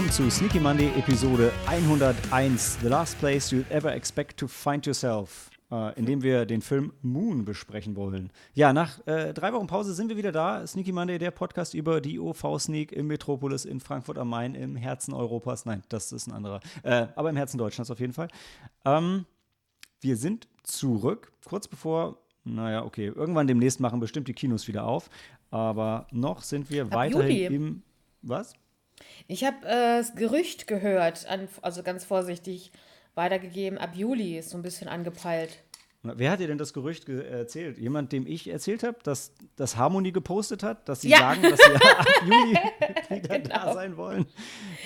Willkommen 0.00 0.30
zu 0.30 0.30
Sneaky 0.30 0.60
Monday 0.60 0.88
Episode 0.98 1.52
101, 1.66 2.78
The 2.80 2.88
Last 2.88 3.18
Place 3.18 3.52
You'd 3.52 3.70
Ever 3.70 3.94
Expect 3.94 4.40
to 4.40 4.48
Find 4.48 4.86
Yourself, 4.86 5.50
äh, 5.70 5.94
in 5.98 6.06
dem 6.06 6.22
wir 6.22 6.46
den 6.46 6.62
Film 6.62 6.94
Moon 7.02 7.44
besprechen 7.44 7.96
wollen. 7.96 8.32
Ja, 8.54 8.72
nach 8.72 9.06
äh, 9.06 9.34
drei 9.34 9.52
Wochen 9.52 9.66
Pause 9.66 9.92
sind 9.92 10.08
wir 10.08 10.16
wieder 10.16 10.32
da. 10.32 10.66
Sneaky 10.66 10.92
Monday, 10.92 11.18
der 11.18 11.30
Podcast 11.32 11.74
über 11.74 12.00
die 12.00 12.18
OV-Sneak 12.18 12.92
im 12.92 13.08
Metropolis 13.08 13.66
in 13.66 13.78
Frankfurt 13.78 14.16
am 14.16 14.30
Main, 14.30 14.54
im 14.54 14.74
Herzen 14.74 15.12
Europas. 15.12 15.66
Nein, 15.66 15.82
das 15.90 16.12
ist 16.12 16.28
ein 16.28 16.32
anderer, 16.32 16.60
äh, 16.82 17.08
aber 17.14 17.28
im 17.28 17.36
Herzen 17.36 17.58
Deutschlands 17.58 17.90
auf 17.90 18.00
jeden 18.00 18.14
Fall. 18.14 18.28
Ähm, 18.86 19.26
wir 20.00 20.16
sind 20.16 20.48
zurück, 20.62 21.30
kurz 21.44 21.68
bevor 21.68 22.16
naja, 22.44 22.86
okay. 22.86 23.08
Irgendwann 23.08 23.46
demnächst 23.46 23.80
machen 23.80 24.00
bestimmt 24.00 24.28
die 24.28 24.32
Kinos 24.32 24.66
wieder 24.66 24.84
auf. 24.84 25.10
Aber 25.50 26.06
noch 26.10 26.40
sind 26.40 26.70
wir 26.70 26.84
Ab 26.84 26.92
weiterhin 26.92 27.36
Juli. 27.36 27.54
im. 27.54 27.82
Was? 28.22 28.54
Ich 29.26 29.44
habe 29.44 29.66
äh, 29.66 29.98
das 29.98 30.14
Gerücht 30.14 30.66
gehört, 30.66 31.26
an, 31.26 31.48
also 31.62 31.82
ganz 31.82 32.04
vorsichtig 32.04 32.72
weitergegeben, 33.14 33.78
ab 33.78 33.94
Juli 33.94 34.38
ist 34.38 34.50
so 34.50 34.56
ein 34.58 34.62
bisschen 34.62 34.88
angepeilt. 34.88 35.62
Wer 36.02 36.30
hat 36.30 36.40
dir 36.40 36.46
denn 36.46 36.56
das 36.56 36.72
Gerücht 36.72 37.04
ge 37.04 37.22
erzählt? 37.28 37.76
Jemand, 37.76 38.10
dem 38.12 38.26
ich 38.26 38.48
erzählt 38.48 38.82
habe, 38.84 38.96
dass 39.02 39.32
das 39.56 39.76
Harmony 39.76 40.12
gepostet 40.12 40.62
hat, 40.62 40.88
dass 40.88 41.02
sie 41.02 41.10
Ja. 41.10 41.18
sagen, 41.18 41.42
dass 41.42 41.58
sie 41.60 41.74
ab 41.98 42.06
Juli 42.24 42.58
wieder 43.10 43.38
da 43.40 43.58
Genau. 43.58 43.74
sein 43.74 43.96
wollen? 43.98 44.26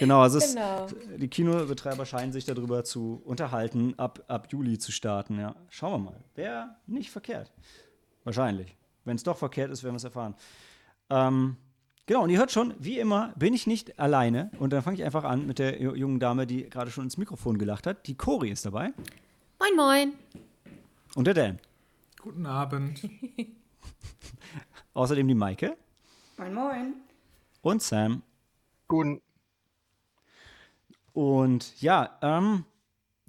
Genau, 0.01 0.21
also 0.23 0.39
es, 0.39 0.55
Genau. 0.55 0.89
die 1.17 1.29
Kinobetreiber 1.29 2.05
scheinen 2.05 2.33
sich 2.33 2.47
darüber 2.47 2.83
zu 2.83 3.23
unterhalten, 3.25 3.95
ab, 3.97 4.25
ab 4.27 4.49
Juli 4.51 4.79
zu 4.79 4.91
starten. 4.91 5.39
Ja. 5.39 5.55
Schauen 5.69 5.93
wir 5.93 6.11
mal. 6.11 6.25
Wäre 6.35 6.75
nicht 6.89 7.11
verkehrt. 7.13 7.53
Wahrscheinlich. 8.25 8.77
Wenn 9.05 9.15
es 9.15 9.23
doch 9.23 9.39
verkehrt 9.39 9.71
ist, 9.71 9.85
werden 9.85 9.95
wir 9.95 9.99
es 9.99 10.05
erfahren. 10.05 10.35
Ähm, 11.11 11.57
genau, 12.07 12.23
und 12.25 12.31
ihr 12.31 12.39
hört 12.39 12.51
schon, 12.53 12.75
wie 12.79 12.99
immer 12.99 13.33
bin 13.37 13.55
ich 13.55 13.67
nicht 13.67 13.99
alleine. 13.99 14.51
Und 14.59 14.73
dann 14.73 14.83
fange 14.83 14.97
ich 14.97 15.05
einfach 15.05 15.25
an 15.25 15.47
mit 15.47 15.59
der 15.59 15.81
ju- 15.81 15.95
jungen 15.95 16.21
Dame, 16.21 16.47
die 16.47 16.69
gerade 16.69 16.91
schon 16.91 17.05
ins 17.05 17.17
Mikrofon 17.17 17.59
gelacht 17.59 17.87
hat. 17.87 18.07
Die 18.07 18.15
Cori 18.17 18.51
ist 18.51 18.65
dabei. 18.67 18.93
Moin, 19.59 19.77
moin. 19.77 20.13
Und 21.15 21.27
der 21.27 21.35
Dan. 21.35 21.59
Guten 22.21 22.47
Abend. 22.47 23.09
Außerdem 24.95 25.27
die 25.29 25.35
Maike 25.35 25.77
Moin, 26.37 26.55
moin. 26.55 26.95
und 27.63 27.83
Sam. 27.83 28.23
Guten. 28.89 29.21
Und 31.13 31.81
ja, 31.81 32.19
ähm, 32.23 32.65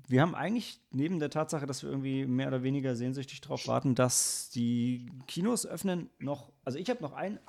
wir 0.08 0.22
haben 0.22 0.36
eigentlich 0.36 0.80
neben 0.92 1.20
der 1.20 1.30
Tatsache, 1.30 1.66
dass 1.66 1.84
wir 1.84 1.90
irgendwie 1.90 2.26
mehr 2.26 2.48
oder 2.48 2.64
weniger 2.64 2.96
sehnsüchtig 2.96 3.42
darauf 3.42 3.68
warten, 3.68 3.96
dass 3.96 4.50
die 4.50 5.10
Kinos 5.28 5.66
öffnen, 5.66 6.10
noch, 6.20 6.52
also 6.64 6.78
ich 6.80 6.90
habe 6.90 7.02
noch 7.02 7.14
ein 7.14 7.40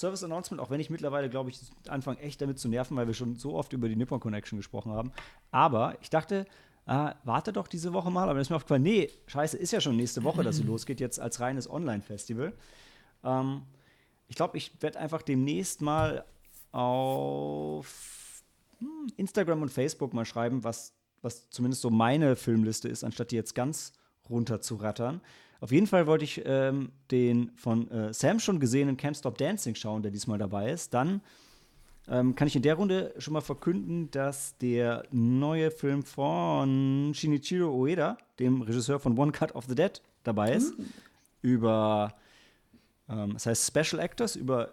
Service-Announcement, 0.00 0.60
auch 0.60 0.70
wenn 0.70 0.80
ich 0.80 0.90
mittlerweile, 0.90 1.28
glaube 1.28 1.50
ich, 1.50 1.60
anfange 1.88 2.18
echt 2.20 2.40
damit 2.40 2.58
zu 2.58 2.68
nerven, 2.68 2.96
weil 2.96 3.06
wir 3.06 3.14
schon 3.14 3.36
so 3.36 3.54
oft 3.54 3.72
über 3.72 3.88
die 3.88 3.96
Nippon 3.96 4.20
Connection 4.20 4.58
gesprochen 4.58 4.92
haben. 4.92 5.12
Aber 5.50 5.96
ich 6.00 6.10
dachte, 6.10 6.46
äh, 6.86 7.12
warte 7.24 7.52
doch 7.52 7.68
diese 7.68 7.92
Woche 7.92 8.10
mal, 8.10 8.24
aber 8.24 8.34
dann 8.34 8.42
ist 8.42 8.50
mir 8.50 8.56
aufgefallen, 8.56 8.82
nee, 8.82 9.10
scheiße, 9.26 9.56
ist 9.56 9.72
ja 9.72 9.80
schon 9.80 9.96
nächste 9.96 10.24
Woche, 10.24 10.42
dass 10.42 10.56
sie 10.56 10.62
losgeht, 10.64 11.00
jetzt 11.00 11.20
als 11.20 11.40
reines 11.40 11.70
Online-Festival. 11.70 12.52
Ähm, 13.22 13.62
ich 14.28 14.36
glaube, 14.36 14.56
ich 14.56 14.72
werde 14.80 14.98
einfach 14.98 15.22
demnächst 15.22 15.82
mal 15.82 16.24
auf 16.72 18.42
hm, 18.78 19.08
Instagram 19.16 19.62
und 19.62 19.70
Facebook 19.70 20.14
mal 20.14 20.24
schreiben, 20.24 20.64
was, 20.64 20.94
was 21.22 21.50
zumindest 21.50 21.82
so 21.82 21.90
meine 21.90 22.36
Filmliste 22.36 22.88
ist, 22.88 23.04
anstatt 23.04 23.30
die 23.30 23.36
jetzt 23.36 23.54
ganz 23.54 23.92
runter 24.28 24.60
zu 24.60 24.76
rattern. 24.76 25.20
Auf 25.60 25.72
jeden 25.72 25.86
Fall 25.86 26.06
wollte 26.06 26.24
ich 26.24 26.42
ähm, 26.44 26.90
den 27.10 27.52
von 27.56 27.90
äh, 27.90 28.14
Sam 28.14 28.40
schon 28.40 28.60
gesehenen 28.60 28.96
Can't 28.96 29.18
Stop 29.18 29.36
Dancing 29.36 29.74
schauen, 29.74 30.02
der 30.02 30.10
diesmal 30.10 30.38
dabei 30.38 30.70
ist. 30.70 30.94
Dann 30.94 31.20
ähm, 32.08 32.34
kann 32.34 32.48
ich 32.48 32.56
in 32.56 32.62
der 32.62 32.74
Runde 32.74 33.14
schon 33.18 33.34
mal 33.34 33.42
verkünden, 33.42 34.10
dass 34.10 34.56
der 34.58 35.04
neue 35.10 35.70
Film 35.70 36.02
von 36.02 37.12
Shinichiro 37.14 37.72
Ueda, 37.74 38.16
dem 38.38 38.62
Regisseur 38.62 38.98
von 38.98 39.18
One 39.18 39.32
Cut 39.32 39.54
of 39.54 39.66
the 39.66 39.74
Dead, 39.74 40.00
dabei 40.24 40.54
ist. 40.54 40.74
Über, 41.42 42.14
ähm, 43.08 43.34
das 43.34 43.46
heißt 43.46 43.66
Special 43.66 44.02
Actors, 44.02 44.36
über 44.36 44.72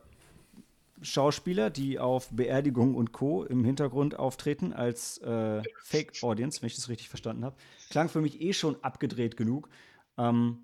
Schauspieler, 1.01 1.69
die 1.69 1.99
auf 1.99 2.29
Beerdigungen 2.31 2.95
und 2.95 3.11
Co. 3.11 3.43
im 3.43 3.63
Hintergrund 3.63 4.17
auftreten 4.17 4.73
als 4.73 5.19
äh, 5.19 5.61
Fake 5.83 6.13
Audience, 6.23 6.61
wenn 6.61 6.67
ich 6.67 6.75
das 6.75 6.89
richtig 6.89 7.09
verstanden 7.09 7.45
habe. 7.45 7.55
Klang 7.89 8.09
für 8.09 8.21
mich 8.21 8.41
eh 8.41 8.53
schon 8.53 8.81
abgedreht 8.83 9.37
genug. 9.37 9.69
Ähm, 10.17 10.59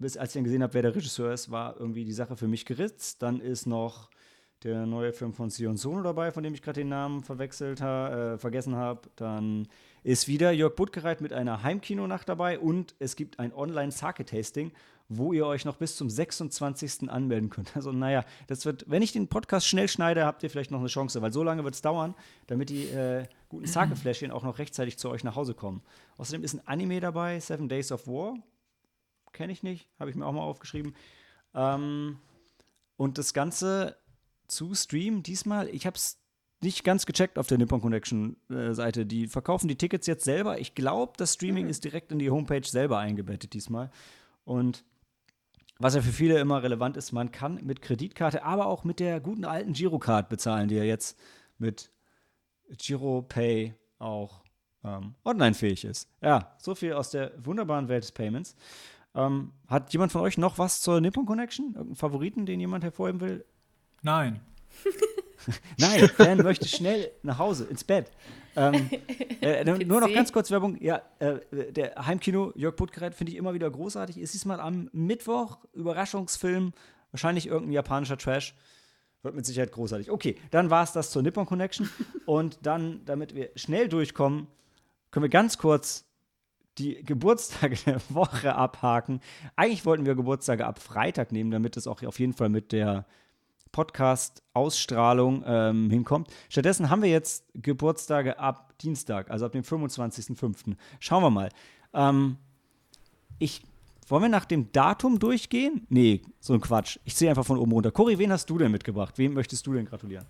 bis 0.00 0.16
als 0.16 0.30
ich 0.30 0.34
dann 0.34 0.44
gesehen 0.44 0.62
habe, 0.62 0.74
wer 0.74 0.82
der 0.82 0.96
Regisseur 0.96 1.32
ist, 1.32 1.50
war 1.50 1.78
irgendwie 1.78 2.04
die 2.04 2.12
Sache 2.12 2.36
für 2.36 2.48
mich 2.48 2.64
geritzt. 2.64 3.22
Dann 3.22 3.40
ist 3.40 3.66
noch 3.66 4.10
der 4.64 4.84
neue 4.86 5.12
Film 5.12 5.32
von 5.32 5.48
Sion 5.48 5.76
Sono 5.76 6.02
dabei, 6.02 6.32
von 6.32 6.42
dem 6.42 6.52
ich 6.54 6.62
gerade 6.62 6.80
den 6.80 6.88
Namen 6.88 7.22
verwechselt 7.22 7.80
ha, 7.80 8.34
äh, 8.34 8.38
vergessen 8.38 8.76
habe. 8.76 9.08
Dann 9.16 9.68
ist 10.02 10.28
wieder 10.28 10.52
Jörg 10.52 10.74
Buttgereit 10.74 11.20
mit 11.20 11.32
einer 11.32 11.62
Heimkinonacht 11.62 12.28
dabei 12.28 12.58
und 12.58 12.94
es 12.98 13.16
gibt 13.16 13.38
ein 13.38 13.54
Online-Sake-Tasting, 13.54 14.72
wo 15.08 15.32
ihr 15.32 15.46
euch 15.46 15.64
noch 15.64 15.76
bis 15.76 15.96
zum 15.96 16.08
26. 16.08 17.10
anmelden 17.10 17.50
könnt. 17.50 17.72
Also, 17.76 17.92
naja, 17.92 18.24
das 18.48 18.66
wird, 18.66 18.84
wenn 18.88 19.02
ich 19.02 19.12
den 19.12 19.28
Podcast 19.28 19.66
schnell 19.66 19.88
schneide, 19.88 20.26
habt 20.26 20.42
ihr 20.42 20.50
vielleicht 20.50 20.70
noch 20.70 20.80
eine 20.80 20.88
Chance, 20.88 21.22
weil 21.22 21.32
so 21.32 21.42
lange 21.42 21.64
wird 21.64 21.74
es 21.74 21.82
dauern, 21.82 22.14
damit 22.46 22.68
die 22.68 22.84
äh, 22.88 23.24
guten 23.48 23.66
Sake-Fläschchen 23.66 24.30
auch 24.30 24.44
noch 24.44 24.58
rechtzeitig 24.58 24.98
zu 24.98 25.08
euch 25.10 25.24
nach 25.24 25.36
Hause 25.36 25.54
kommen. 25.54 25.82
Außerdem 26.18 26.44
ist 26.44 26.54
ein 26.54 26.66
Anime 26.66 27.00
dabei, 27.00 27.40
Seven 27.40 27.68
Days 27.68 27.92
of 27.92 28.06
War. 28.06 28.36
Kenne 29.32 29.52
ich 29.52 29.62
nicht, 29.62 29.88
habe 29.98 30.10
ich 30.10 30.16
mir 30.16 30.26
auch 30.26 30.32
mal 30.32 30.42
aufgeschrieben. 30.42 30.94
Ähm, 31.54 32.18
und 32.96 33.18
das 33.18 33.32
Ganze 33.32 33.96
zu 34.46 34.74
streamen 34.74 35.22
diesmal, 35.22 35.68
ich 35.68 35.86
habe 35.86 35.96
es 35.96 36.18
nicht 36.62 36.84
ganz 36.84 37.06
gecheckt 37.06 37.38
auf 37.38 37.46
der 37.46 37.58
Nippon 37.58 37.80
Connection 37.80 38.36
äh, 38.50 38.74
Seite. 38.74 39.06
Die 39.06 39.28
verkaufen 39.28 39.68
die 39.68 39.76
Tickets 39.76 40.06
jetzt 40.06 40.24
selber. 40.24 40.58
Ich 40.60 40.74
glaube, 40.74 41.14
das 41.16 41.34
Streaming 41.34 41.68
ist 41.68 41.84
direkt 41.84 42.12
in 42.12 42.18
die 42.18 42.30
Homepage 42.30 42.66
selber 42.66 42.98
eingebettet 42.98 43.54
diesmal. 43.54 43.90
Und 44.44 44.84
was 45.78 45.94
ja 45.94 46.02
für 46.02 46.12
viele 46.12 46.38
immer 46.38 46.62
relevant 46.62 46.98
ist, 46.98 47.12
man 47.12 47.32
kann 47.32 47.64
mit 47.64 47.80
Kreditkarte, 47.80 48.44
aber 48.44 48.66
auch 48.66 48.84
mit 48.84 49.00
der 49.00 49.20
guten 49.20 49.46
alten 49.46 49.72
Girocard 49.72 50.28
bezahlen, 50.28 50.68
die 50.68 50.74
ja 50.74 50.84
jetzt 50.84 51.18
mit 51.56 51.90
GiroPay 52.76 53.74
auch 53.98 54.42
ähm, 54.84 55.14
online 55.24 55.54
fähig 55.54 55.84
ist. 55.84 56.10
Ja, 56.20 56.54
so 56.58 56.74
viel 56.74 56.92
aus 56.92 57.10
der 57.10 57.32
wunderbaren 57.42 57.88
Welt 57.88 58.02
des 58.04 58.12
Payments. 58.12 58.54
Ähm, 59.14 59.52
hat 59.66 59.92
jemand 59.92 60.12
von 60.12 60.20
euch 60.20 60.38
noch 60.38 60.58
was 60.58 60.80
zur 60.80 61.00
Nippon 61.00 61.26
Connection? 61.26 61.66
Irgendeinen 61.66 61.96
Favoriten, 61.96 62.46
den 62.46 62.60
jemand 62.60 62.84
hervorheben 62.84 63.20
will? 63.20 63.44
Nein. 64.02 64.40
Nein, 65.78 66.10
Dan 66.18 66.38
möchte 66.38 66.68
schnell 66.68 67.10
nach 67.22 67.38
Hause, 67.38 67.64
ins 67.64 67.84
Bett. 67.84 68.10
Ähm, 68.56 68.90
äh, 69.40 69.64
nur 69.64 70.00
noch 70.00 70.12
ganz 70.12 70.32
kurz 70.32 70.50
Werbung. 70.50 70.80
Ja, 70.80 71.02
äh, 71.18 71.40
der 71.72 71.94
Heimkino 72.06 72.52
Jörg 72.54 72.76
Puttgerät 72.76 73.14
finde 73.14 73.32
ich 73.32 73.38
immer 73.38 73.54
wieder 73.54 73.70
großartig. 73.70 74.18
Ist 74.18 74.34
diesmal 74.34 74.60
am 74.60 74.88
Mittwoch, 74.92 75.58
Überraschungsfilm, 75.72 76.72
wahrscheinlich 77.10 77.46
irgendein 77.46 77.72
japanischer 77.72 78.18
Trash. 78.18 78.54
Wird 79.22 79.34
mit 79.34 79.44
Sicherheit 79.44 79.72
großartig. 79.72 80.10
Okay, 80.10 80.36
dann 80.50 80.70
war 80.70 80.82
es 80.82 80.92
das 80.92 81.10
zur 81.10 81.22
Nippon 81.22 81.46
Connection. 81.46 81.90
Und 82.26 82.58
dann, 82.62 83.04
damit 83.04 83.34
wir 83.34 83.50
schnell 83.54 83.88
durchkommen, 83.88 84.46
können 85.10 85.24
wir 85.24 85.30
ganz 85.30 85.58
kurz 85.58 86.09
die 86.80 87.04
Geburtstage 87.04 87.76
der 87.86 88.00
Woche 88.08 88.54
abhaken. 88.54 89.20
Eigentlich 89.56 89.84
wollten 89.84 90.06
wir 90.06 90.14
Geburtstage 90.14 90.66
ab 90.66 90.80
Freitag 90.80 91.30
nehmen, 91.30 91.50
damit 91.50 91.76
es 91.76 91.86
auch 91.86 92.02
auf 92.02 92.18
jeden 92.18 92.32
Fall 92.32 92.48
mit 92.48 92.72
der 92.72 93.06
Podcast-Ausstrahlung 93.72 95.44
ähm, 95.46 95.90
hinkommt. 95.90 96.28
Stattdessen 96.48 96.90
haben 96.90 97.02
wir 97.02 97.10
jetzt 97.10 97.44
Geburtstage 97.54 98.38
ab 98.38 98.74
Dienstag, 98.78 99.30
also 99.30 99.46
ab 99.46 99.52
dem 99.52 99.62
25.05. 99.62 100.76
Schauen 100.98 101.22
wir 101.22 101.30
mal. 101.30 101.50
Ähm, 101.92 102.36
ich, 103.38 103.62
wollen 104.08 104.22
wir 104.22 104.28
nach 104.28 104.44
dem 104.44 104.72
Datum 104.72 105.18
durchgehen? 105.18 105.86
Nee, 105.88 106.22
so 106.40 106.52
ein 106.54 106.60
Quatsch. 106.60 106.98
Ich 107.04 107.14
ziehe 107.14 107.30
einfach 107.30 107.46
von 107.46 107.58
oben 107.58 107.72
runter. 107.72 107.92
Cory, 107.92 108.18
wen 108.18 108.32
hast 108.32 108.50
du 108.50 108.58
denn 108.58 108.72
mitgebracht? 108.72 109.18
Wem 109.18 109.34
möchtest 109.34 109.66
du 109.66 109.74
denn 109.74 109.84
gratulieren? 109.84 110.26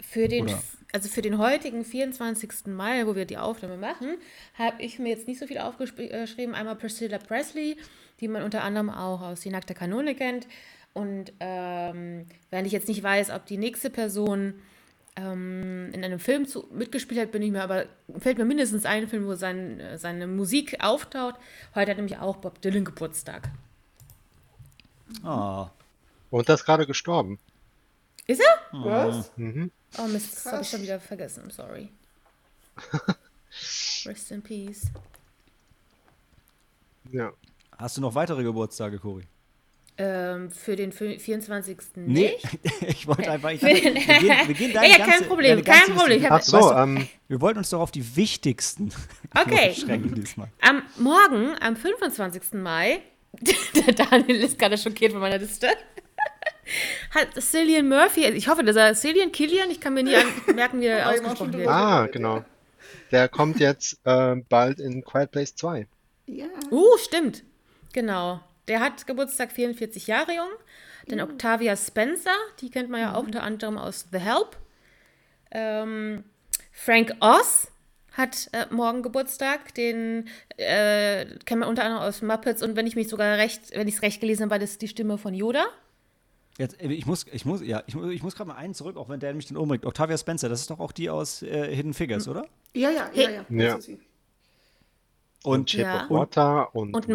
Für 0.00 0.28
den, 0.28 0.44
Oder? 0.44 0.62
Also 0.92 1.08
für 1.08 1.22
den 1.22 1.38
heutigen 1.38 1.84
24. 1.84 2.66
Mai, 2.66 3.06
wo 3.06 3.14
wir 3.16 3.24
die 3.24 3.38
Aufnahme 3.38 3.78
machen, 3.78 4.18
habe 4.58 4.82
ich 4.82 4.98
mir 4.98 5.08
jetzt 5.08 5.26
nicht 5.26 5.40
so 5.40 5.46
viel 5.46 5.58
aufgeschrieben. 5.58 6.54
Einmal 6.54 6.76
Priscilla 6.76 7.18
Presley, 7.18 7.78
die 8.20 8.28
man 8.28 8.42
unter 8.42 8.62
anderem 8.62 8.90
auch 8.90 9.22
aus 9.22 9.40
Die 9.40 9.50
nackte 9.50 9.74
Kanone 9.74 10.14
kennt. 10.14 10.46
Und 10.92 11.32
ähm, 11.40 12.26
wenn 12.50 12.66
ich 12.66 12.72
jetzt 12.72 12.88
nicht 12.88 13.02
weiß, 13.02 13.30
ob 13.30 13.46
die 13.46 13.56
nächste 13.56 13.88
Person 13.88 14.54
ähm, 15.16 15.90
in 15.92 16.04
einem 16.04 16.18
Film 16.18 16.46
zu, 16.46 16.66
mitgespielt 16.70 17.20
hat, 17.20 17.32
bin 17.32 17.40
ich 17.40 17.50
mir 17.50 17.62
aber, 17.62 17.86
fällt 18.18 18.36
mir 18.36 18.44
mindestens 18.44 18.84
ein 18.84 19.08
Film, 19.08 19.26
wo 19.26 19.34
sein, 19.34 19.80
äh, 19.80 19.96
seine 19.96 20.26
Musik 20.26 20.76
auftaucht. 20.80 21.36
Heute 21.74 21.90
hat 21.90 21.96
nämlich 21.96 22.18
auch 22.18 22.36
Bob 22.36 22.60
Dylan 22.60 22.84
Geburtstag. 22.84 23.48
Ah, 25.22 25.70
Und 26.30 26.48
das 26.48 26.60
ist 26.60 26.66
gerade 26.66 26.86
gestorben. 26.86 27.38
Ist 28.26 28.40
er? 28.40 28.78
Was? 28.84 29.32
Mhm. 29.36 29.70
Oh 29.98 30.06
Mist, 30.06 30.34
das 30.36 30.52
habe 30.52 30.62
ich 30.62 30.68
schon 30.70 30.82
wieder 30.82 31.00
vergessen. 31.00 31.50
Sorry. 31.50 31.88
Rest 34.06 34.30
in 34.30 34.42
peace. 34.42 34.82
Ja. 37.10 37.32
hast 37.78 37.96
du 37.96 38.00
noch 38.00 38.14
weitere 38.14 38.42
Geburtstage, 38.42 38.98
Cory? 38.98 39.24
Ähm, 39.98 40.50
für 40.50 40.74
den 40.74 40.90
fü- 40.92 41.18
24. 41.20 41.76
Nee, 41.96 42.30
nicht. 42.40 42.58
ich 42.88 43.06
wollte 43.06 43.30
einfach. 43.30 43.50
Ich 43.50 43.60
wir 43.62 43.74
gehen, 43.74 43.94
wir 43.94 44.54
gehen 44.54 44.72
deine 44.72 44.86
Ja, 44.86 44.92
ja, 44.92 44.98
kein 44.98 45.10
ganze, 45.10 45.24
Problem, 45.24 45.50
deine 45.50 45.62
ganze 45.62 45.86
kein 45.86 45.96
Problem. 45.96 46.18
Liste- 46.20 46.24
Ich 46.26 46.30
hab- 46.30 46.40
Ach 46.40 46.42
so, 46.42 46.56
Weißt 46.56 46.70
du, 46.70 47.00
ähm, 47.00 47.08
wir 47.28 47.40
wollten 47.42 47.58
uns 47.58 47.68
doch 47.70 47.80
auf 47.80 47.90
die 47.90 48.16
wichtigsten 48.16 48.90
Okay. 49.38 49.68
beschränken 49.74 50.14
diesmal. 50.14 50.48
Am 50.62 50.82
Morgen, 50.96 51.54
am 51.60 51.76
25. 51.76 52.54
Mai, 52.54 53.02
der 53.74 53.92
Daniel 53.94 54.36
ist 54.42 54.58
gerade 54.58 54.78
schockiert 54.78 55.12
von 55.12 55.20
meiner 55.20 55.38
Liste, 55.38 55.68
hat 57.10 57.28
Cillian 57.40 57.88
Murphy, 57.88 58.24
ich 58.26 58.48
hoffe, 58.48 58.62
dass 58.64 58.76
er 58.76 58.94
Cillian 58.94 59.32
Killian, 59.32 59.70
ich 59.70 59.80
kann 59.80 59.94
mir 59.94 60.02
nie 60.02 60.16
merken, 60.54 60.80
wie 60.80 60.86
er 60.86 61.08
ausgesprochen 61.08 61.36
schon 61.36 61.52
wird. 61.52 61.68
ah, 61.68 62.06
genau. 62.06 62.44
Der 63.10 63.28
kommt 63.28 63.60
jetzt 63.60 63.98
äh, 64.04 64.36
bald 64.48 64.80
in 64.80 65.04
Quiet 65.04 65.30
Place 65.30 65.54
2. 65.54 65.86
Ja. 66.26 66.46
Uh, 66.70 66.96
stimmt. 66.98 67.42
Genau. 67.92 68.40
Der 68.68 68.80
hat 68.80 69.06
Geburtstag 69.06 69.52
44 69.52 70.06
Jahre 70.06 70.34
jung. 70.34 70.48
Dann 71.08 71.20
Octavia 71.20 71.76
Spencer, 71.76 72.34
die 72.60 72.70
kennt 72.70 72.88
man 72.88 73.00
ja 73.00 73.14
auch 73.14 73.24
unter 73.24 73.42
anderem 73.42 73.76
aus 73.76 74.06
The 74.12 74.18
Help. 74.18 74.56
Ähm, 75.50 76.24
Frank 76.70 77.14
Oz 77.20 77.68
hat 78.12 78.48
äh, 78.52 78.66
morgen 78.70 79.02
Geburtstag, 79.02 79.74
den 79.74 80.28
äh, 80.56 81.26
kennt 81.44 81.60
man 81.60 81.68
unter 81.68 81.84
anderem 81.84 82.02
aus 82.02 82.22
Muppets 82.22 82.62
und 82.62 82.76
wenn 82.76 82.86
ich 82.86 82.94
mich 82.94 83.08
sogar 83.08 83.36
recht, 83.38 83.74
wenn 83.74 83.88
ich 83.88 83.96
es 83.96 84.02
recht 84.02 84.20
gelesen 84.20 84.42
habe, 84.42 84.52
war 84.52 84.58
das 84.58 84.78
die 84.78 84.88
Stimme 84.88 85.18
von 85.18 85.34
Yoda. 85.34 85.64
Jetzt, 86.62 86.80
äh, 86.80 86.88
ich 86.92 87.06
muss, 87.06 87.26
ich 87.32 87.44
muss, 87.44 87.60
ja, 87.62 87.82
ich, 87.86 87.94
muss- 87.96 88.10
ich 88.12 88.22
muss 88.22 88.34
gerade 88.36 88.48
mal 88.48 88.56
einen 88.56 88.72
zurück, 88.74 88.96
auch 88.96 89.08
wenn 89.08 89.18
der 89.20 89.34
mich 89.34 89.46
dann 89.46 89.56
umbringt. 89.56 89.84
Octavia 89.84 90.16
Spencer, 90.16 90.48
das 90.48 90.60
ist 90.60 90.70
doch 90.70 90.78
auch 90.80 90.92
die 90.92 91.10
aus 91.10 91.42
äh, 91.42 91.74
Hidden 91.74 91.92
Figures, 91.92 92.28
oder? 92.28 92.46
Ja, 92.74 92.90
ja, 92.90 93.10
ja, 93.14 93.30
ja. 93.30 93.44
Ja. 93.50 93.78
Und, 95.44 95.74
of 95.74 96.10
Water 96.10 96.72
und, 96.74 96.94
Und 96.94 97.08
Ma. 97.08 97.14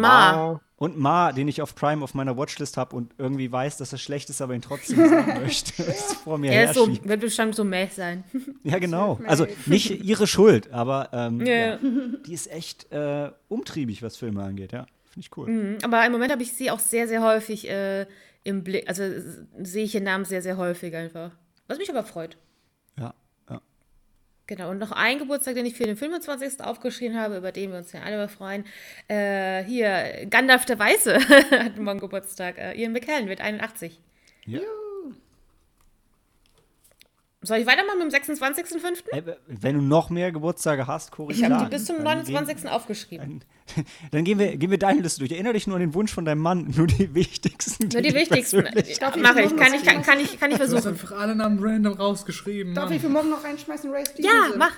Ma. 0.52 0.60
und 0.76 0.98
Ma, 0.98 1.32
den 1.32 1.48
ich 1.48 1.62
auf 1.62 1.74
Prime 1.74 2.04
auf 2.04 2.12
meiner 2.12 2.36
Watchlist 2.36 2.76
habe 2.76 2.94
und 2.94 3.14
irgendwie 3.16 3.50
weiß, 3.50 3.78
dass 3.78 3.90
er 3.92 3.96
schlecht 3.98 4.28
ist, 4.28 4.42
aber 4.42 4.54
ihn 4.54 4.60
trotzdem 4.60 4.96
sehen 4.96 5.26
möchte. 5.40 5.82
Vor 6.24 6.36
mir 6.36 6.52
Er 6.52 6.64
ist 6.70 6.74
so, 6.74 6.86
wird 7.04 7.20
bestimmt 7.22 7.54
so 7.54 7.64
meh 7.64 7.86
sein. 7.88 8.24
Ja, 8.64 8.78
genau. 8.78 9.18
Also 9.26 9.46
nicht 9.64 10.04
ihre 10.04 10.26
Schuld, 10.26 10.70
aber 10.72 11.08
ähm, 11.14 11.40
Ja. 11.46 11.54
ja. 11.54 11.78
die 12.26 12.34
ist 12.34 12.50
echt 12.52 12.92
äh, 12.92 13.30
umtriebig, 13.48 14.02
was 14.02 14.18
Filme 14.18 14.42
angeht, 14.42 14.72
ja. 14.72 14.84
Finde 15.10 15.26
ich 15.26 15.36
cool. 15.38 15.78
Aber 15.82 16.04
im 16.04 16.12
Moment 16.12 16.30
habe 16.30 16.42
ich 16.42 16.52
sie 16.52 16.70
auch 16.70 16.80
sehr, 16.80 17.08
sehr 17.08 17.22
häufig 17.22 17.66
äh, 17.70 18.04
im 18.44 18.64
Blick, 18.64 18.88
also 18.88 19.02
sehe 19.58 19.84
ich 19.84 19.94
ihren 19.94 20.04
Namen 20.04 20.24
sehr, 20.24 20.42
sehr 20.42 20.56
häufig 20.56 20.94
einfach. 20.94 21.32
Was 21.66 21.78
mich 21.78 21.90
aber 21.90 22.02
freut. 22.02 22.36
Ja, 22.98 23.14
ja. 23.50 23.60
Genau, 24.46 24.70
und 24.70 24.78
noch 24.78 24.92
ein 24.92 25.18
Geburtstag, 25.18 25.54
den 25.54 25.66
ich 25.66 25.76
für 25.76 25.84
den 25.84 25.96
25. 25.96 26.60
aufgeschrieben 26.60 27.18
habe, 27.18 27.36
über 27.36 27.52
den 27.52 27.70
wir 27.70 27.78
uns 27.78 27.92
ja 27.92 28.00
alle 28.02 28.28
freuen. 28.28 28.64
Äh, 29.08 29.64
hier, 29.64 30.26
Gandalf 30.30 30.64
der 30.64 30.78
Weiße 30.78 31.18
hat 31.50 31.78
morgen 31.78 32.00
Geburtstag. 32.00 32.58
Äh, 32.58 32.80
Ian 32.80 32.92
McKellen 32.92 33.28
wird 33.28 33.40
81. 33.40 34.00
ja. 34.46 34.60
Soll 37.48 37.58
ich 37.58 37.66
weitermachen 37.66 37.98
mit 37.98 38.12
dem 38.12 38.22
26.05.? 38.22 39.02
Ey, 39.10 39.22
wenn 39.46 39.74
du 39.76 39.80
noch 39.82 40.10
mehr 40.10 40.30
Geburtstage 40.32 40.86
hast, 40.86 41.10
Cory, 41.10 41.32
Ich 41.34 41.42
habe 41.44 41.64
die 41.64 41.70
bis 41.70 41.86
zum 41.86 41.96
dann 41.96 42.04
29. 42.18 42.56
Gehen, 42.56 42.68
aufgeschrieben. 42.68 43.40
dann, 43.74 43.84
dann 44.12 44.24
gehen, 44.24 44.38
wir, 44.38 44.56
gehen 44.56 44.70
wir 44.70 44.78
deine 44.78 45.00
Liste 45.00 45.20
durch. 45.20 45.32
Erinnere 45.32 45.54
dich 45.54 45.66
nur 45.66 45.76
an 45.76 45.80
den 45.80 45.94
Wunsch 45.94 46.12
von 46.12 46.24
deinem 46.24 46.40
Mann, 46.42 46.72
nur 46.76 46.86
die 46.86 47.12
wichtigsten. 47.14 47.88
Nur 47.88 48.02
die 48.02 48.14
wichtigsten. 48.14 48.64
Ja, 48.64 48.70
Darf 49.00 49.16
ich 49.16 49.22
Mache 49.22 49.42
ich. 49.42 49.56
Kann 49.56 49.74
ich, 49.74 49.82
kann, 49.84 50.02
kann 50.02 50.20
ich, 50.20 50.38
kann 50.40 50.50
ich 50.50 50.56
Du 50.58 50.62
hast 50.62 50.70
versuchen. 50.70 50.88
einfach 50.92 51.12
alle 51.12 51.34
Namen 51.34 51.58
random 51.60 51.94
rausgeschrieben. 51.94 52.74
Darf 52.74 52.84
Mann. 52.86 52.94
ich 52.94 53.02
für 53.02 53.08
morgen 53.08 53.30
noch 53.30 53.42
reinschmeißen? 53.42 53.90
Ray 53.90 54.04
Ja, 54.18 54.30
Stevenson. 54.30 54.58
mach. 54.58 54.72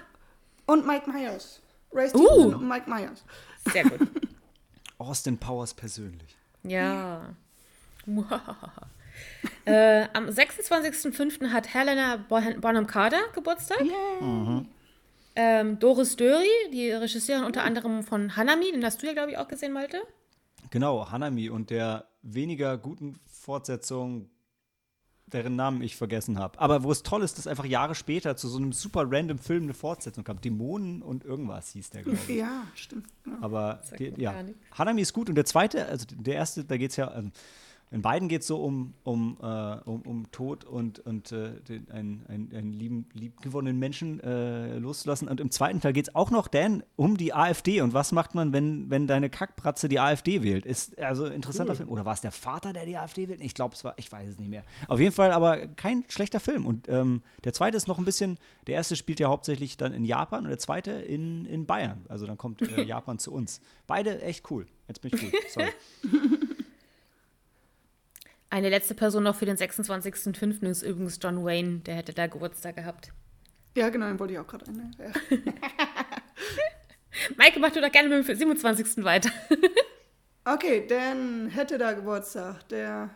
Und 0.66 0.86
Mike 0.86 1.10
Myers. 1.10 1.60
Ray 1.92 2.06
Uh. 2.06 2.08
Stevenson 2.18 2.54
und 2.54 2.68
Mike 2.68 2.88
Myers. 2.88 3.24
Sehr 3.72 3.84
gut. 3.84 4.00
Austin 4.98 5.36
Powers 5.38 5.74
persönlich. 5.74 6.36
Ja. 6.62 7.34
Äh, 9.64 10.06
am 10.12 10.26
26.05. 10.26 11.50
hat 11.50 11.72
Helena 11.72 12.16
Bon- 12.28 12.60
Bonham 12.60 12.86
Carter 12.86 13.20
Geburtstag. 13.34 13.82
Ähm, 15.36 15.78
Doris 15.78 16.16
Döri, 16.16 16.48
die 16.72 16.90
Regisseurin 16.90 17.44
unter 17.44 17.62
anderem 17.62 18.02
von 18.02 18.36
Hanami, 18.36 18.72
den 18.72 18.84
hast 18.84 19.00
du 19.02 19.06
ja, 19.06 19.12
glaube 19.12 19.30
ich, 19.30 19.38
auch 19.38 19.48
gesehen, 19.48 19.72
Malte. 19.72 19.98
Genau, 20.70 21.10
Hanami 21.10 21.48
und 21.50 21.70
der 21.70 22.06
weniger 22.22 22.76
guten 22.76 23.18
Fortsetzung, 23.26 24.28
deren 25.26 25.54
Namen 25.54 25.82
ich 25.82 25.94
vergessen 25.96 26.38
habe. 26.38 26.58
Aber 26.60 26.82
wo 26.82 26.90
es 26.90 27.04
toll 27.04 27.22
ist, 27.22 27.38
dass 27.38 27.46
einfach 27.46 27.64
Jahre 27.64 27.94
später 27.94 28.36
zu 28.36 28.48
so 28.48 28.58
einem 28.58 28.72
super 28.72 29.04
random 29.08 29.38
Film 29.38 29.62
eine 29.62 29.74
Fortsetzung 29.74 30.24
kam. 30.24 30.40
Dämonen 30.40 31.00
und 31.02 31.24
irgendwas 31.24 31.70
hieß 31.70 31.90
der, 31.90 32.02
glaube 32.02 32.18
ich. 32.26 32.36
Ja, 32.36 32.66
stimmt. 32.74 33.06
Ja. 33.24 33.32
Aber 33.40 33.80
die, 33.98 34.12
ja. 34.16 34.34
Hanami 34.76 35.00
ist 35.02 35.12
gut 35.12 35.28
und 35.28 35.36
der 35.36 35.44
zweite, 35.44 35.86
also 35.86 36.06
der 36.10 36.34
erste, 36.34 36.64
da 36.64 36.76
geht 36.76 36.90
es 36.90 36.96
ja, 36.96 37.06
also 37.08 37.30
in 37.92 38.02
beiden 38.02 38.28
geht 38.28 38.42
es 38.42 38.46
so 38.46 38.62
um, 38.62 38.94
um, 39.02 39.36
äh, 39.42 39.46
um, 39.84 40.02
um 40.02 40.30
Tod 40.30 40.64
und, 40.64 41.00
und 41.00 41.32
äh, 41.32 41.60
den, 41.62 41.90
einen, 41.90 42.24
einen, 42.28 42.52
einen 42.54 42.72
lieben, 42.72 43.08
liebgewonnenen 43.14 43.80
Menschen 43.80 44.20
äh, 44.20 44.78
loszulassen. 44.78 45.26
Und 45.26 45.40
im 45.40 45.50
zweiten 45.50 45.80
Teil 45.80 45.92
geht 45.92 46.08
es 46.08 46.14
auch 46.14 46.30
noch, 46.30 46.46
Dan, 46.46 46.84
um 46.94 47.16
die 47.16 47.34
AfD. 47.34 47.80
Und 47.80 47.92
was 47.92 48.12
macht 48.12 48.36
man, 48.36 48.52
wenn, 48.52 48.90
wenn 48.90 49.08
deine 49.08 49.28
Kackbratze 49.28 49.88
die 49.88 49.98
AfD 49.98 50.44
wählt? 50.44 50.66
Ist 50.66 51.00
also 51.00 51.24
ein 51.24 51.32
interessanter 51.32 51.74
Film. 51.74 51.88
Oder 51.88 52.04
war 52.04 52.14
es 52.14 52.20
der 52.20 52.30
Vater, 52.30 52.72
der 52.72 52.86
die 52.86 52.96
AfD 52.96 53.28
wählt? 53.28 53.40
Ich 53.40 53.54
glaube, 53.54 53.74
es 53.74 53.82
war, 53.82 53.94
ich 53.96 54.10
weiß 54.10 54.28
es 54.28 54.38
nicht 54.38 54.50
mehr. 54.50 54.62
Auf 54.86 55.00
jeden 55.00 55.12
Fall 55.12 55.32
aber 55.32 55.66
kein 55.66 56.04
schlechter 56.08 56.38
Film. 56.38 56.66
Und 56.66 56.88
ähm, 56.88 57.22
der 57.42 57.52
zweite 57.54 57.76
ist 57.76 57.88
noch 57.88 57.98
ein 57.98 58.04
bisschen, 58.04 58.38
der 58.68 58.76
erste 58.76 58.94
spielt 58.94 59.18
ja 59.18 59.28
hauptsächlich 59.28 59.76
dann 59.76 59.92
in 59.92 60.04
Japan 60.04 60.44
und 60.44 60.50
der 60.50 60.60
zweite 60.60 60.92
in, 60.92 61.44
in 61.44 61.66
Bayern. 61.66 62.04
Also 62.08 62.24
dann 62.24 62.38
kommt 62.38 62.62
äh, 62.62 62.82
Japan 62.84 63.18
zu 63.18 63.32
uns. 63.32 63.60
Beide 63.88 64.22
echt 64.22 64.48
cool. 64.52 64.66
Jetzt 64.86 65.00
bin 65.00 65.10
ich 65.12 65.20
gut. 65.20 65.32
Sorry. 65.48 65.70
Eine 68.50 68.68
letzte 68.68 68.94
Person 68.94 69.22
noch 69.22 69.36
für 69.36 69.46
den 69.46 69.56
26.05. 69.56 70.68
ist 70.68 70.82
übrigens 70.82 71.18
John 71.22 71.44
Wayne, 71.44 71.78
der 71.80 71.94
hätte 71.94 72.12
da 72.12 72.26
Geburtstag 72.26 72.76
gehabt. 72.76 73.12
Ja, 73.76 73.88
genau, 73.88 74.08
den 74.08 74.18
wollte 74.18 74.32
ich 74.34 74.38
auch 74.40 74.46
gerade 74.46 74.66
einnehmen. 74.66 74.94
Ja. 74.98 75.12
Maike, 77.36 77.60
mach 77.60 77.70
du 77.70 77.80
doch 77.80 77.92
gerne 77.92 78.08
mit 78.08 78.26
dem 78.26 78.36
27. 78.36 79.04
weiter. 79.04 79.30
Okay, 80.42 80.86
dann 80.88 81.48
hätte 81.48 81.76
da 81.76 81.92
Geburtstag 81.92 82.66
der 82.70 83.10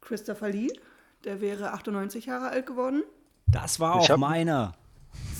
Christopher 0.00 0.48
Lee. 0.48 0.72
Der 1.22 1.42
wäre 1.42 1.72
98 1.72 2.24
Jahre 2.24 2.48
alt 2.48 2.66
geworden. 2.66 3.02
Das 3.46 3.78
war 3.80 4.00
Ich 4.02 4.10
auch 4.10 4.16
meiner. 4.16 4.74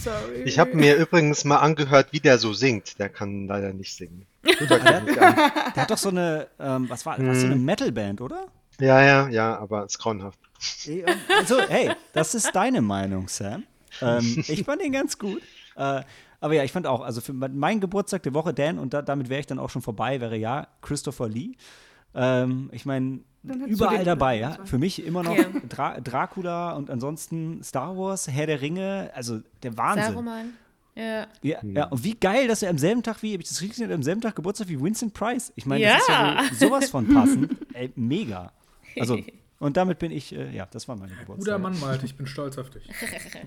Sorry. 0.00 0.42
Ich 0.44 0.58
habe 0.58 0.76
mir 0.76 0.96
übrigens 0.96 1.44
mal 1.44 1.56
angehört, 1.56 2.08
wie 2.12 2.20
der 2.20 2.36
so 2.36 2.52
singt. 2.52 2.98
Der 2.98 3.08
kann 3.08 3.46
leider 3.48 3.72
nicht 3.72 3.96
singen. 3.96 4.26
An. 4.44 5.06
Der 5.06 5.76
hat 5.76 5.90
doch 5.90 5.98
so 5.98 6.10
eine, 6.10 6.46
ähm, 6.60 6.90
was 6.90 7.06
war, 7.06 7.16
was 7.18 7.40
so 7.40 7.46
eine 7.46 7.56
Metalband, 7.56 8.20
oder? 8.20 8.46
Ja, 8.80 9.02
ja, 9.02 9.28
ja, 9.28 9.58
aber 9.58 9.84
es 9.84 9.92
ist 9.94 9.98
grauenhaft. 9.98 10.38
Eh, 10.86 11.00
ähm, 11.00 11.14
Also, 11.38 11.60
hey, 11.68 11.90
das 12.12 12.34
ist 12.34 12.54
deine 12.54 12.80
Meinung, 12.82 13.28
Sam. 13.28 13.64
Ähm, 14.00 14.44
ich 14.48 14.64
fand 14.64 14.82
ihn 14.82 14.92
ganz 14.92 15.18
gut. 15.18 15.40
Äh, 15.76 16.02
aber 16.40 16.54
ja, 16.54 16.64
ich 16.64 16.72
fand 16.72 16.86
auch, 16.86 17.00
also 17.02 17.20
für 17.20 17.32
mein- 17.32 17.56
meinen 17.56 17.80
Geburtstag 17.80 18.22
der 18.24 18.34
Woche, 18.34 18.52
Dan, 18.52 18.78
und 18.78 18.92
da, 18.94 19.02
damit 19.02 19.28
wäre 19.28 19.40
ich 19.40 19.46
dann 19.46 19.58
auch 19.58 19.70
schon 19.70 19.82
vorbei, 19.82 20.20
wäre 20.20 20.36
ja 20.36 20.66
Christopher 20.82 21.28
Lee. 21.28 21.52
Ähm, 22.14 22.68
ich 22.72 22.84
meine, 22.86 23.20
überall 23.42 24.04
dabei, 24.04 24.38
ja. 24.38 24.58
Für 24.64 24.78
mich 24.78 25.04
immer 25.04 25.22
noch 25.22 25.36
Ja. 25.36 25.44
Dra 25.68 26.00
Dracula 26.00 26.72
und 26.72 26.90
ansonsten 26.90 27.62
Star 27.62 27.96
Wars, 27.96 28.28
Herr 28.28 28.46
der 28.46 28.60
Ringe, 28.60 29.10
also 29.14 29.40
der 29.62 29.76
Wahnsinn. 29.76 30.04
Saruman. 30.12 30.52
Ja. 30.96 31.26
Ja, 31.42 31.58
ja, 31.62 31.84
und 31.88 32.04
wie 32.04 32.14
geil, 32.14 32.46
dass 32.46 32.62
er 32.62 32.70
am 32.70 32.78
selben 32.78 33.02
Tag 33.02 33.20
wie, 33.22 33.32
habe 33.32 33.42
ich 33.42 33.48
das 33.48 33.60
richtig 33.60 33.90
am 33.92 34.02
selben 34.04 34.20
Tag 34.20 34.36
Geburtstag 34.36 34.68
wie 34.68 34.80
Winston 34.80 35.10
Price. 35.10 35.52
Ich 35.56 35.66
meine, 35.66 35.84
das 35.84 36.02
ist 36.02 36.08
ja 36.08 36.34
Ja. 36.42 36.54
sowas 36.54 36.88
von 36.88 37.12
passend. 37.12 37.50
Ey, 37.72 37.92
mega. 37.96 38.52
Also, 38.98 39.18
und 39.58 39.76
damit 39.76 39.98
bin 39.98 40.10
ich, 40.10 40.34
äh, 40.34 40.50
ja, 40.50 40.66
das 40.70 40.88
war 40.88 40.96
meine 40.96 41.12
Geburtstag. 41.12 41.38
Guter 41.38 41.58
Mann, 41.58 41.78
Malte, 41.80 42.06
ich 42.06 42.16
bin 42.16 42.26
stolz 42.26 42.58
auf 42.58 42.70
dich. 42.70 42.88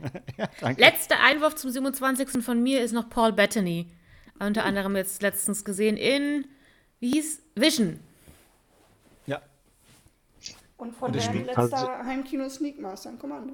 Danke. 0.62 0.82
Letzter 0.82 1.16
Einwurf 1.24 1.56
zum 1.56 1.72
27. 1.72 2.44
von 2.44 2.62
mir 2.62 2.82
ist 2.84 2.94
noch 2.94 3.10
Paul 3.10 3.34
Bettany. 3.34 3.88
Unter 4.39 4.66
anderem 4.66 4.96
jetzt 4.96 5.22
letztens 5.22 5.66
gesehen 5.66 5.98
in, 5.98 6.46
wie 7.00 7.12
hieß, 7.12 7.42
Vision. 7.56 8.00
Ja, 9.25 9.42
Und 10.77 10.96
von 10.96 11.12
der 11.12 11.34
letzter 11.34 11.58
also- 11.58 11.88
Heimkino 11.88 12.48
Sneak 12.50 12.80
Master 12.80 13.10
in 13.10 13.20
Kommando. 13.20 13.54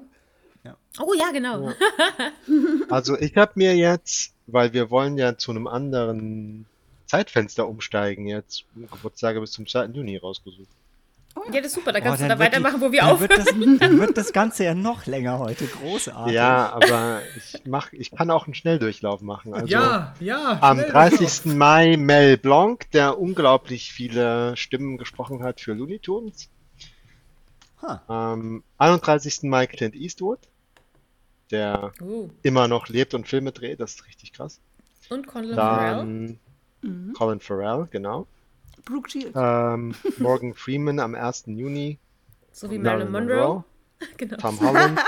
Oh 1.00 1.12
ja, 1.18 1.30
genau. 1.32 1.72
Also 2.88 3.18
ich 3.18 3.36
habe 3.36 3.52
mir 3.56 3.76
jetzt, 3.76 4.32
weil 4.46 4.72
wir 4.72 4.90
wollen 4.90 5.18
ja 5.18 5.36
zu 5.36 5.50
einem 5.50 5.66
anderen 5.66 6.66
Zeitfenster 7.06 7.68
umsteigen, 7.68 8.26
jetzt 8.26 8.64
Geburtstage 8.74 9.40
bis 9.40 9.52
zum 9.52 9.66
2. 9.66 9.86
Juni 9.86 10.16
rausgesucht. 10.16 10.68
Ja, 11.52 11.60
das 11.60 11.66
ist 11.66 11.74
super. 11.74 11.92
Da 11.92 11.98
Boah, 11.98 12.04
kannst 12.06 12.22
du 12.22 12.28
dann 12.28 12.38
da 12.38 12.44
weitermachen, 12.44 12.80
die, 12.80 12.86
wo 12.86 12.92
wir 12.92 13.00
dann 13.00 13.10
aufhören. 13.10 13.30
wird, 13.30 13.38
das, 13.38 13.78
dann 13.80 14.00
wird 14.00 14.16
das 14.16 14.32
Ganze 14.32 14.64
ja 14.64 14.74
noch 14.74 15.06
länger 15.06 15.38
heute. 15.38 15.66
Großartig. 15.66 16.32
Ja, 16.32 16.72
aber 16.72 17.22
ich 17.36 17.62
mach, 17.66 17.92
ich 17.92 18.10
kann 18.10 18.30
auch 18.30 18.46
einen 18.46 18.54
Schnelldurchlauf 18.54 19.20
machen. 19.20 19.52
Also 19.52 19.66
ja, 19.66 20.14
ja. 20.20 20.58
am 20.60 20.78
schnell 20.78 20.90
30. 20.90 21.44
Mai 21.54 21.96
Mel 21.96 22.36
Blanc, 22.36 22.90
der 22.92 23.18
unglaublich 23.18 23.92
viele 23.92 24.56
Stimmen 24.56 24.96
gesprochen 24.96 25.42
hat 25.42 25.60
für 25.60 25.74
Looney 25.74 25.98
Tunes. 25.98 26.48
Ha. 27.82 28.02
Am 28.06 28.62
31. 28.78 29.42
Mai 29.42 29.66
Clint 29.66 29.94
Eastwood, 29.94 30.38
der 31.50 31.92
Uh, 32.00 32.30
immer 32.42 32.68
noch 32.68 32.88
lebt 32.88 33.12
und 33.14 33.28
Filme 33.28 33.52
dreht, 33.52 33.80
das 33.80 33.96
ist 33.96 34.06
richtig 34.06 34.32
krass. 34.32 34.60
und 35.10 35.26
Colin 35.26 35.54
Farrell. 35.54 35.96
Dann 35.96 36.38
Colin 37.14 37.40
Farrell, 37.40 37.88
genau. 37.90 38.26
Brooke 38.84 39.10
Shields. 39.10 39.32
Ähm, 39.34 39.94
Morgan 40.18 40.54
Freeman 40.54 40.98
am 41.00 41.14
1. 41.14 41.44
Juni. 41.46 41.98
So 42.52 42.70
wie 42.70 42.78
Marilyn 42.78 43.10
Monroe. 43.10 43.64
genau. 44.16 44.36
Tom 44.36 44.60
Holland. 44.60 45.00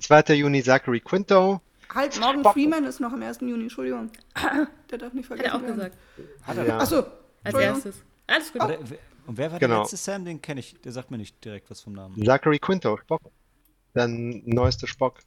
2. 0.00 0.34
Juni 0.34 0.62
Zachary 0.62 1.00
Quinto. 1.00 1.60
halt, 1.94 2.18
Morgan 2.20 2.40
Spock. 2.40 2.52
Freeman 2.54 2.84
ist 2.84 3.00
noch 3.00 3.12
am 3.12 3.22
1. 3.22 3.40
Juni, 3.40 3.62
Entschuldigung. 3.64 4.10
Der 4.90 4.98
darf 4.98 5.12
nicht 5.12 5.28
Hat 5.30 5.38
vergessen 5.38 5.44
er 5.50 5.54
auch 5.56 5.62
werden. 5.62 5.76
gesagt. 5.76 6.66
Ja. 6.68 6.78
Achso, 6.78 7.04
Als 7.44 7.54
erstes. 7.56 8.02
Alles 8.26 8.52
gut. 8.52 8.62
Wer- 8.66 8.78
wer- 8.90 8.98
Und 9.26 9.38
wer 9.38 9.52
war 9.52 9.58
Genau. 9.58 9.74
der 9.74 9.82
letzte 9.82 9.96
Sam? 9.96 10.24
Den 10.24 10.40
kenne 10.42 10.60
ich. 10.60 10.80
Der 10.82 10.92
sagt 10.92 11.10
mir 11.10 11.18
nicht 11.18 11.42
direkt 11.44 11.70
was 11.70 11.80
vom 11.80 11.92
Namen. 11.94 12.22
Zachary 12.24 12.58
Quinto, 12.58 12.96
Spock. 12.98 13.20
Der 13.94 14.08
neueste 14.08 14.86
Spock. 14.86 15.18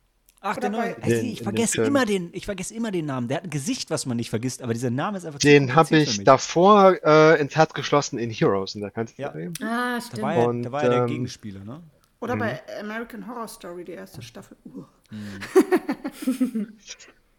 Ach, 0.48 0.58
der 0.58 0.70
neue. 0.70 0.94
Den- 0.96 1.26
ich 1.26 1.42
vergesse 1.42 1.78
den 1.78 1.86
immer 1.88 2.06
den. 2.06 2.30
Ich 2.34 2.46
vergesse 2.46 2.74
immer 2.76 2.92
den 2.92 3.06
Namen. 3.08 3.28
Der 3.28 3.38
hat 3.38 3.44
ein 3.46 3.50
Gesicht, 3.50 3.90
was 3.90 4.06
man 4.06 4.16
nicht 4.18 4.30
vergisst, 4.30 4.62
aber 4.62 4.74
dieser 4.74 4.92
Name 4.92 5.18
ist 5.18 5.26
einfach 5.26 5.40
zu 5.40 5.48
Den 5.48 5.74
habe 5.76 5.98
ich 5.98 6.18
mich. 6.20 6.24
davor 6.26 6.96
äh, 7.04 7.40
ins 7.42 7.56
Herz 7.56 7.74
geschlossen 7.74 8.20
in 8.20 8.30
Heroes 8.30 8.76
in 8.76 8.82
der 8.82 8.92
Kanzlerin. 8.92 9.54
Ah, 9.62 9.96
Da 9.96 10.02
stimmt. 10.02 10.22
war 10.22 10.36
ja, 10.36 10.44
Und, 10.46 10.64
da 10.64 10.72
war 10.72 10.84
ja 10.84 10.90
der 10.90 11.00
ähm, 11.00 11.08
Gegenspieler, 11.08 11.64
ne? 11.64 11.82
Oder 12.20 12.38
bei 12.38 12.62
American 12.80 13.28
Horror 13.28 13.48
Story, 13.48 13.84
die 13.86 13.92
erste 13.94 14.18
Mhm. 14.20 14.22
Staffel. 14.24 14.58
Uh. 14.66 14.84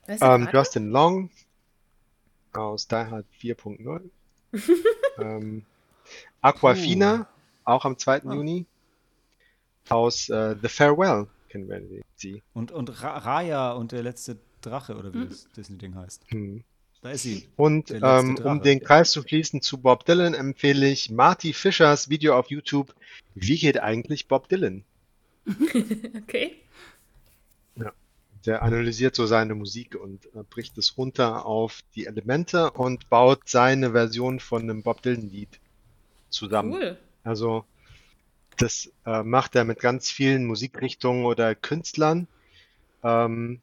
Der 0.08 0.22
Ähm? 0.22 0.48
Justin 0.52 0.90
Long 0.90 1.30
aus 2.52 2.86
Die 2.86 2.94
Hard 2.94 3.26
4.0. 3.40 4.00
ähm, 5.18 5.64
Aquafina, 6.40 7.26
auch 7.64 7.84
am 7.84 7.98
2. 7.98 8.22
Ah. 8.25 8.34
Juni. 8.34 8.66
Aus 9.88 10.28
äh, 10.28 10.56
The 10.60 10.68
Farewell 10.68 11.26
wir 11.68 12.02
sie. 12.16 12.42
Und, 12.52 12.72
und 12.72 13.02
Ra 13.02 13.18
Raya 13.18 13.72
und 13.72 13.92
der 13.92 14.02
letzte 14.02 14.36
Drache, 14.60 14.96
oder 14.96 15.12
wie 15.12 15.20
Hm. 15.20 15.28
das 15.28 15.48
Disney-Ding 15.56 15.94
heißt. 15.94 16.22
Hm. 16.28 16.64
Da 17.02 17.10
ist 17.10 17.22
sie. 17.22 17.46
Und 17.56 17.90
ähm, 17.90 18.36
um 18.42 18.62
den 18.62 18.80
Kreis 18.80 19.10
zu 19.10 19.22
schließen 19.22 19.60
zu 19.60 19.78
Bob 19.78 20.04
Dylan 20.06 20.34
empfehle 20.34 20.88
ich 20.88 21.10
Marty 21.10 21.52
Fischers 21.52 22.08
Video 22.08 22.36
auf 22.36 22.50
YouTube. 22.50 22.94
Wie 23.34 23.58
geht 23.58 23.78
eigentlich 23.78 24.28
Bob 24.28 24.48
Dylan? 24.48 24.84
Okay. 26.22 26.56
Der 28.44 28.62
analysiert 28.62 29.16
so 29.16 29.26
seine 29.26 29.56
Musik 29.56 29.96
und 29.96 30.26
äh, 30.26 30.44
bricht 30.48 30.78
es 30.78 30.96
runter 30.96 31.46
auf 31.46 31.80
die 31.96 32.06
Elemente 32.06 32.70
und 32.70 33.08
baut 33.10 33.40
seine 33.48 33.90
Version 33.90 34.38
von 34.38 34.62
einem 34.62 34.84
Bob 34.84 35.02
Dylan-Lied 35.02 35.58
zusammen. 36.30 36.72
Cool. 36.75 36.96
Also 37.25 37.64
das 38.56 38.90
äh, 39.04 39.22
macht 39.22 39.54
er 39.56 39.64
mit 39.64 39.80
ganz 39.80 40.10
vielen 40.10 40.46
Musikrichtungen 40.46 41.25
oder 41.25 41.54
Künstlern, 41.54 42.28
ähm, 43.02 43.60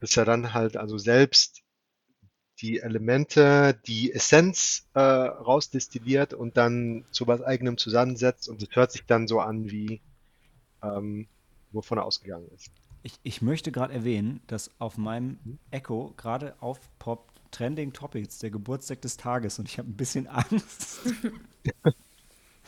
bis 0.00 0.16
er 0.16 0.24
dann 0.24 0.52
halt 0.52 0.76
also 0.76 0.98
selbst 0.98 1.62
die 2.60 2.78
Elemente, 2.78 3.78
die 3.86 4.12
Essenz 4.12 4.86
äh, 4.94 5.00
rausdestilliert 5.00 6.34
und 6.34 6.56
dann 6.56 7.04
zu 7.10 7.26
was 7.26 7.42
eigenem 7.42 7.76
zusammensetzt 7.76 8.48
und 8.48 8.62
es 8.62 8.68
hört 8.72 8.92
sich 8.92 9.04
dann 9.04 9.26
so 9.26 9.40
an, 9.40 9.70
wie 9.70 10.00
ähm, 10.82 11.26
wovon 11.72 11.98
er 11.98 12.04
ausgegangen 12.04 12.48
ist. 12.54 12.70
Ich, 13.02 13.18
ich 13.24 13.42
möchte 13.42 13.72
gerade 13.72 13.92
erwähnen, 13.92 14.40
dass 14.46 14.70
auf 14.78 14.96
meinem 14.96 15.58
Echo 15.70 16.14
gerade 16.16 16.54
aufpoppt 16.60 17.32
Trending 17.50 17.92
Topics, 17.92 18.38
der 18.38 18.50
Geburtstag 18.50 19.02
des 19.02 19.16
Tages. 19.16 19.58
Und 19.58 19.68
ich 19.68 19.78
habe 19.78 19.88
ein 19.88 19.96
bisschen 19.96 20.26
Angst. 20.28 21.00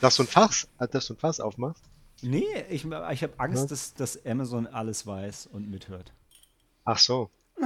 Dass 0.01 0.17
du 0.17 0.23
ein 0.23 0.27
Fass, 0.27 0.67
äh, 0.79 0.87
dass 0.87 1.07
du 1.07 1.13
ein 1.13 1.17
Fass 1.17 1.39
aufmachst? 1.39 1.83
nee, 2.21 2.45
ich, 2.69 2.85
ich 2.85 3.23
habe 3.23 3.33
Angst, 3.37 3.63
Ja. 3.63 3.67
dass, 3.67 3.93
dass 3.93 4.25
Amazon 4.25 4.67
alles 4.67 5.05
weiß 5.05 5.47
und 5.47 5.69
mithört. 5.69 6.11
Ach 6.85 6.97
so. 6.97 7.29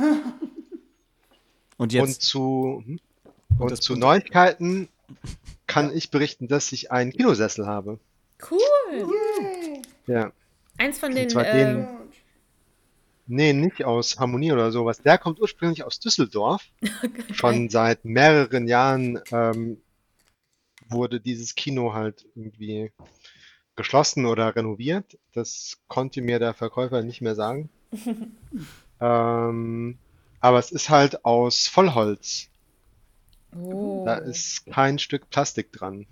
Und 1.78 1.86
Und 1.86 1.94
jetzt. 1.94 2.22
zu, 2.24 2.84
hm? 2.86 3.00
Und 3.58 3.72
und 3.72 3.82
zu 3.82 3.94
und- 3.94 4.00
Neuigkeiten 4.00 4.90
kann 5.68 5.96
ich 5.96 6.12
berichten, 6.12 6.48
dass 6.48 6.72
ich 6.74 6.92
einen 6.92 7.12
Kinosessel 7.12 7.68
habe. 7.68 8.00
Cool. 8.50 8.60
Yay. 9.42 9.82
Ja. 10.08 10.32
Eins 10.78 11.00
von 11.00 11.10
Und 11.10 11.16
den. 11.16 11.30
Äh, 11.38 11.54
den- 11.74 11.88
Nee, 13.32 13.54
nicht 13.54 13.86
aus 13.86 14.18
Harmonie 14.20 14.52
oder 14.52 14.72
sowas. 14.72 15.02
Der 15.04 15.20
kommt 15.20 15.40
ursprünglich 15.40 15.84
aus 15.84 16.00
Düsseldorf. 16.00 16.64
Schon 17.32 17.70
seit 17.70 18.04
mehreren 18.04 18.68
Jahren 18.68 19.22
ähm, 19.32 19.80
wurde 20.90 21.20
dieses 21.20 21.56
Kino 21.56 21.94
halt 21.94 22.26
irgendwie 22.36 22.92
geschlossen 23.76 24.26
oder 24.26 24.56
renoviert. 24.56 25.18
Das 25.34 25.78
konnte 25.88 26.22
mir 26.22 26.40
der 26.40 26.54
Verkäufer 26.54 27.02
nicht 27.02 27.22
mehr 27.22 27.36
sagen. 27.36 27.70
ähm, 29.00 29.98
aber 30.42 30.60
es 30.60 30.72
ist 30.72 30.90
halt 30.90 31.26
aus 31.26 31.68
Vollholz. 31.68 32.50
oh. 33.56 34.04
Da 34.06 34.16
ist 34.16 34.66
kein 34.66 35.00
Stück 35.00 35.30
Plastik 35.30 35.72
dran. 35.72 36.08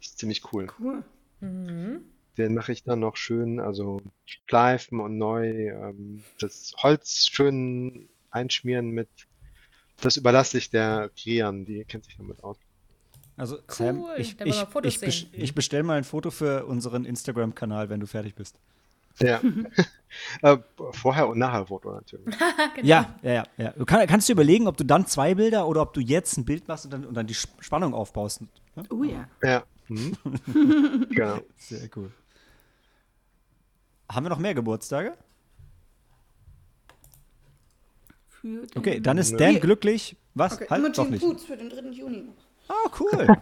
Ist 0.00 0.18
ziemlich 0.18 0.52
cool. 0.52 0.66
Cool. 0.78 1.04
Mhm. 1.40 2.00
Den 2.36 2.54
mache 2.54 2.72
ich 2.72 2.82
dann 2.82 3.00
noch 3.00 3.16
schön, 3.16 3.60
also 3.60 4.02
schleifen 4.24 5.00
und 5.00 5.16
neu, 5.16 5.68
ähm, 5.68 6.22
das 6.38 6.74
Holz 6.78 7.28
schön 7.32 8.08
einschmieren 8.30 8.90
mit, 8.90 9.08
das 10.00 10.18
überlasse 10.18 10.58
ich 10.58 10.68
der 10.68 11.10
Krian, 11.16 11.64
die 11.64 11.84
kennt 11.84 12.04
sich 12.04 12.16
damit 12.18 12.44
aus. 12.44 12.58
Also, 13.36 13.58
Sam, 13.68 14.00
Cool, 14.00 14.14
ich, 14.16 14.36
da 14.36 14.44
wollen 14.46 14.86
ich, 14.86 15.02
ich, 15.02 15.18
sehen. 15.20 15.28
ich 15.32 15.54
bestelle 15.54 15.82
mal 15.82 15.98
ein 15.98 16.04
Foto 16.04 16.30
für 16.30 16.64
unseren 16.66 17.04
Instagram-Kanal, 17.04 17.90
wenn 17.90 18.00
du 18.00 18.06
fertig 18.06 18.34
bist. 18.34 18.56
Ja. 19.20 19.40
äh, 20.42 20.58
vorher 20.92 21.28
und 21.28 21.38
nachher 21.38 21.66
Foto 21.66 21.92
natürlich. 21.92 22.26
genau. 22.74 22.86
Ja, 22.86 23.14
ja, 23.22 23.32
ja. 23.32 23.44
ja. 23.56 23.70
Du 23.72 23.84
kann, 23.84 24.06
kannst 24.06 24.28
du 24.28 24.32
überlegen, 24.32 24.66
ob 24.66 24.76
du 24.76 24.84
dann 24.84 25.06
zwei 25.06 25.34
Bilder 25.34 25.66
oder 25.68 25.82
ob 25.82 25.92
du 25.94 26.00
jetzt 26.00 26.36
ein 26.38 26.44
Bild 26.44 26.66
machst 26.68 26.84
und 26.86 26.90
dann, 26.92 27.04
und 27.04 27.14
dann 27.14 27.26
die 27.26 27.34
Sp- 27.36 27.56
Spannung 27.60 27.94
aufbaust. 27.94 28.42
Ne? 28.42 28.48
Oh 28.90 29.04
ja. 29.04 29.28
Ja. 29.42 29.64
Mhm. 29.88 30.16
Genau. 31.10 31.38
Sehr 31.56 31.88
cool. 31.96 32.10
Haben 34.10 34.24
wir 34.26 34.30
noch 34.30 34.38
mehr 34.38 34.54
Geburtstage? 34.54 35.14
Für 38.28 38.46
den 38.48 38.66
Okay, 38.76 39.00
dann 39.00 39.18
ist. 39.18 39.38
Dan 39.38 39.60
glücklich. 39.60 40.16
Was? 40.34 40.54
Okay, 40.54 40.66
halt, 40.68 40.82
doch 40.96 41.04
Imogen 41.04 41.10
nicht. 41.12 41.22
Boots 41.22 41.44
für 41.44 41.56
den 41.56 41.70
3. 41.70 41.90
Juni 41.90 42.22
noch. 42.22 42.45
Ah, 42.68 42.90
cool. 43.00 43.26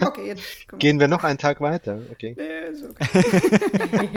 Okay, 0.00 0.26
jetzt 0.26 0.66
kommen 0.66 0.80
Gehen 0.80 0.98
wir 0.98 1.06
noch 1.06 1.22
einen 1.22 1.38
Tag 1.38 1.60
weiter. 1.60 2.00
Okay. 2.10 2.34
Äh, 2.36 2.70
ist 2.70 2.82
okay. 2.82 4.08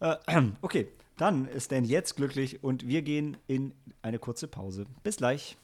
äh, 0.26 0.42
okay, 0.60 0.88
dann 1.18 1.46
ist 1.46 1.70
Dan 1.70 1.84
jetzt 1.84 2.16
glücklich 2.16 2.64
und 2.64 2.88
wir 2.88 3.02
gehen 3.02 3.36
in 3.46 3.74
eine 4.00 4.18
kurze 4.18 4.48
Pause. 4.48 4.86
Bis 5.04 5.18
gleich. 5.18 5.56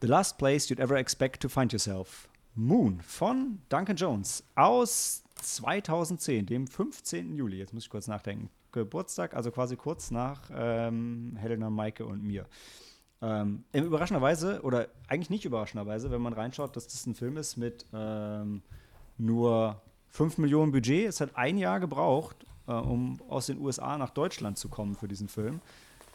The 0.00 0.06
Last 0.06 0.38
Place 0.38 0.68
You'd 0.68 0.78
Ever 0.78 0.96
Expect 0.96 1.42
to 1.42 1.48
Find 1.48 1.72
Yourself. 1.72 2.28
Moon 2.54 3.00
von 3.00 3.62
Duncan 3.68 3.96
Jones 3.96 4.44
aus 4.54 5.24
2010, 5.42 6.46
dem 6.46 6.66
15. 6.66 7.34
Juli. 7.34 7.58
Jetzt 7.58 7.74
muss 7.74 7.84
ich 7.84 7.90
kurz 7.90 8.06
nachdenken. 8.06 8.50
Geburtstag, 8.72 9.34
also 9.34 9.50
quasi 9.50 9.76
kurz 9.76 10.10
nach 10.10 10.50
ähm, 10.54 11.36
Helena, 11.38 11.68
Maike 11.68 12.06
und 12.06 12.22
mir. 12.22 12.46
Ähm, 13.20 13.64
überraschenderweise, 13.72 14.62
oder 14.62 14.88
eigentlich 15.08 15.30
nicht 15.30 15.44
überraschenderweise, 15.44 16.10
wenn 16.10 16.22
man 16.22 16.32
reinschaut, 16.32 16.74
dass 16.76 16.88
das 16.88 17.06
ein 17.06 17.14
Film 17.14 17.36
ist 17.36 17.56
mit 17.56 17.86
ähm, 17.92 18.62
nur 19.18 19.80
5 20.08 20.38
Millionen 20.38 20.72
Budget. 20.72 21.06
Es 21.08 21.20
hat 21.20 21.36
ein 21.36 21.58
Jahr 21.58 21.80
gebraucht, 21.80 22.46
äh, 22.66 22.72
um 22.72 23.20
aus 23.28 23.46
den 23.46 23.58
USA 23.60 23.96
nach 23.98 24.10
Deutschland 24.10 24.58
zu 24.58 24.68
kommen 24.68 24.94
für 24.94 25.06
diesen 25.08 25.28
Film. 25.28 25.60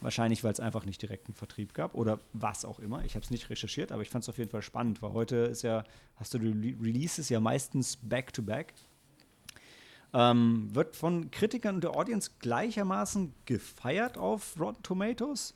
Wahrscheinlich, 0.02 0.44
weil 0.44 0.52
es 0.52 0.60
einfach 0.60 0.86
nicht 0.86 1.02
direkt 1.02 1.28
einen 1.28 1.34
Vertrieb 1.36 1.74
gab 1.74 1.96
oder 1.96 2.20
was 2.34 2.66
auch 2.66 2.80
immer. 2.80 3.04
Ich 3.06 3.16
habe 3.16 3.24
es 3.24 3.32
nicht 3.32 3.50
recherchiert, 3.50 3.92
aber 3.92 4.04
ich 4.04 4.10
fand 4.10 4.24
es 4.24 4.30
auf 4.30 4.38
jeden 4.38 4.52
Fall 4.52 4.62
spannend, 4.62 5.02
weil 5.02 5.14
heute 5.14 5.38
ist 5.38 5.64
ja, 5.64 5.84
hast 6.18 6.34
du 6.36 6.40
die 6.40 6.50
Re- 6.76 6.84
Releases 6.86 7.30
ja 7.30 7.40
meistens 7.40 7.98
back-to-back. 7.98 8.74
Ähm, 10.14 10.70
wird 10.74 10.96
von 10.96 11.32
Kritikern 11.32 11.76
und 11.76 11.84
der 11.84 11.96
Audience 11.96 12.32
gleichermaßen 12.40 13.34
gefeiert 13.46 14.18
auf 14.18 14.60
Rotten 14.60 14.82
Tomatoes. 14.82 15.54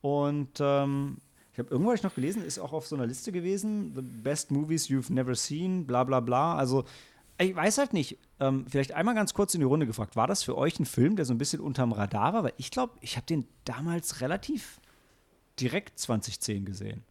Und 0.00 0.60
ähm, 0.60 1.18
ich 1.52 1.58
habe 1.58 1.70
irgendwo 1.70 1.92
ich 1.92 2.02
noch 2.02 2.14
gelesen, 2.14 2.44
ist 2.44 2.58
auch 2.58 2.72
auf 2.72 2.86
so 2.86 2.96
einer 2.96 3.06
Liste 3.06 3.32
gewesen, 3.32 3.92
The 3.94 4.02
Best 4.02 4.50
Movies 4.50 4.88
You've 4.88 5.12
Never 5.12 5.34
Seen, 5.34 5.86
bla 5.86 6.04
bla 6.04 6.20
bla. 6.20 6.54
Also 6.54 6.84
ich 7.38 7.54
weiß 7.54 7.78
halt 7.78 7.92
nicht, 7.92 8.18
ähm, 8.38 8.66
vielleicht 8.68 8.92
einmal 8.92 9.14
ganz 9.14 9.34
kurz 9.34 9.54
in 9.54 9.60
die 9.60 9.66
Runde 9.66 9.86
gefragt, 9.86 10.14
war 10.14 10.26
das 10.26 10.42
für 10.42 10.56
euch 10.56 10.78
ein 10.78 10.86
Film, 10.86 11.16
der 11.16 11.24
so 11.24 11.34
ein 11.34 11.38
bisschen 11.38 11.60
unterm 11.60 11.92
Radar 11.92 12.34
war? 12.34 12.44
Weil 12.44 12.54
ich 12.58 12.70
glaube, 12.70 12.94
ich 13.00 13.16
habe 13.16 13.26
den 13.26 13.46
damals 13.64 14.20
relativ 14.20 14.80
direkt 15.58 15.98
2010 15.98 16.64
gesehen. 16.64 17.02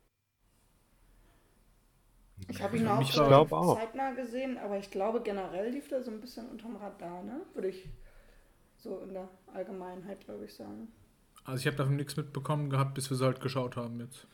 Ich 2.48 2.62
habe 2.62 2.78
ihn 2.78 2.88
auch, 2.88 3.02
Ich 3.02 3.12
glaub 3.12 3.52
auch. 3.52 3.78
zeitnah 3.80 4.12
gesehen, 4.12 4.58
aber 4.58 4.78
ich 4.78 4.90
glaube 4.90 5.22
generell 5.22 5.70
lief 5.72 5.88
der 5.90 6.02
so 6.04 6.12
ein 6.12 6.22
bisschen 6.22 6.48
unterm 6.50 6.76
Radar, 6.78 7.22
ne? 7.24 7.42
Würde 7.54 7.70
ich 7.70 7.88
so 8.78 9.00
in 9.00 9.14
der 9.14 9.28
Allgemeinheit, 9.54 10.22
glaube 10.26 10.46
ich, 10.46 10.54
sagen. 10.54 10.88
Also 11.44 11.60
ich 11.62 11.68
habe 11.68 11.78
davon 11.78 11.96
nichts 11.96 12.16
mitbekommen 12.18 12.70
gehabt, 12.70 12.94
bis 12.94 13.10
wir 13.10 13.16
es 13.16 13.22
halt 13.22 13.42
geschaut 13.42 13.76
haben 13.76 14.00
jetzt. 14.00 14.28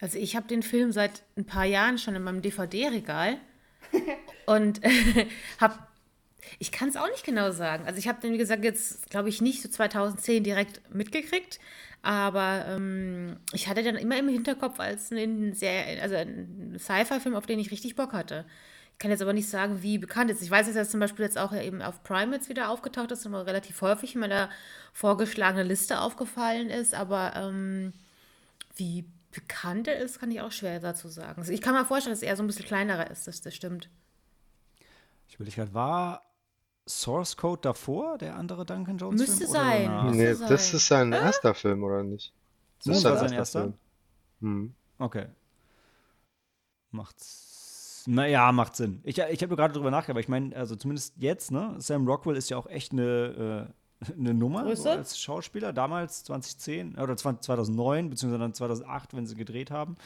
Also 0.00 0.18
ich 0.18 0.36
habe 0.36 0.46
den 0.46 0.62
Film 0.62 0.92
seit 0.92 1.22
ein 1.36 1.44
paar 1.44 1.64
Jahren 1.64 1.98
schon 1.98 2.14
in 2.14 2.22
meinem 2.22 2.42
DVD-Regal 2.42 3.36
und 4.46 4.80
habe 5.60 5.74
Ich 6.58 6.70
kann 6.72 6.88
es 6.88 6.96
auch 6.96 7.08
nicht 7.08 7.24
genau 7.24 7.50
sagen. 7.50 7.84
Also 7.86 7.98
ich 7.98 8.08
habe 8.08 8.20
den, 8.20 8.32
wie 8.32 8.38
gesagt, 8.38 8.64
jetzt, 8.64 9.10
glaube 9.10 9.28
ich, 9.28 9.40
nicht 9.40 9.62
so 9.62 9.68
2010 9.68 10.44
direkt 10.44 10.94
mitgekriegt, 10.94 11.58
aber 12.02 12.64
ähm, 12.68 13.38
ich 13.52 13.68
hatte 13.68 13.82
dann 13.82 13.96
immer 13.96 14.18
im 14.18 14.28
Hinterkopf 14.28 14.78
als 14.80 15.10
einen 15.10 15.54
sehr, 15.54 16.02
also 16.02 16.16
Sci-Fi-Film, 16.78 17.34
auf 17.34 17.46
den 17.46 17.58
ich 17.58 17.70
richtig 17.70 17.96
Bock 17.96 18.12
hatte. 18.12 18.44
Ich 18.92 18.98
kann 18.98 19.10
jetzt 19.10 19.22
aber 19.22 19.32
nicht 19.32 19.48
sagen, 19.48 19.82
wie 19.82 19.98
bekannt 19.98 20.30
ist. 20.30 20.42
Ich 20.42 20.50
weiß, 20.50 20.66
dass 20.66 20.76
er 20.76 20.88
zum 20.88 21.00
Beispiel 21.00 21.24
jetzt 21.24 21.38
auch 21.38 21.52
eben 21.52 21.82
auf 21.82 22.02
Prime 22.02 22.34
jetzt 22.34 22.48
wieder 22.48 22.70
aufgetaucht 22.70 23.12
ist 23.12 23.26
und 23.26 23.34
relativ 23.34 23.80
häufig 23.80 24.14
in 24.14 24.20
meiner 24.20 24.50
vorgeschlagenen 24.92 25.66
Liste 25.66 26.00
aufgefallen 26.00 26.70
ist, 26.70 26.94
aber 26.94 27.34
ähm, 27.36 27.92
wie 28.74 29.04
bekannt 29.30 29.86
er 29.88 29.98
ist, 29.98 30.18
kann 30.18 30.30
ich 30.30 30.40
auch 30.40 30.52
schwer 30.52 30.80
dazu 30.80 31.08
sagen. 31.08 31.40
Also 31.40 31.52
ich 31.52 31.60
kann 31.60 31.74
mir 31.74 31.84
vorstellen, 31.84 32.14
dass 32.14 32.22
er 32.22 32.36
so 32.36 32.42
ein 32.42 32.46
bisschen 32.46 32.64
kleinerer 32.64 33.10
ist, 33.10 33.26
das, 33.26 33.40
das 33.40 33.54
stimmt. 33.54 33.88
Ich 35.28 35.38
will 35.38 35.46
dich 35.46 35.56
gerade, 35.56 35.74
war 35.74 36.27
Source 36.88 37.36
Code 37.36 37.60
davor, 37.62 38.18
der 38.18 38.36
andere 38.36 38.64
Duncan 38.64 38.96
Jones 38.98 39.20
Müsste 39.20 39.36
Film? 39.38 39.50
sein. 39.50 39.84
Oder 39.90 40.02
Müsste 40.04 40.16
Nee, 40.16 40.32
sein. 40.34 40.48
das 40.48 40.74
ist 40.74 40.86
sein 40.88 41.12
erster 41.12 41.54
Film, 41.54 41.82
oder 41.84 42.02
nicht? 42.02 42.32
Das 42.78 42.86
Moon 42.86 42.96
ist 42.96 43.04
war 43.04 43.16
sein 43.18 43.32
erster? 43.32 43.60
Film. 43.62 43.74
Hm. 44.40 44.74
Okay. 44.98 45.26
Macht's. 46.90 48.04
Naja, 48.06 48.50
macht 48.52 48.74
Sinn. 48.76 49.00
Ich, 49.04 49.18
ich 49.18 49.42
habe 49.42 49.54
gerade 49.56 49.74
drüber 49.74 49.90
nachgedacht, 49.90 50.10
aber 50.10 50.20
ich 50.20 50.28
meine, 50.28 50.56
also 50.56 50.76
zumindest 50.76 51.14
jetzt, 51.18 51.50
ne? 51.50 51.74
Sam 51.78 52.06
Rockwell 52.06 52.36
ist 52.36 52.48
ja 52.48 52.56
auch 52.56 52.66
echt 52.66 52.92
eine, 52.92 53.68
äh, 54.00 54.12
eine 54.18 54.32
Nummer 54.32 54.74
so 54.76 54.88
als 54.88 55.20
Schauspieler. 55.20 55.72
Damals 55.74 56.24
2010 56.24 56.96
oder 56.98 57.16
20, 57.16 57.44
2009, 57.44 58.08
beziehungsweise 58.08 58.40
dann 58.40 58.54
2008, 58.54 59.14
wenn 59.14 59.26
sie 59.26 59.34
gedreht 59.34 59.70
haben. 59.70 59.96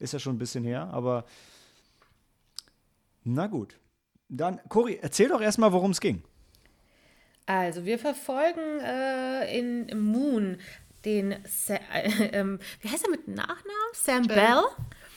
Ist 0.00 0.12
ja 0.12 0.18
schon 0.18 0.34
ein 0.34 0.38
bisschen 0.38 0.64
her, 0.64 0.88
aber 0.92 1.24
na 3.24 3.46
gut. 3.46 3.78
Dann, 4.28 4.60
Cory, 4.68 4.98
erzähl 5.00 5.28
doch 5.28 5.40
erstmal, 5.40 5.72
worum 5.72 5.90
es 5.92 6.00
ging. 6.00 6.24
Also, 7.60 7.84
wir 7.84 7.98
verfolgen 7.98 8.80
äh, 8.80 9.58
in 9.58 9.86
Moon 10.00 10.58
den, 11.04 11.34
Sa 11.46 11.74
äh, 11.92 12.08
ähm, 12.32 12.58
wie 12.80 12.88
heißt 12.88 13.04
er 13.04 13.10
mit 13.10 13.28
Nachnamen? 13.28 13.92
Sam 13.92 14.26
Bell. 14.26 14.62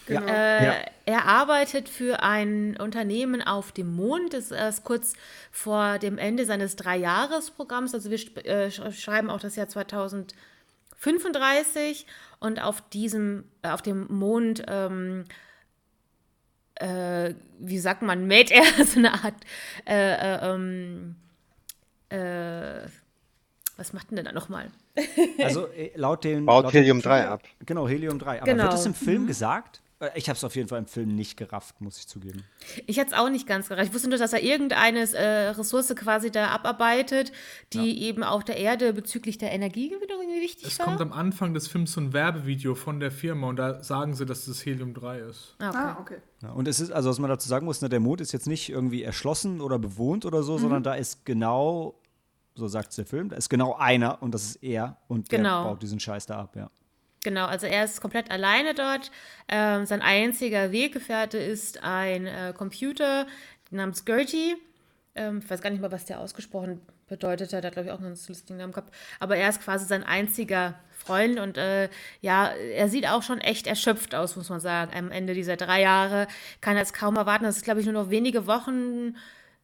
Genau. 0.07 0.27
Äh, 0.27 0.65
Ja. 0.65 0.75
Er 1.07 1.25
arbeitet 1.25 1.87
für 1.89 2.21
ein 2.23 2.77
Unternehmen 2.77 3.41
auf 3.41 3.71
dem 3.71 3.95
Mond. 3.95 4.33
Das 4.33 4.51
ist 4.51 4.83
kurz 4.83 5.13
vor 5.51 5.97
dem 5.99 6.17
Ende 6.19 6.45
seines 6.45 6.75
Dreijahresprogramms. 6.75 7.93
Also 7.93 8.09
wir 8.11 8.17
sch- 8.19 8.43
äh, 8.45 8.67
sch- 8.67 8.91
schreiben 8.93 9.29
auch 9.29 9.39
das 9.39 9.55
Jahr 9.55 9.67
2035 9.67 12.05
und 12.39 12.59
auf 12.61 12.81
diesem, 12.89 13.45
äh, 13.63 13.69
auf 13.69 13.81
dem 13.81 14.07
Mond, 14.11 14.63
ähm, 14.67 15.25
äh, 16.75 17.33
wie 17.59 17.79
sagt 17.79 18.01
man, 18.01 18.27
mäht 18.27 18.51
er 18.51 18.63
so 18.85 18.99
eine 18.99 19.13
Art, 19.13 19.35
äh, 19.87 20.13
äh, 20.13 20.53
ähm, 20.53 21.15
äh, 22.09 22.87
was 23.77 23.91
macht 23.93 24.09
denn 24.11 24.15
der 24.15 24.25
da 24.25 24.31
nochmal? 24.31 24.71
Also 25.43 25.67
äh, 25.67 25.91
laut 25.95 26.23
dem. 26.23 26.45
Baut 26.45 26.63
laut 26.65 26.73
dem 26.73 26.77
Helium 26.79 27.01
3 27.01 27.09
Trailer- 27.21 27.31
ab. 27.31 27.43
Genau, 27.65 27.87
Helium 27.87 28.19
3. 28.19 28.37
Aber 28.41 28.45
Genau. 28.51 28.63
wird 28.63 28.73
es 28.73 28.85
im 28.85 28.93
Film 28.93 29.27
gesagt? 29.27 29.81
Äh, 29.99 30.09
Ich 30.15 30.27
habe 30.29 30.37
es 30.37 30.43
auf 30.43 30.55
jeden 30.55 30.67
Fall 30.67 30.79
im 30.79 30.87
Film 30.87 31.15
nicht 31.15 31.37
gerafft, 31.37 31.79
muss 31.81 31.97
ich 31.97 32.07
zugeben. 32.07 32.43
Ich 32.87 32.97
hätte 32.97 33.11
es 33.13 33.17
auch 33.17 33.29
nicht 33.29 33.47
ganz 33.47 33.69
gereicht. 33.69 33.89
Ich 33.89 33.93
wusste 33.93 34.09
nur, 34.09 34.17
dass 34.17 34.33
er 34.33 34.41
irgendeine 34.43 34.99
äh, 35.13 35.49
Ressource 35.49 35.93
quasi 35.95 36.31
da 36.31 36.47
abarbeitet, 36.49 37.31
die 37.73 38.03
eben 38.03 38.23
auch 38.23 38.43
der 38.43 38.57
Erde 38.57 38.93
bezüglich 38.93 39.37
der 39.37 39.51
Energiegewinnung 39.51 40.21
irgendwie 40.21 40.41
wichtig 40.41 40.67
Es 40.67 40.79
war. 40.79 40.85
kommt 40.87 41.01
am 41.01 41.13
Anfang 41.13 41.53
des 41.53 41.67
Films 41.67 41.93
so 41.93 42.01
ein 42.01 42.13
Werbevideo 42.13 42.75
von 42.75 42.99
der 42.99 43.11
Firma 43.11 43.47
und 43.47 43.55
da 43.57 43.83
sagen 43.83 44.13
sie, 44.15 44.25
dass 44.25 44.45
das 44.45 44.65
Helium 44.65 44.93
3 44.93 45.19
ist. 45.19 45.55
Ah, 45.59 45.69
okay. 45.69 45.77
Ah, 45.79 45.97
okay. 46.01 46.17
Ja, 46.43 46.51
und 46.51 46.67
es 46.67 46.79
ist, 46.79 46.91
also 46.91 47.09
was 47.09 47.19
man 47.19 47.29
dazu 47.29 47.47
sagen 47.47 47.65
muss, 47.65 47.81
ne, 47.81 47.89
der 47.89 47.99
Mond 48.01 48.21
ist 48.21 48.31
jetzt 48.33 48.47
nicht 48.47 48.69
irgendwie 48.69 49.03
erschlossen 49.03 49.61
oder 49.61 49.79
bewohnt 49.79 50.25
oder 50.25 50.43
so, 50.43 50.57
sondern 50.57 50.83
da 50.83 50.93
ist 50.95 51.25
genau, 51.25 51.95
so 52.55 52.67
sagt 52.67 52.97
der 52.97 53.05
Film, 53.05 53.29
da 53.29 53.35
ist 53.37 53.49
genau 53.49 53.75
einer 53.75 54.21
und 54.21 54.33
das 54.33 54.43
ist 54.45 54.63
er 54.63 54.97
und 55.07 55.31
der 55.31 55.39
Genau. 55.39 55.63
baut 55.63 55.81
diesen 55.81 55.99
Scheiß 55.99 56.25
da 56.25 56.39
ab, 56.41 56.55
ja. 56.55 56.69
Genau, 57.25 57.47
also 57.47 57.65
er 57.65 57.83
ist 57.83 58.01
komplett 58.01 58.29
alleine 58.29 58.75
dort. 58.75 59.09
Ähm, 59.47 59.87
sein 59.87 60.03
einziger 60.03 60.71
Weggefährte 60.71 61.39
ist 61.39 61.81
ein 61.81 62.27
äh, 62.27 62.53
Computer 62.55 63.25
namens 63.71 64.05
Gertie. 64.05 64.55
Ähm, 65.15 65.39
ich 65.43 65.49
weiß 65.49 65.59
gar 65.59 65.71
nicht 65.71 65.81
mal, 65.81 65.91
was 65.91 66.05
der 66.05 66.19
ausgesprochen 66.19 66.81
bedeutet. 67.07 67.51
Er 67.51 67.63
hat, 67.63 67.73
glaube 67.73 67.87
ich, 67.87 67.91
auch 67.91 67.99
einen 67.99 68.15
lustigen 68.27 68.57
Namen 68.57 68.73
gehabt. 68.73 68.93
Aber 69.19 69.37
er 69.37 69.49
ist 69.49 69.63
quasi 69.63 69.87
sein 69.87 70.03
einziger 70.03 70.75
Freund 70.91 71.39
und 71.39 71.57
äh, 71.57 71.89
ja, 72.21 72.49
er 72.49 72.89
sieht 72.89 73.07
auch 73.07 73.23
schon 73.23 73.41
echt 73.41 73.65
erschöpft 73.65 74.13
aus, 74.13 74.35
muss 74.35 74.49
man 74.49 74.59
sagen. 74.59 74.91
Am 74.95 75.09
Ende 75.09 75.33
dieser 75.33 75.57
drei 75.57 75.81
Jahre 75.81 76.27
kann 76.61 76.75
er 76.75 76.83
es 76.83 76.93
kaum 76.93 77.15
erwarten. 77.15 77.45
Das 77.45 77.57
ist, 77.57 77.63
glaube 77.63 77.79
ich, 77.79 77.87
nur 77.87 78.03
noch 78.03 78.11
wenige 78.11 78.45
Wochen 78.45 79.15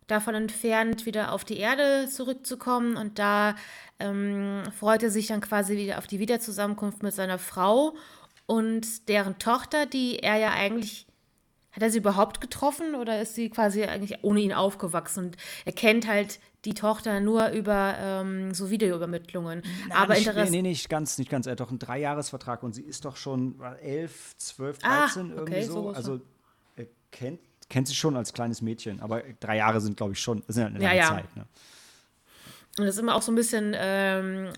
davon 0.08 0.36
entfernt, 0.36 1.06
wieder 1.06 1.32
auf 1.32 1.46
die 1.46 1.58
Erde 1.58 2.08
zurückzukommen. 2.10 2.98
Und 2.98 3.20
da 3.20 3.56
ähm, 4.00 4.64
freut 4.78 5.04
er 5.04 5.12
sich 5.12 5.28
dann 5.28 5.42
quasi 5.42 5.78
wieder 5.78 5.98
auf 5.98 6.08
die 6.08 6.20
Wiederzusammenkunft 6.20 7.04
mit 7.04 7.14
seiner 7.14 7.40
Frau 7.40 7.96
und 8.46 9.08
deren 9.08 9.40
Tochter, 9.40 9.86
die 9.86 10.20
er 10.20 10.38
ja 10.38 10.52
eigentlich. 10.52 11.08
Hat 11.74 11.84
er 11.84 11.90
sie 11.90 12.00
überhaupt 12.00 12.42
getroffen 12.42 12.96
oder 12.96 13.22
ist 13.22 13.34
sie 13.34 13.50
quasi 13.50 13.86
eigentlich 13.86 14.26
ohne 14.26 14.42
ihn 14.42 14.52
aufgewachsen? 14.52 15.28
Und 15.28 15.38
er 15.64 15.72
kennt 15.72 16.06
halt 16.06 16.42
die 16.66 16.74
Tochter 16.74 17.22
nur 17.22 17.48
über 17.52 17.96
ähm, 17.98 18.54
so 18.54 18.70
Videoübermittlungen. 18.70 19.64
Aber 19.90 20.16
nicht, 20.16 20.26
nee, 20.26 20.30
interessant. 20.32 20.52
nee, 20.52 20.62
nicht 20.64 20.90
ganz, 20.90 21.18
nicht 21.18 21.32
ganz. 21.32 21.46
Er 21.46 21.54
hat 21.54 21.62
doch 21.62 21.70
einen 21.70 21.80
Dreijahresvertrag 21.80 22.64
und 22.64 22.74
sie 22.74 22.82
ist 22.82 23.06
doch 23.06 23.16
schon 23.16 23.62
elf, 23.82 24.36
zwölf, 24.36 24.80
Ah, 24.84 25.06
dreizehn 25.06 25.30
irgendwie 25.30 25.54
okay, 25.54 25.64
so. 25.64 25.74
so 25.74 25.82
groß, 25.84 25.96
also 25.96 26.22
er 26.76 26.88
kennt, 27.12 27.40
kennt 27.72 27.88
sie 27.88 27.96
schon 27.96 28.16
als 28.18 28.34
kleines 28.34 28.62
Mädchen, 28.62 29.02
aber 29.02 29.24
drei 29.40 29.58
Jahre 29.58 29.82
sind, 29.82 29.98
glaube 29.98 30.14
ich, 30.14 30.20
schon, 30.20 30.44
das 30.46 30.58
ist 30.58 30.62
ja 30.62 30.68
eine 30.68 30.80
Ja, 30.80 30.90
lange 30.90 31.00
ja. 31.00 31.08
Zeit. 31.08 31.36
Ne? 31.36 31.46
Und 32.78 32.86
das 32.86 32.96
ist 32.96 33.02
immer 33.02 33.16
auch 33.16 33.22
so 33.22 33.32
ein 33.32 33.36
bisschen 33.36 33.74
ähm, 33.78 34.50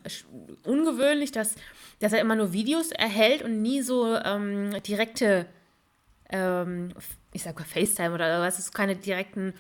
ungewöhnlich, 0.64 1.32
dass, 1.32 1.54
dass 2.00 2.12
er 2.12 2.22
immer 2.22 2.36
nur 2.36 2.54
Videos 2.54 2.90
erhält 2.92 3.44
und 3.44 3.62
nie 3.62 3.82
so 3.82 4.16
ähm, 4.16 4.72
direkte, 4.84 5.46
ähm, 6.30 6.94
ich 7.32 7.44
sag 7.44 7.58
mal 7.58 7.66
FaceTime 7.66 8.14
oder 8.14 8.42
was, 8.42 8.60
es 8.60 8.66
ist 8.66 8.74
keine 8.74 8.96
direkten 8.96 9.54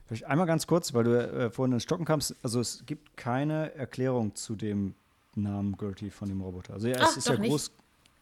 Vielleicht 0.06 0.24
einmal 0.24 0.46
ganz 0.46 0.66
kurz, 0.66 0.94
weil 0.94 1.04
du 1.04 1.14
äh, 1.18 1.50
vorhin 1.50 1.72
ins 1.72 1.82
Stocken 1.84 2.04
kamst. 2.04 2.34
Also 2.42 2.60
es 2.60 2.84
gibt 2.86 3.16
keine 3.16 3.74
Erklärung 3.74 4.34
zu 4.34 4.54
dem 4.54 4.94
Namen 5.34 5.76
Gertie 5.76 6.10
von 6.10 6.28
dem 6.28 6.40
Roboter. 6.42 6.74
Also 6.74 6.88
ja, 6.88 6.96
es 6.96 7.12
Ach, 7.12 7.16
ist 7.16 7.28
ja 7.28 7.36
nicht? 7.36 7.50
groß. 7.50 7.70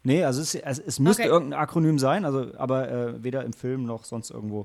Nee, 0.03 0.25
also 0.25 0.41
es, 0.41 0.55
es, 0.55 0.79
es 0.79 0.99
müsste 0.99 1.23
Okay. 1.25 1.31
irgendein 1.31 1.61
Akronym 1.61 1.99
sein, 1.99 2.25
also 2.25 2.53
aber 2.57 2.89
äh, 2.91 3.23
weder 3.25 3.45
im 3.45 3.53
Film 3.53 3.85
noch 3.85 4.05
sonst 4.05 4.31
irgendwo 4.31 4.65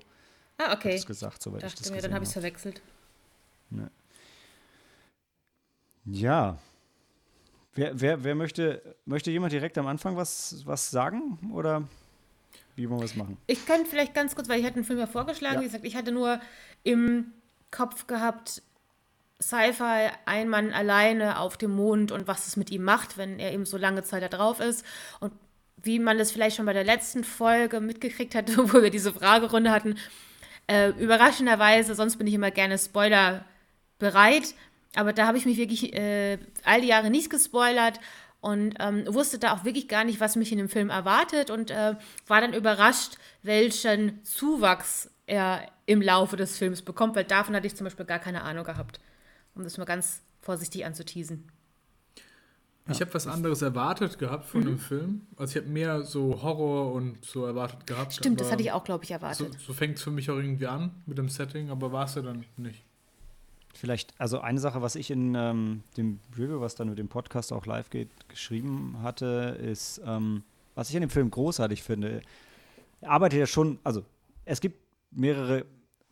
Ah, 0.57 0.73
okay. 0.73 0.95
es 0.95 1.05
gesagt, 1.05 1.41
soweit 1.43 1.63
ich 1.63 1.73
das 1.73 1.81
Dachte 1.81 1.93
mir, 1.93 2.01
dann 2.01 2.13
habe 2.13 2.23
ich 2.23 2.29
es 2.29 2.33
verwechselt. 2.33 2.81
Ja. 6.05 6.57
Wer, 7.73 7.99
wer, 7.99 8.23
wer 8.23 8.35
möchte, 8.35 8.95
möchte 9.05 9.31
jemand 9.31 9.51
direkt 9.51 9.77
am 9.77 9.87
Anfang 9.87 10.15
was, 10.15 10.65
was 10.65 10.89
sagen? 10.91 11.37
Oder 11.53 11.83
wie 12.75 12.89
wollen 12.89 13.01
wir 13.01 13.05
es 13.05 13.15
machen? 13.15 13.37
Ich 13.47 13.65
könnte 13.65 13.89
vielleicht 13.89 14.13
ganz 14.13 14.35
kurz, 14.35 14.47
weil 14.47 14.59
ich 14.59 14.65
hatte 14.65 14.75
einen 14.75 14.85
Film 14.85 14.99
ja 14.99 15.07
vorgeschlagen, 15.07 15.55
Ja. 15.55 15.61
wie 15.61 15.65
gesagt, 15.65 15.83
ich 15.85 15.95
hatte 15.95 16.11
nur 16.11 16.39
im 16.83 17.33
Kopf 17.71 18.07
gehabt, 18.07 18.61
Sci-Fi, 19.49 20.09
ein 20.25 20.49
Mann 20.49 20.71
alleine 20.73 21.39
auf 21.39 21.57
dem 21.57 21.71
Mond 21.71 22.11
und 22.11 22.27
was 22.27 22.47
es 22.47 22.57
mit 22.57 22.71
ihm 22.71 22.83
macht, 22.83 23.17
wenn 23.17 23.39
er 23.39 23.53
eben 23.53 23.65
so 23.65 23.77
lange 23.77 24.03
Zeit 24.03 24.23
da 24.23 24.27
drauf 24.29 24.59
ist. 24.59 24.85
Und 25.19 25.33
wie 25.77 25.99
man 25.99 26.17
das 26.17 26.31
vielleicht 26.31 26.55
schon 26.57 26.65
bei 26.65 26.73
der 26.73 26.83
letzten 26.83 27.23
Folge 27.23 27.79
mitgekriegt 27.79 28.35
hat, 28.35 28.57
wo 28.57 28.81
wir 28.81 28.89
diese 28.89 29.13
Fragerunde 29.13 29.71
hatten, 29.71 29.95
Äh, 30.67 30.89
überraschenderweise, 30.99 31.93
sonst 31.93 32.17
bin 32.17 32.25
ich 32.25 32.33
immer 32.33 32.49
gerne 32.49 32.79
Spoiler 32.79 33.45
bereit, 33.99 34.55
aber 34.95 35.13
da 35.13 35.27
habe 35.27 35.37
ich 35.37 35.45
mich 35.45 35.57
wirklich 35.57 35.93
äh, 35.93 36.39
all 36.63 36.81
die 36.81 36.87
Jahre 36.87 37.11
nicht 37.11 37.29
gespoilert 37.29 37.99
und 38.41 38.73
ähm, 38.79 39.05
wusste 39.07 39.37
da 39.37 39.53
auch 39.53 39.63
wirklich 39.63 39.87
gar 39.87 40.03
nicht, 40.03 40.19
was 40.19 40.35
mich 40.35 40.51
in 40.51 40.57
dem 40.57 40.69
Film 40.69 40.89
erwartet 40.89 41.51
und 41.51 41.69
äh, 41.69 41.95
war 42.27 42.41
dann 42.41 42.53
überrascht, 42.55 43.17
welchen 43.43 44.23
Zuwachs 44.23 45.11
er 45.27 45.67
im 45.85 46.01
Laufe 46.01 46.35
des 46.35 46.57
Films 46.57 46.81
bekommt, 46.81 47.15
weil 47.15 47.25
davon 47.25 47.55
hatte 47.55 47.67
ich 47.67 47.75
zum 47.75 47.85
Beispiel 47.85 48.05
gar 48.05 48.19
keine 48.19 48.41
Ahnung 48.41 48.65
gehabt, 48.65 48.99
um 49.55 49.63
das 49.63 49.77
mal 49.77 49.85
ganz 49.85 50.21
vorsichtig 50.41 50.85
anzuteasen. 50.85 51.49
Ich 52.87 53.01
habe 53.01 53.11
was 53.15 53.25
anderes 53.25 53.63
erwartet 53.63 54.19
gehabt 54.19 54.45
von 54.45 54.61
dem 54.61 54.77
Film. 54.77 55.21
Also 55.37 55.57
ich 55.57 55.63
habe 55.63 55.73
mehr 55.73 56.03
so 56.03 56.43
Horror 56.43 56.93
und 56.93 57.25
so 57.25 57.43
erwartet 57.45 57.87
gehabt. 57.87 58.13
Stimmt, 58.13 58.39
das 58.39 58.51
hatte 58.51 58.61
ich 58.61 58.71
auch, 58.71 58.83
glaube 58.83 59.03
ich, 59.03 59.07
So, 59.07 59.13
erwartet. 59.15 59.57
so 59.59 59.73
fängt 59.73 59.97
es 59.97 60.03
für 60.03 60.11
mich 60.11 60.29
auch 60.29 60.35
irgendwie 60.37 60.67
an 60.67 60.91
mit 61.07 61.17
dem 61.17 61.27
Setting, 61.29 61.71
aber 61.71 61.91
war 61.91 62.05
es 62.05 62.13
ja 62.13 62.21
dann 62.21 62.45
nicht. 62.57 62.83
Vielleicht, 63.73 64.13
also 64.19 64.39
eine 64.39 64.59
Sache, 64.59 64.83
was 64.83 64.95
ich 64.95 65.09
in 65.09 65.33
ähm, 65.35 65.83
dem 65.97 66.19
Review, 66.37 66.61
was 66.61 66.75
dann 66.75 66.89
mit 66.89 66.99
dem 66.99 67.07
Podcast 67.07 67.51
auch 67.51 67.65
live 67.65 67.89
geht, 67.89 68.09
geschrieben 68.29 68.97
hatte, 69.01 69.57
ist, 69.61 69.99
ähm, 70.05 70.43
was 70.75 70.89
ich 70.89 70.95
in 70.95 71.01
dem 71.01 71.09
Film 71.09 71.31
großartig 71.31 71.81
finde. 71.81 72.21
Er 73.01 73.09
arbeitet 73.09 73.39
ja 73.39 73.47
schon, 73.47 73.79
also 73.83 74.05
es 74.45 74.61
gibt 74.61 74.79
mehrere 75.11 75.65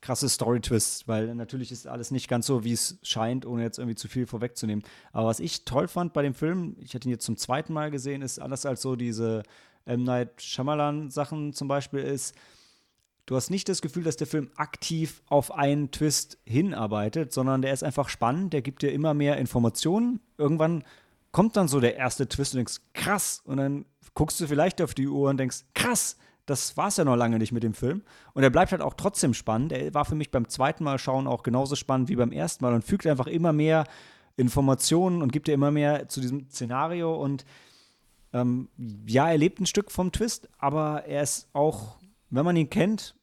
krasse 0.03 0.27
Story-Twists, 0.27 1.07
weil 1.07 1.33
natürlich 1.33 1.71
ist 1.71 1.87
alles 1.87 2.11
nicht 2.11 2.27
ganz 2.27 2.45
so, 2.45 2.63
wie 2.63 2.73
es 2.73 2.99
scheint, 3.03 3.45
ohne 3.45 3.63
jetzt 3.63 3.79
irgendwie 3.79 3.95
zu 3.95 4.09
viel 4.09 4.27
vorwegzunehmen. 4.27 4.83
Aber 5.13 5.27
was 5.27 5.39
ich 5.39 5.63
toll 5.63 5.87
fand 5.87 6.11
bei 6.11 6.21
dem 6.21 6.33
Film, 6.33 6.75
ich 6.79 6.93
hatte 6.93 7.07
ihn 7.07 7.11
jetzt 7.11 7.25
zum 7.25 7.37
zweiten 7.37 7.73
Mal 7.73 7.89
gesehen, 7.89 8.21
ist 8.21 8.39
anders 8.39 8.65
als 8.65 8.81
so 8.81 8.97
diese 8.97 9.43
M. 9.85 10.03
Night 10.03 10.41
Shyamalan-Sachen 10.41 11.53
zum 11.53 11.67
Beispiel 11.67 12.01
ist, 12.01 12.35
Du 13.25 13.37
hast 13.37 13.49
nicht 13.49 13.69
das 13.69 13.81
Gefühl, 13.81 14.03
dass 14.03 14.17
der 14.17 14.27
Film 14.27 14.51
aktiv 14.57 15.23
auf 15.27 15.53
einen 15.53 15.91
Twist 15.91 16.39
hinarbeitet, 16.43 17.31
sondern 17.31 17.61
der 17.61 17.71
ist 17.71 17.81
einfach 17.81 18.09
spannend, 18.09 18.51
der 18.51 18.61
gibt 18.61 18.81
dir 18.81 18.91
immer 18.91 19.13
mehr 19.13 19.37
Informationen. 19.37 20.19
Irgendwann 20.37 20.83
kommt 21.31 21.55
dann 21.55 21.69
so 21.69 21.79
der 21.79 21.95
erste 21.95 22.27
Twist 22.27 22.53
und 22.53 22.57
denkst, 22.57 22.81
krass. 22.93 23.41
Und 23.45 23.57
dann 23.57 23.85
guckst 24.13 24.41
du 24.41 24.47
vielleicht 24.47 24.81
auf 24.81 24.93
die 24.93 25.07
Uhr 25.07 25.29
und 25.29 25.37
denkst, 25.37 25.63
krass, 25.73 26.17
das 26.45 26.75
war 26.75 26.89
es 26.89 26.97
ja 26.97 27.05
noch 27.05 27.15
lange 27.15 27.37
nicht 27.37 27.51
mit 27.51 27.63
dem 27.63 27.73
Film. 27.73 28.03
Und 28.33 28.43
er 28.43 28.49
bleibt 28.49 28.71
halt 28.71 28.81
auch 28.81 28.95
trotzdem 28.95 29.33
spannend. 29.33 29.71
Er 29.71 29.93
war 29.93 30.05
für 30.05 30.15
mich 30.15 30.31
beim 30.31 30.49
zweiten 30.49 30.83
Mal 30.83 30.99
schauen 30.99 31.27
auch 31.27 31.43
genauso 31.43 31.75
spannend 31.75 32.09
wie 32.09 32.15
beim 32.15 32.31
ersten 32.31 32.63
Mal 32.63 32.73
und 32.73 32.83
fügt 32.83 33.07
einfach 33.07 33.27
immer 33.27 33.53
mehr 33.53 33.85
Informationen 34.35 35.21
und 35.21 35.31
gibt 35.31 35.47
dir 35.47 35.53
immer 35.53 35.71
mehr 35.71 36.09
zu 36.09 36.19
diesem 36.19 36.49
Szenario. 36.49 37.15
Und 37.15 37.45
ähm, 38.33 38.69
ja, 39.05 39.29
er 39.29 39.37
lebt 39.37 39.59
ein 39.59 39.65
Stück 39.65 39.91
vom 39.91 40.11
Twist, 40.11 40.49
aber 40.57 41.05
er 41.05 41.23
ist 41.23 41.47
auch, 41.53 41.97
wenn 42.29 42.45
man 42.45 42.57
ihn 42.57 42.69
kennt 42.69 43.15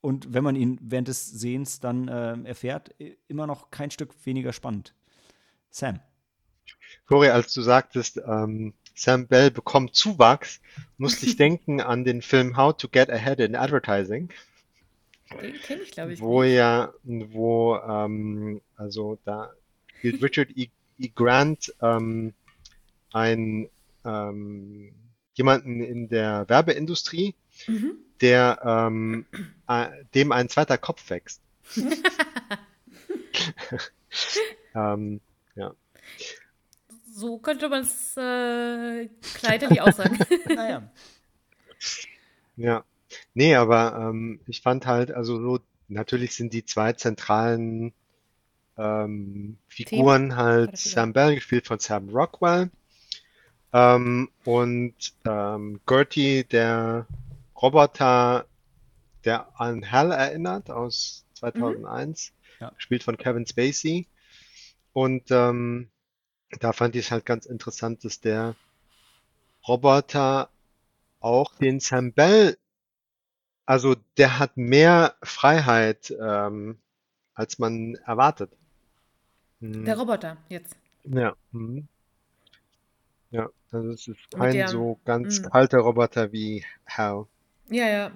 und 0.00 0.32
wenn 0.32 0.44
man 0.44 0.56
ihn 0.56 0.78
während 0.80 1.08
des 1.08 1.26
Sehens 1.26 1.80
dann 1.80 2.10
ähm, 2.12 2.46
erfährt, 2.46 2.94
immer 3.28 3.46
noch 3.46 3.70
kein 3.70 3.90
Stück 3.90 4.14
weniger 4.24 4.52
spannend. 4.52 4.94
Sam. 5.70 6.00
Corey, 7.06 7.28
als 7.28 7.52
du 7.52 7.62
sagtest, 7.62 8.20
ähm, 8.26 8.74
Sam 8.94 9.26
Bell 9.26 9.50
bekommt 9.50 9.94
Zuwachs, 9.94 10.60
musste 10.98 11.26
ich 11.26 11.36
denken 11.36 11.80
an 11.80 12.04
den 12.04 12.22
Film 12.22 12.56
How 12.56 12.76
to 12.76 12.88
Get 12.88 13.10
Ahead 13.10 13.40
in 13.40 13.56
Advertising, 13.56 14.28
Den 15.42 15.54
kenne 15.60 15.82
ich, 15.82 15.90
glaube 15.90 16.12
ich. 16.12 16.20
wo 16.20 16.42
nicht. 16.42 16.54
ja, 16.54 16.92
wo, 17.02 17.76
ähm, 17.76 18.60
also 18.76 19.18
da 19.24 19.52
spielt 19.98 20.22
Richard 20.22 20.50
E. 20.56 20.68
E. 20.98 21.08
Grant 21.14 21.74
ähm, 21.82 22.32
ein 23.12 23.68
ähm, 24.04 24.92
jemanden 25.34 25.80
in 25.80 26.08
der 26.08 26.48
Werbeindustrie, 26.48 27.34
Mhm. 27.66 27.96
der 28.20 28.60
ähm, 28.64 29.26
äh, 29.68 29.86
dem 30.14 30.30
ein 30.32 30.48
zweiter 30.48 30.78
Kopf 30.78 31.08
wächst. 31.10 31.40
ähm, 34.74 35.20
So 37.16 37.38
könnte 37.38 37.68
man 37.68 37.82
es 37.82 38.16
äh, 38.16 39.08
kleiderlich 39.38 39.80
auch 39.80 39.92
sagen. 39.92 40.18
Naja. 40.54 40.90
Ja, 42.56 42.84
nee, 43.34 43.56
aber 43.56 43.96
ähm, 43.98 44.40
ich 44.46 44.62
fand 44.62 44.86
halt, 44.86 45.10
also 45.10 45.40
so, 45.40 45.60
natürlich 45.88 46.36
sind 46.36 46.52
die 46.52 46.64
zwei 46.64 46.92
zentralen 46.92 47.92
ähm, 48.78 49.58
Figuren 49.66 50.36
halt 50.36 50.68
oder 50.68 50.76
Figuren. 50.76 50.92
Sam 50.94 51.12
Bell, 51.12 51.34
gespielt 51.34 51.66
von 51.66 51.80
Sam 51.80 52.10
Rockwell, 52.10 52.70
ähm, 53.72 54.30
und 54.44 54.94
ähm, 55.26 55.80
Gertie, 55.84 56.44
der 56.44 57.08
Roboter, 57.60 58.46
der 59.24 59.48
an 59.60 59.90
Hal 59.90 60.12
erinnert 60.12 60.70
aus 60.70 61.26
2001, 61.34 62.32
Ja. 62.60 62.70
gespielt 62.70 63.02
von 63.02 63.16
Kevin 63.16 63.46
Spacey. 63.46 64.06
Und 64.92 65.24
ähm, 65.30 65.88
da 66.60 66.72
fand 66.72 66.94
ich 66.96 67.06
es 67.06 67.10
halt 67.10 67.24
ganz 67.26 67.46
interessant, 67.46 68.04
dass 68.04 68.20
der 68.20 68.54
Roboter 69.66 70.48
auch 71.20 71.54
den 71.56 71.80
Sam 71.80 72.12
Bell, 72.12 72.56
also 73.66 73.96
der 74.18 74.38
hat 74.38 74.56
mehr 74.56 75.14
Freiheit, 75.22 76.14
ähm, 76.20 76.78
als 77.34 77.58
man 77.58 77.94
erwartet. 78.06 78.52
Mhm. 79.60 79.84
Der 79.84 79.98
Roboter 79.98 80.36
jetzt. 80.48 80.76
Ja. 81.04 81.34
Mhm. 81.52 81.88
Ja, 83.30 83.48
also 83.72 83.88
es 83.90 84.06
ist 84.06 84.30
kein 84.30 84.52
der- 84.52 84.68
so 84.68 85.00
ganz 85.04 85.40
Mhm. 85.40 85.50
kalter 85.50 85.78
Roboter 85.78 86.30
wie 86.32 86.64
Hal. 86.86 87.26
Ja, 87.70 87.88
ja. 87.88 88.10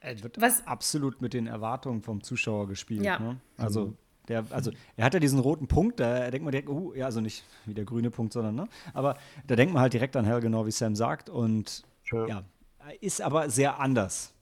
Er 0.00 0.22
wird 0.22 0.40
Was- 0.40 0.66
absolut 0.66 1.20
mit 1.20 1.34
den 1.34 1.46
Erwartungen 1.46 2.02
vom 2.02 2.22
Zuschauer 2.22 2.68
gespielt. 2.68 3.02
Ja. 3.04 3.18
Ne? 3.18 3.40
Also, 3.58 3.94
der, 4.28 4.44
also, 4.50 4.70
er 4.96 5.04
hat 5.04 5.14
ja 5.14 5.20
diesen 5.20 5.38
roten 5.40 5.66
Punkt, 5.66 5.98
da 6.00 6.30
denkt 6.30 6.44
man 6.44 6.52
direkt, 6.52 6.68
uh, 6.68 6.94
ja, 6.94 7.06
also 7.06 7.20
nicht 7.20 7.44
wie 7.66 7.74
der 7.74 7.84
grüne 7.84 8.10
Punkt, 8.10 8.32
sondern, 8.32 8.54
ne? 8.54 8.68
Aber 8.94 9.16
da 9.46 9.56
denkt 9.56 9.72
man 9.74 9.82
halt 9.82 9.92
direkt 9.92 10.16
an 10.16 10.26
Hal, 10.26 10.40
genau 10.40 10.66
wie 10.66 10.70
Sam 10.70 10.94
sagt. 10.94 11.28
Und 11.30 11.82
Ja. 12.12 12.26
ja, 12.26 12.42
ist 13.00 13.20
aber 13.22 13.50
sehr 13.50 13.80
anders. 13.80 14.32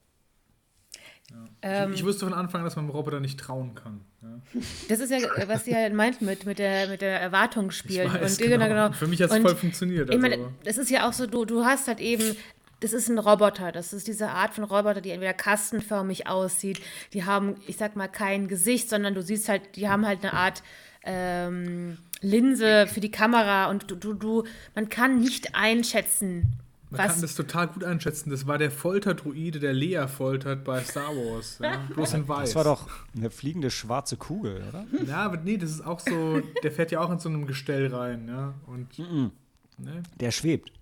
Ähm, 1.61 1.93
ich 1.93 2.05
wusste 2.05 2.25
von 2.25 2.33
Anfang 2.33 2.61
an, 2.63 2.65
dass 2.65 2.77
man 2.77 2.87
dem 2.87 2.91
Roboter 2.91 3.21
nicht 3.21 3.39
trauen 3.39 3.75
kann. 3.75 4.01
Ja. 4.23 4.61
das 4.89 5.01
ist 5.01 5.11
ja, 5.11 5.19
was 5.47 5.67
sie 5.67 5.75
halt 5.75 5.93
meint 5.93 6.23
mit, 6.23 6.47
mit 6.47 6.59
der, 6.59 6.89
mit 6.89 7.03
der 7.03 7.21
Erwartung 7.21 7.69
Ich 7.69 7.77
spielen. 7.77 8.13
weiß, 8.13 8.41
und, 8.41 8.49
genau. 8.49 8.93
Für 8.93 9.07
mich 9.07 9.21
hat 9.21 9.31
es 9.31 9.37
voll 9.39 9.55
funktioniert. 9.55 10.09
Ich 10.09 10.17
Also, 10.17 10.23
meine, 10.23 10.53
das 10.65 10.79
ist 10.79 10.91
ja 10.91 11.07
auch 11.07 11.13
so, 11.13 11.27
du, 11.27 11.45
du 11.45 11.65
hast 11.65 11.87
halt 11.87 12.01
eben, 12.01 12.35
das 12.81 12.93
ist 12.93 13.09
ein 13.09 13.19
Roboter, 13.19 13.73
das 13.73 13.93
ist 13.93 14.07
diese 14.07 14.29
Art 14.31 14.55
von 14.55 14.65
Roboter, 14.65 15.01
die 15.01 15.11
entweder 15.11 15.35
kastenförmig 15.35 16.27
aussieht, 16.27 16.81
die 17.13 17.25
haben, 17.25 17.57
ich 17.67 17.77
sag 17.77 17.97
mal, 17.97 18.09
kein 18.09 18.49
Gesicht, 18.49 18.89
sondern 18.89 19.15
du 19.15 19.23
siehst 19.23 19.49
halt, 19.49 19.77
die 19.77 19.89
haben 19.89 20.07
halt 20.07 20.25
eine 20.25 20.33
Art 20.33 20.63
ähm, 21.03 21.99
Linse 22.21 22.87
für 22.87 23.01
die 23.01 23.11
Kamera 23.11 23.71
und 23.71 23.91
du, 23.91 23.97
du, 23.97 24.15
du, 24.15 24.45
man 24.75 24.89
kann 24.89 25.21
nicht 25.21 25.55
einschätzen, 25.55 26.59
man 26.91 27.01
kann 27.03 27.11
was. 27.11 27.21
das 27.21 27.35
total 27.35 27.69
gut 27.69 27.85
einschätzen. 27.85 28.31
Das 28.31 28.47
war 28.47 28.57
der 28.57 28.71
Folterdruide, 28.71 29.61
der 29.61 29.75
Lea 29.75 30.07
foltert 30.09 30.65
bei 30.65 30.83
Star 30.83 31.15
Wars. 31.15 31.59
Ja? 31.63 31.77
Bloß 31.95 32.15
in 32.15 32.27
weiß. 32.27 32.49
Das 32.49 32.55
war 32.55 32.65
doch 32.65 32.89
eine 33.15 33.31
fliegende 33.31 33.71
schwarze 33.71 34.17
Kugel, 34.17 34.63
oder? 34.69 34.87
Ja, 35.07 35.19
aber 35.19 35.37
nee, 35.37 35.59
das 35.59 35.71
ist 35.71 35.87
auch 35.87 36.01
so, 36.01 36.41
der 36.63 36.73
fährt 36.73 36.91
ja 36.91 37.01
auch 37.01 37.11
in 37.11 37.19
so 37.19 37.29
einem 37.29 37.47
Gestell 37.47 37.95
rein, 37.95 38.27
ja. 38.29 38.55
Und, 38.67 38.99
ne? 38.99 40.03
Der 40.19 40.31
schwebt. 40.31 40.73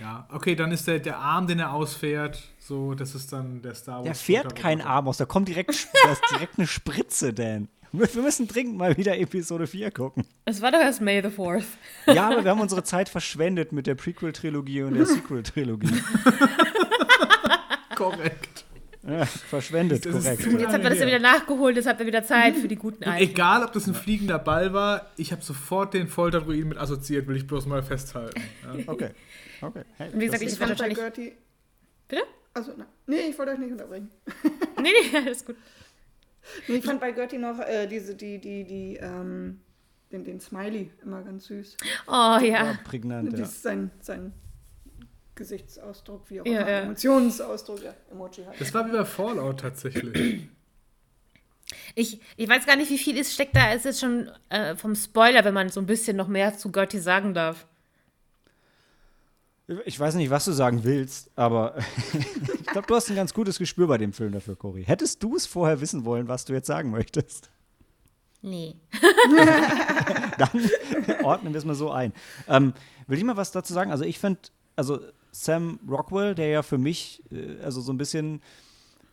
Ja, 0.00 0.26
okay, 0.32 0.54
dann 0.54 0.72
ist 0.72 0.86
der, 0.86 0.98
der 0.98 1.18
Arm, 1.18 1.46
den 1.46 1.58
er 1.58 1.72
ausfährt, 1.72 2.40
so, 2.58 2.94
das 2.94 3.14
ist 3.14 3.32
dann 3.32 3.60
der 3.60 3.74
Star 3.74 3.96
Wars. 3.96 4.04
Der 4.04 4.14
fährt 4.14 4.56
keinen 4.56 4.80
Arm 4.80 5.06
aus, 5.08 5.18
da 5.18 5.26
kommt 5.26 5.48
direkt, 5.48 5.88
da 6.04 6.12
ist 6.12 6.22
direkt 6.32 6.58
eine 6.58 6.66
Spritze, 6.66 7.34
Dan. 7.34 7.68
Wir 7.92 8.08
müssen 8.22 8.46
dringend 8.46 8.78
mal 8.78 8.96
wieder 8.96 9.18
Episode 9.18 9.66
4 9.66 9.90
gucken. 9.90 10.24
Es 10.44 10.62
war 10.62 10.70
doch 10.70 10.78
erst 10.78 11.00
May 11.00 11.20
the 11.20 11.28
4th. 11.28 11.64
Ja, 12.06 12.28
aber 12.30 12.44
wir 12.44 12.50
haben 12.52 12.60
unsere 12.60 12.84
Zeit 12.84 13.08
verschwendet 13.08 13.72
mit 13.72 13.88
der 13.88 13.96
Prequel-Trilogie 13.96 14.82
und 14.82 14.94
der 14.94 15.06
Sequel-Trilogie. 15.06 16.00
Korrekt. 17.96 18.49
Ja, 19.10 19.24
verschwendet, 19.26 20.04
Das 20.06 20.12
korrekt. 20.12 20.46
Jetzt 20.46 20.72
habt 20.72 20.84
ihr 20.84 20.90
das 20.90 20.98
ja 21.00 21.06
wieder 21.06 21.18
nachgeholt, 21.18 21.76
jetzt 21.76 21.86
habt 21.88 22.00
ihr 22.00 22.06
wieder 22.06 22.22
Zeit 22.24 22.56
für 22.56 22.68
die 22.68 22.76
guten 22.76 23.02
Und 23.04 23.10
Alten. 23.10 23.24
egal, 23.24 23.64
ob 23.64 23.72
das 23.72 23.86
ein 23.86 23.94
fliegender 23.94 24.38
Ball 24.38 24.72
war, 24.72 25.10
ich 25.16 25.32
habe 25.32 25.42
sofort 25.42 25.94
den 25.94 26.06
Folterdruiden 26.08 26.68
mit 26.68 26.78
assoziiert, 26.78 27.26
will 27.26 27.36
ich 27.36 27.46
bloß 27.46 27.66
mal 27.66 27.82
festhalten. 27.82 28.40
Ja. 28.62 28.84
Okay. 28.86 29.10
okay. 29.62 29.82
Hey, 29.96 30.12
Und 30.12 30.20
wie 30.20 30.24
gesagt, 30.26 30.42
ich 30.42 30.50
fand 30.50 30.60
bei 30.60 30.68
wahrscheinlich. 30.70 30.98
Gertie. 30.98 31.32
Bitte? 32.08 32.22
Also, 32.54 32.72
nein. 32.76 32.86
Nee, 33.06 33.28
ich 33.30 33.38
wollte 33.38 33.52
euch 33.52 33.58
nicht 33.58 33.72
unterbrechen. 33.72 34.10
Nee, 34.80 34.88
nee, 35.12 35.18
alles 35.18 35.44
gut. 35.44 35.56
Nee, 36.68 36.76
ich 36.76 36.84
fand 36.84 37.00
bei 37.00 37.12
Gertie 37.12 37.36
noch 37.36 37.58
äh, 37.60 37.86
diese, 37.86 38.14
die, 38.14 38.38
die, 38.38 38.64
die, 38.64 38.96
ähm, 38.96 39.60
den, 40.10 40.24
den 40.24 40.40
Smiley 40.40 40.90
immer 41.02 41.22
ganz 41.22 41.46
süß. 41.46 41.76
Oh 42.06 42.12
war 42.12 42.42
ja. 42.42 42.78
prägnant, 42.84 43.30
Das 43.32 43.40
ja. 43.40 43.46
ist 43.46 43.62
sein, 43.62 43.90
sein 44.00 44.32
Gesichtsausdruck, 45.40 46.28
wie 46.28 46.42
auch 46.42 46.46
Ja, 46.46 46.60
immer, 46.60 46.70
ja. 46.70 46.78
Emotionsausdruck, 46.80 47.82
ja, 47.82 47.94
Emoji 48.12 48.44
halt. 48.44 48.60
Das 48.60 48.74
war 48.74 48.86
wie 48.86 48.92
bei 48.92 49.06
Fallout 49.06 49.60
tatsächlich. 49.60 50.48
Ich, 51.94 52.20
ich 52.36 52.48
weiß 52.48 52.66
gar 52.66 52.76
nicht, 52.76 52.90
wie 52.90 52.98
viel 52.98 53.16
ist, 53.16 53.32
steckt 53.32 53.56
da. 53.56 53.72
Es 53.72 53.86
ist 53.86 54.00
schon 54.00 54.30
äh, 54.50 54.76
vom 54.76 54.94
Spoiler, 54.94 55.42
wenn 55.44 55.54
man 55.54 55.70
so 55.70 55.80
ein 55.80 55.86
bisschen 55.86 56.14
noch 56.16 56.28
mehr 56.28 56.58
zu 56.58 56.70
Gertie 56.70 56.98
sagen 56.98 57.32
darf. 57.32 57.66
Ich 59.86 59.98
weiß 59.98 60.16
nicht, 60.16 60.28
was 60.30 60.44
du 60.44 60.52
sagen 60.52 60.84
willst, 60.84 61.30
aber 61.36 61.76
ich 62.12 62.66
glaube, 62.66 62.86
du 62.86 62.94
hast 62.94 63.08
ein 63.08 63.16
ganz 63.16 63.32
gutes 63.32 63.58
Gespür 63.58 63.86
bei 63.86 63.96
dem 63.98 64.12
Film 64.12 64.32
dafür, 64.32 64.56
Cory. 64.56 64.84
Hättest 64.84 65.22
du 65.22 65.36
es 65.36 65.46
vorher 65.46 65.80
wissen 65.80 66.04
wollen, 66.04 66.28
was 66.28 66.44
du 66.44 66.52
jetzt 66.52 66.66
sagen 66.66 66.90
möchtest? 66.90 67.48
Nee. 68.42 68.74
Dann 70.38 70.70
ordnen 71.22 71.54
wir 71.54 71.58
es 71.58 71.64
mal 71.64 71.74
so 71.74 71.90
ein. 71.90 72.12
Ähm, 72.48 72.74
will 73.06 73.16
ich 73.18 73.24
mal 73.24 73.36
was 73.36 73.52
dazu 73.52 73.72
sagen? 73.72 73.90
Also 73.90 74.04
ich 74.04 74.18
finde, 74.18 74.40
also 74.76 74.98
Sam 75.32 75.78
Rockwell, 75.88 76.34
der 76.34 76.48
ja 76.48 76.62
für 76.62 76.78
mich 76.78 77.22
äh, 77.30 77.62
also 77.62 77.80
so 77.80 77.92
ein 77.92 77.98
bisschen 77.98 78.40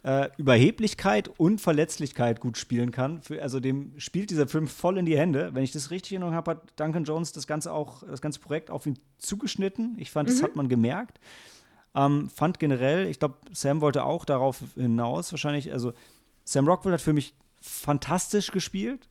äh, 0.04 0.30
Überheblichkeit 0.38 1.30
und 1.38 1.60
Verletzlichkeit 1.60 2.40
gut 2.40 2.58
spielen 2.58 2.92
kann. 2.92 3.22
Für, 3.22 3.42
also 3.42 3.60
dem 3.60 3.94
spielt 3.98 4.30
dieser 4.30 4.48
Film 4.48 4.68
voll 4.68 4.98
in 4.98 5.06
die 5.06 5.18
Hände. 5.18 5.50
Wenn 5.54 5.64
ich 5.64 5.72
das 5.72 5.92
richtig 5.92 6.14
in 6.14 6.22
Erinnerung 6.22 6.36
habe, 6.36 6.52
hat 6.52 6.80
Duncan 6.80 7.04
Jones 7.04 7.32
das 7.32 7.48
ganze 7.48 7.74
auch, 7.74 8.04
das 8.04 8.22
ganze 8.22 8.40
Projekt 8.40 8.70
auf 8.70 8.86
ihn 8.86 8.98
zugeschnitten. 9.18 9.96
Ich 9.98 10.12
fand, 10.12 10.30
mhm. 10.30 10.34
das 10.34 10.44
hat 10.44 10.56
man 10.56 10.70
gemerkt. 10.70 11.20
Ähm, 11.96 12.30
fand 12.30 12.60
generell, 12.60 13.08
ich 13.08 13.20
glaube, 13.20 13.36
Sam 13.52 13.82
wollte 13.82 14.04
auch 14.04 14.24
darauf 14.24 14.62
hinaus 14.76 15.32
wahrscheinlich, 15.32 15.74
also 15.74 15.94
Sam 16.44 16.68
Rockwell 16.68 16.94
hat 16.94 17.02
für 17.02 17.14
mich 17.14 17.34
fantastisch 17.60 18.52
gespielt 18.52 19.10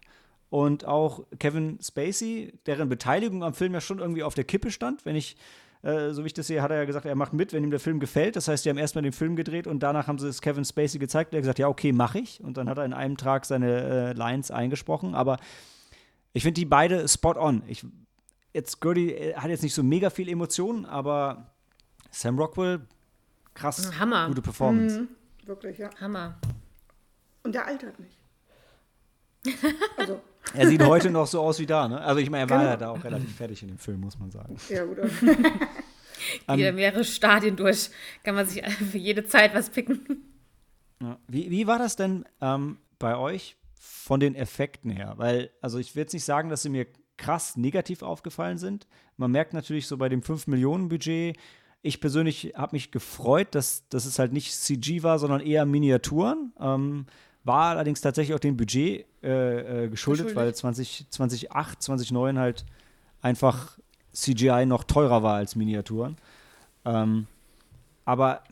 und 0.50 0.84
auch 0.84 1.24
Kevin 1.38 1.78
Spacey, 1.82 2.52
deren 2.66 2.88
Beteiligung 2.88 3.42
am 3.42 3.54
Film 3.54 3.74
ja 3.74 3.80
schon 3.80 3.98
irgendwie 3.98 4.22
auf 4.22 4.34
der 4.34 4.44
Kippe 4.44 4.70
stand, 4.70 5.04
wenn 5.04 5.16
ich 5.16 5.36
äh, 5.82 6.10
so 6.12 6.22
wie 6.24 6.28
ich 6.28 6.34
das 6.34 6.46
sehe, 6.46 6.62
hat 6.62 6.70
er 6.70 6.78
ja 6.78 6.84
gesagt, 6.84 7.06
er 7.06 7.14
macht 7.14 7.32
mit, 7.32 7.52
wenn 7.52 7.62
ihm 7.64 7.70
der 7.70 7.80
Film 7.80 8.00
gefällt. 8.00 8.36
Das 8.36 8.48
heißt, 8.48 8.64
die 8.64 8.70
haben 8.70 8.78
erstmal 8.78 9.02
den 9.02 9.12
Film 9.12 9.36
gedreht 9.36 9.66
und 9.66 9.80
danach 9.80 10.06
haben 10.06 10.18
sie 10.18 10.28
es 10.28 10.40
Kevin 10.40 10.64
Spacey 10.64 10.98
gezeigt. 10.98 11.32
Er 11.32 11.38
hat 11.38 11.42
gesagt, 11.42 11.58
ja, 11.58 11.68
okay, 11.68 11.92
mache 11.92 12.18
ich. 12.18 12.42
Und 12.42 12.56
dann 12.56 12.68
hat 12.68 12.78
er 12.78 12.84
in 12.84 12.92
einem 12.92 13.16
Tag 13.16 13.44
seine 13.44 13.82
äh, 13.82 14.12
Lines 14.12 14.50
eingesprochen. 14.50 15.14
Aber 15.14 15.38
ich 16.32 16.42
finde 16.42 16.60
die 16.60 16.64
beide 16.64 17.06
spot 17.08 17.36
on. 17.36 17.62
Ich, 17.66 17.84
jetzt 18.52 18.80
Gertie 18.80 19.12
äh, 19.12 19.34
hat 19.34 19.48
jetzt 19.48 19.62
nicht 19.62 19.74
so 19.74 19.82
mega 19.82 20.10
viel 20.10 20.28
Emotionen, 20.28 20.84
aber 20.84 21.52
Sam 22.10 22.38
Rockwell, 22.38 22.80
krass, 23.54 23.92
Hammer. 23.98 24.28
gute 24.28 24.42
Performance. 24.42 25.00
Mhm. 25.00 25.08
Wirklich, 25.46 25.78
ja. 25.78 25.90
Hammer. 26.00 26.38
Und 27.42 27.54
der 27.54 27.66
altert 27.66 27.98
nicht. 28.00 28.18
Also. 29.96 30.20
Er 30.54 30.68
sieht 30.68 30.82
heute 30.82 31.10
noch 31.10 31.26
so 31.26 31.40
aus 31.40 31.58
wie 31.58 31.66
da, 31.66 31.88
ne? 31.88 32.00
Also 32.00 32.20
ich 32.20 32.30
meine, 32.30 32.44
er 32.44 32.50
war 32.50 32.58
genau. 32.58 32.70
ja 32.70 32.76
da 32.76 32.90
auch 32.90 33.02
relativ 33.04 33.34
fertig 33.34 33.62
in 33.62 33.68
dem 33.68 33.78
Film, 33.78 34.00
muss 34.00 34.18
man 34.18 34.30
sagen. 34.30 34.56
Ja, 34.68 34.84
gut. 34.84 34.98
Wieder 36.48 36.72
mehrere 36.72 37.04
Stadien 37.04 37.56
durch. 37.56 37.90
Kann 38.22 38.34
man 38.34 38.46
sich 38.46 38.64
für 38.64 38.98
jede 38.98 39.24
Zeit 39.26 39.54
was 39.54 39.70
picken. 39.70 40.24
Ja. 41.00 41.18
Wie, 41.28 41.50
wie 41.50 41.66
war 41.66 41.78
das 41.78 41.96
denn 41.96 42.24
ähm, 42.40 42.78
bei 42.98 43.16
euch 43.16 43.56
von 43.78 44.20
den 44.20 44.34
Effekten 44.34 44.90
her? 44.90 45.14
Weil, 45.16 45.50
also 45.60 45.78
ich 45.78 45.94
will 45.94 46.02
jetzt 46.02 46.14
nicht 46.14 46.24
sagen, 46.24 46.48
dass 46.48 46.62
sie 46.62 46.70
mir 46.70 46.86
krass 47.16 47.56
negativ 47.56 48.02
aufgefallen 48.02 48.58
sind. 48.58 48.86
Man 49.16 49.30
merkt 49.30 49.52
natürlich 49.52 49.86
so 49.86 49.96
bei 49.96 50.08
dem 50.08 50.22
5-Millionen-Budget, 50.22 51.36
ich 51.82 52.00
persönlich 52.00 52.54
habe 52.56 52.74
mich 52.74 52.90
gefreut, 52.90 53.48
dass, 53.52 53.88
dass 53.88 54.06
es 54.06 54.18
halt 54.18 54.32
nicht 54.32 54.52
CG 54.52 55.02
war, 55.02 55.18
sondern 55.18 55.40
eher 55.40 55.64
Miniaturen. 55.66 56.52
Ähm, 56.58 57.06
war 57.46 57.70
allerdings 57.70 58.00
tatsächlich 58.00 58.34
auch 58.34 58.40
dem 58.40 58.56
Budget 58.56 59.06
äh, 59.22 59.84
äh, 59.84 59.88
geschuldet, 59.88 60.34
weil 60.34 60.54
20, 60.54 61.06
2008, 61.10 61.82
2009 61.82 62.38
halt 62.38 62.64
einfach 63.22 63.78
CGI 64.12 64.66
noch 64.66 64.84
teurer 64.84 65.22
war 65.22 65.36
als 65.36 65.54
Miniaturen. 65.54 66.16
Ähm, 66.84 67.26
aber 68.04 68.42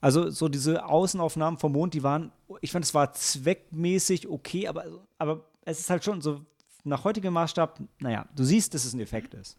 also 0.00 0.30
so 0.30 0.48
diese 0.48 0.84
Außenaufnahmen 0.84 1.58
vom 1.58 1.72
Mond, 1.72 1.94
die 1.94 2.02
waren, 2.02 2.30
ich 2.60 2.72
fand, 2.72 2.84
es 2.84 2.94
war 2.94 3.12
zweckmäßig 3.12 4.28
okay, 4.28 4.68
aber, 4.68 4.84
aber 5.18 5.44
es 5.64 5.80
ist 5.80 5.90
halt 5.90 6.04
schon 6.04 6.20
so 6.20 6.42
nach 6.84 7.04
heutigem 7.04 7.32
Maßstab, 7.32 7.80
naja, 8.00 8.26
du 8.36 8.44
siehst, 8.44 8.74
dass 8.74 8.84
es 8.84 8.92
ein 8.92 9.00
Effekt 9.00 9.34
ist. 9.34 9.56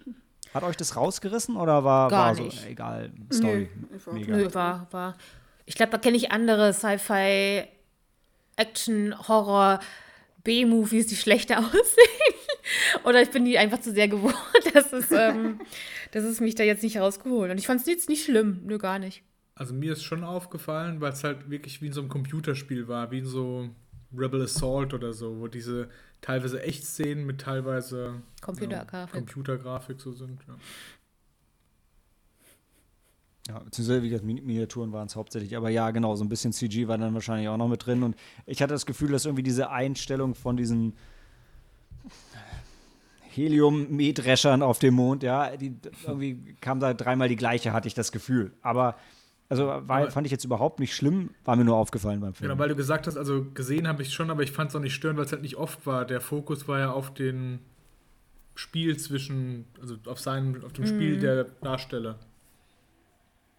Hat 0.54 0.64
euch 0.64 0.78
das 0.78 0.96
rausgerissen 0.96 1.58
oder 1.58 1.84
war, 1.84 2.10
Gar 2.10 2.28
war 2.28 2.36
so, 2.36 2.44
nicht. 2.44 2.66
egal, 2.66 3.12
Story? 3.34 3.70
Nö, 3.92 4.14
mega. 4.14 4.38
Nö, 4.38 4.54
war, 4.54 4.88
war. 4.92 5.16
Ich 5.66 5.76
glaube, 5.76 5.92
da 5.92 5.98
kenne 5.98 6.16
ich 6.16 6.32
andere 6.32 6.74
Sci-Fi 6.74 7.68
Action, 8.58 9.16
Horror, 9.28 9.80
B-Movies, 10.44 11.08
die 11.08 11.16
schlechter 11.16 11.60
aussehen. 11.66 12.36
Oder 13.06 13.22
ich 13.22 13.30
bin 13.30 13.46
die 13.46 13.58
einfach 13.58 13.80
zu 13.80 13.94
sehr 13.94 14.08
gewohnt, 14.08 14.36
dass 14.74 14.92
es, 14.92 15.12
ähm, 15.12 15.60
dass 16.12 16.24
es 16.24 16.42
mich 16.42 16.56
da 16.56 16.64
jetzt 16.64 16.84
nicht 16.84 16.98
rausgeholt. 16.98 17.52
Und 17.52 17.58
ich 17.58 17.68
fand 17.68 17.82
es 17.82 17.88
jetzt 17.88 18.10
nicht 18.10 18.26
schlimm, 18.26 18.62
nur 18.66 18.80
gar 18.80 19.00
nicht. 19.00 19.24
Also 19.56 19.74
mir 19.74 19.94
ist 19.94 20.04
schon 20.04 20.24
aufgefallen, 20.24 21.02
weil 21.02 21.14
es 21.14 21.24
halt 21.24 21.50
wirklich 21.50 21.82
wie 21.82 21.88
in 21.88 21.94
so 21.94 22.02
einem 22.02 22.10
Computerspiel 22.10 22.88
war, 22.88 23.10
wie 23.12 23.20
in 23.20 23.26
so 23.26 23.70
Rebel 24.16 24.42
Assault 24.44 24.94
oder 24.94 25.14
so, 25.14 25.40
wo 25.40 25.48
diese 25.48 25.90
teilweise 26.22 26.62
Echtszenen 26.62 27.26
mit 27.26 27.42
teilweise 27.42 28.22
Computergrafik, 28.42 29.14
ja, 29.14 29.20
Computergrafik 29.20 30.00
so 30.00 30.12
sind. 30.14 30.40
Ja. 30.48 30.56
Ja, 33.48 33.60
beziehungsweise 33.60 34.04
wie 34.04 34.10
gesagt, 34.10 34.26
Miniaturen 34.26 34.92
waren 34.92 35.08
es 35.08 35.16
hauptsächlich. 35.16 35.56
Aber 35.56 35.70
ja, 35.70 35.92
genau, 35.92 36.16
so 36.16 36.24
ein 36.24 36.30
bisschen 36.30 36.52
CG 36.52 36.88
war 36.88 36.98
dann 36.98 37.14
wahrscheinlich 37.14 37.48
auch 37.48 37.58
noch 37.58 37.70
mit 37.70 37.86
drin. 37.86 38.04
Und 38.04 38.16
ich 38.46 38.62
hatte 38.62 38.74
das 38.74 38.86
Gefühl, 38.86 39.12
dass 39.12 39.26
irgendwie 39.26 39.44
diese 39.44 39.70
Einstellung 39.70 40.36
von 40.36 40.58
diesen 40.58 40.94
Helium-Mähdreschern 43.36 44.62
auf 44.62 44.80
dem 44.80 44.96
Mond, 44.96 45.24
ja, 45.24 45.56
die, 45.56 45.76
irgendwie 46.06 46.56
kam 46.60 46.80
da 46.80 46.94
dreimal 46.94 47.30
die 47.30 47.36
gleiche, 47.36 47.72
hatte 47.72 47.88
ich 47.88 47.94
das 47.94 48.12
Gefühl. 48.12 48.52
Aber 48.62 48.96
also 49.50 49.68
war, 49.68 50.12
fand 50.12 50.26
ich 50.26 50.32
jetzt 50.32 50.44
überhaupt 50.44 50.80
nicht 50.80 50.94
schlimm, 50.94 51.30
war 51.46 51.56
mir 51.56 51.64
nur 51.64 51.78
aufgefallen 51.78 52.20
beim 52.20 52.34
Film. 52.34 52.50
Genau, 52.50 52.60
weil 52.60 52.68
du 52.68 52.76
gesagt 52.76 53.08
hast, 53.08 53.16
also 53.16 53.46
gesehen 53.54 53.88
habe 53.88 54.02
ich 54.02 54.14
schon, 54.14 54.30
aber 54.30 54.44
ich 54.44 54.52
fand 54.52 54.72
es 54.72 54.76
auch 54.76 54.82
nicht 54.82 54.94
störend, 54.94 55.18
weil 55.18 55.26
es 55.26 55.32
halt 55.32 55.42
nicht 55.42 55.56
oft 55.56 55.86
war. 55.86 56.04
Der 56.04 56.20
Fokus 56.20 56.68
war 56.68 56.80
ja 56.80 56.92
auf 56.92 57.14
dem 57.14 57.60
Spiel 58.56 58.98
zwischen, 58.98 59.66
also 59.80 59.96
auf 60.06 60.20
seinem, 60.20 60.64
auf 60.66 60.74
dem 60.74 60.84
mhm. 60.84 60.90
Spiel 60.90 61.20
der 61.20 61.46
Darsteller. 61.62 62.20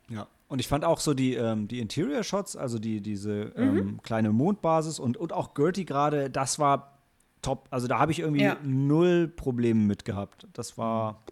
Ja. 0.08 0.26
Und 0.48 0.60
ich 0.60 0.68
fand 0.68 0.84
auch 0.84 1.00
so 1.00 1.12
die, 1.12 1.34
ähm, 1.34 1.68
die 1.68 1.80
Interior-Shots, 1.80 2.56
also 2.56 2.78
die, 2.78 3.02
diese 3.02 3.52
ähm, 3.56 3.74
mhm. 3.74 4.02
kleine 4.02 4.32
Mondbasis 4.32 4.98
und, 4.98 5.16
und 5.16 5.32
auch 5.32 5.54
Gertie 5.54 5.84
gerade, 5.84 6.30
das 6.30 6.58
war 6.58 6.98
top. 7.42 7.66
Also 7.70 7.86
da 7.86 7.98
habe 7.98 8.12
ich 8.12 8.20
irgendwie 8.20 8.44
ja. 8.44 8.56
null 8.62 9.28
Probleme 9.28 9.80
mit 9.80 10.04
gehabt. 10.06 10.46
Das 10.54 10.78
war, 10.78 11.22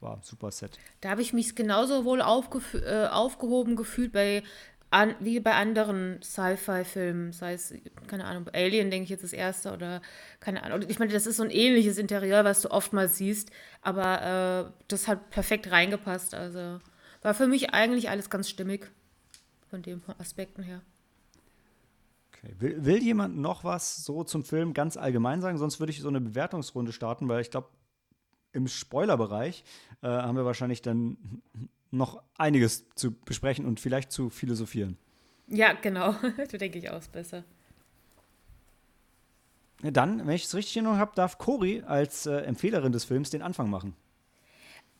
war 0.00 0.14
ein 0.16 0.22
super 0.22 0.50
Set. 0.50 0.78
Da 1.02 1.10
habe 1.10 1.20
ich 1.20 1.34
mich 1.34 1.54
genauso 1.54 2.06
wohl 2.06 2.20
äh, 2.20 3.06
aufgehoben 3.06 3.76
gefühlt 3.76 4.12
bei 4.12 4.42
an, 4.90 5.14
wie 5.20 5.38
bei 5.38 5.52
anderen 5.52 6.18
Sci-Fi-Filmen, 6.22 7.32
sei 7.32 7.52
es, 7.52 7.74
keine 8.06 8.24
Ahnung, 8.24 8.48
Alien, 8.54 8.90
denke 8.90 9.04
ich 9.04 9.10
jetzt 9.10 9.22
das 9.22 9.34
erste 9.34 9.72
oder 9.74 10.00
keine 10.40 10.62
Ahnung. 10.62 10.88
Ich 10.88 10.98
meine, 10.98 11.12
das 11.12 11.26
ist 11.26 11.36
so 11.36 11.42
ein 11.42 11.50
ähnliches 11.50 11.98
Interieur, 11.98 12.42
was 12.44 12.62
du 12.62 12.70
oftmals 12.70 13.18
siehst, 13.18 13.50
aber 13.82 14.70
äh, 14.70 14.72
das 14.88 15.06
hat 15.06 15.28
perfekt 15.28 15.70
reingepasst. 15.70 16.34
Also 16.34 16.80
war 17.22 17.34
für 17.34 17.46
mich 17.46 17.70
eigentlich 17.74 18.10
alles 18.10 18.30
ganz 18.30 18.48
stimmig 18.48 18.90
von 19.68 19.82
den 19.82 20.02
Aspekten 20.18 20.62
her. 20.62 20.82
Okay. 22.32 22.54
Will, 22.58 22.84
will, 22.84 23.02
jemand 23.02 23.36
noch 23.36 23.64
was 23.64 24.04
so 24.04 24.22
zum 24.24 24.44
Film 24.44 24.72
ganz 24.72 24.96
allgemein 24.96 25.40
sagen? 25.40 25.58
Sonst 25.58 25.80
würde 25.80 25.90
ich 25.90 26.00
so 26.00 26.08
eine 26.08 26.20
Bewertungsrunde 26.20 26.92
starten, 26.92 27.28
weil 27.28 27.40
ich 27.40 27.50
glaube, 27.50 27.68
im 28.52 28.68
Spoilerbereich 28.68 29.64
äh, 30.02 30.08
haben 30.08 30.36
wir 30.36 30.44
wahrscheinlich 30.44 30.80
dann 30.82 31.42
noch 31.90 32.22
einiges 32.36 32.86
zu 32.94 33.12
besprechen 33.12 33.66
und 33.66 33.80
vielleicht 33.80 34.12
zu 34.12 34.30
philosophieren. 34.30 34.96
Ja, 35.48 35.72
genau. 35.72 36.14
das 36.36 36.48
denke 36.48 36.78
ich 36.78 36.90
auch 36.90 37.02
besser. 37.08 37.44
Dann, 39.80 40.26
wenn 40.26 40.34
ich 40.34 40.44
es 40.44 40.54
richtig 40.54 40.76
in 40.76 40.84
Erinnerung 40.84 41.00
habe, 41.00 41.12
darf 41.14 41.38
Cori 41.38 41.82
als 41.86 42.26
äh, 42.26 42.38
Empfehlerin 42.38 42.92
des 42.92 43.04
Films 43.04 43.30
den 43.30 43.42
Anfang 43.42 43.70
machen. 43.70 43.94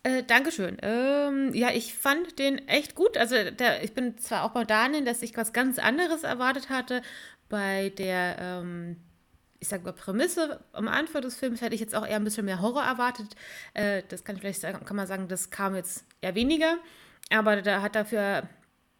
Äh, 0.02 0.22
Dankeschön. 0.22 0.76
Ähm, 0.82 1.52
ja, 1.54 1.70
ich 1.72 1.94
fand 1.94 2.38
den 2.38 2.66
echt 2.68 2.94
gut. 2.94 3.16
Also 3.16 3.50
der, 3.50 3.82
ich 3.82 3.94
bin 3.94 4.16
zwar 4.18 4.44
auch 4.44 4.50
bei 4.50 4.64
Daniel, 4.64 5.04
dass 5.04 5.22
ich 5.22 5.36
was 5.36 5.52
ganz 5.52 5.78
anderes 5.78 6.22
erwartet 6.22 6.68
hatte. 6.70 7.02
Bei 7.48 7.90
der, 7.90 8.36
ähm, 8.38 8.96
ich 9.58 9.68
sag 9.68 9.82
mal, 9.84 9.92
Prämisse 9.92 10.60
am 10.72 10.88
Anfang 10.88 11.22
des 11.22 11.36
Films 11.36 11.60
hätte 11.60 11.74
ich 11.74 11.80
jetzt 11.80 11.94
auch 11.94 12.06
eher 12.06 12.16
ein 12.16 12.24
bisschen 12.24 12.44
mehr 12.44 12.60
Horror 12.60 12.84
erwartet. 12.84 13.34
Äh, 13.74 14.02
das 14.08 14.24
kann 14.24 14.36
ich 14.36 14.42
vielleicht 14.42 14.60
sagen, 14.60 14.84
kann 14.84 14.96
man 14.96 15.06
sagen, 15.06 15.28
das 15.28 15.50
kam 15.50 15.74
jetzt 15.74 16.04
eher 16.20 16.34
weniger. 16.34 16.78
Aber 17.30 17.60
da 17.60 17.82
hat 17.82 17.94
dafür, 17.94 18.48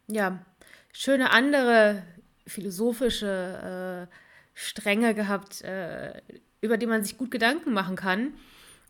ja, 0.07 0.45
schöne 0.91 1.31
andere 1.31 2.03
philosophische 2.45 4.07
äh, 4.09 4.15
Stränge 4.53 5.13
gehabt, 5.13 5.61
äh, 5.61 6.21
über 6.61 6.77
die 6.77 6.87
man 6.87 7.03
sich 7.03 7.17
gut 7.17 7.31
Gedanken 7.31 7.71
machen 7.73 7.95
kann. 7.95 8.33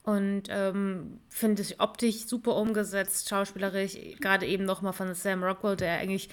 Und 0.04 0.44
ähm, 0.50 1.20
finde 1.30 1.62
ich 1.62 1.80
optisch 1.80 2.26
super 2.26 2.56
umgesetzt, 2.56 3.30
schauspielerisch, 3.30 3.98
gerade 4.20 4.46
eben 4.46 4.66
nochmal 4.66 4.94
von 4.94 5.14
Sam 5.14 5.44
Rockwell, 5.44 5.76
der 5.76 6.00
eigentlich 6.00 6.30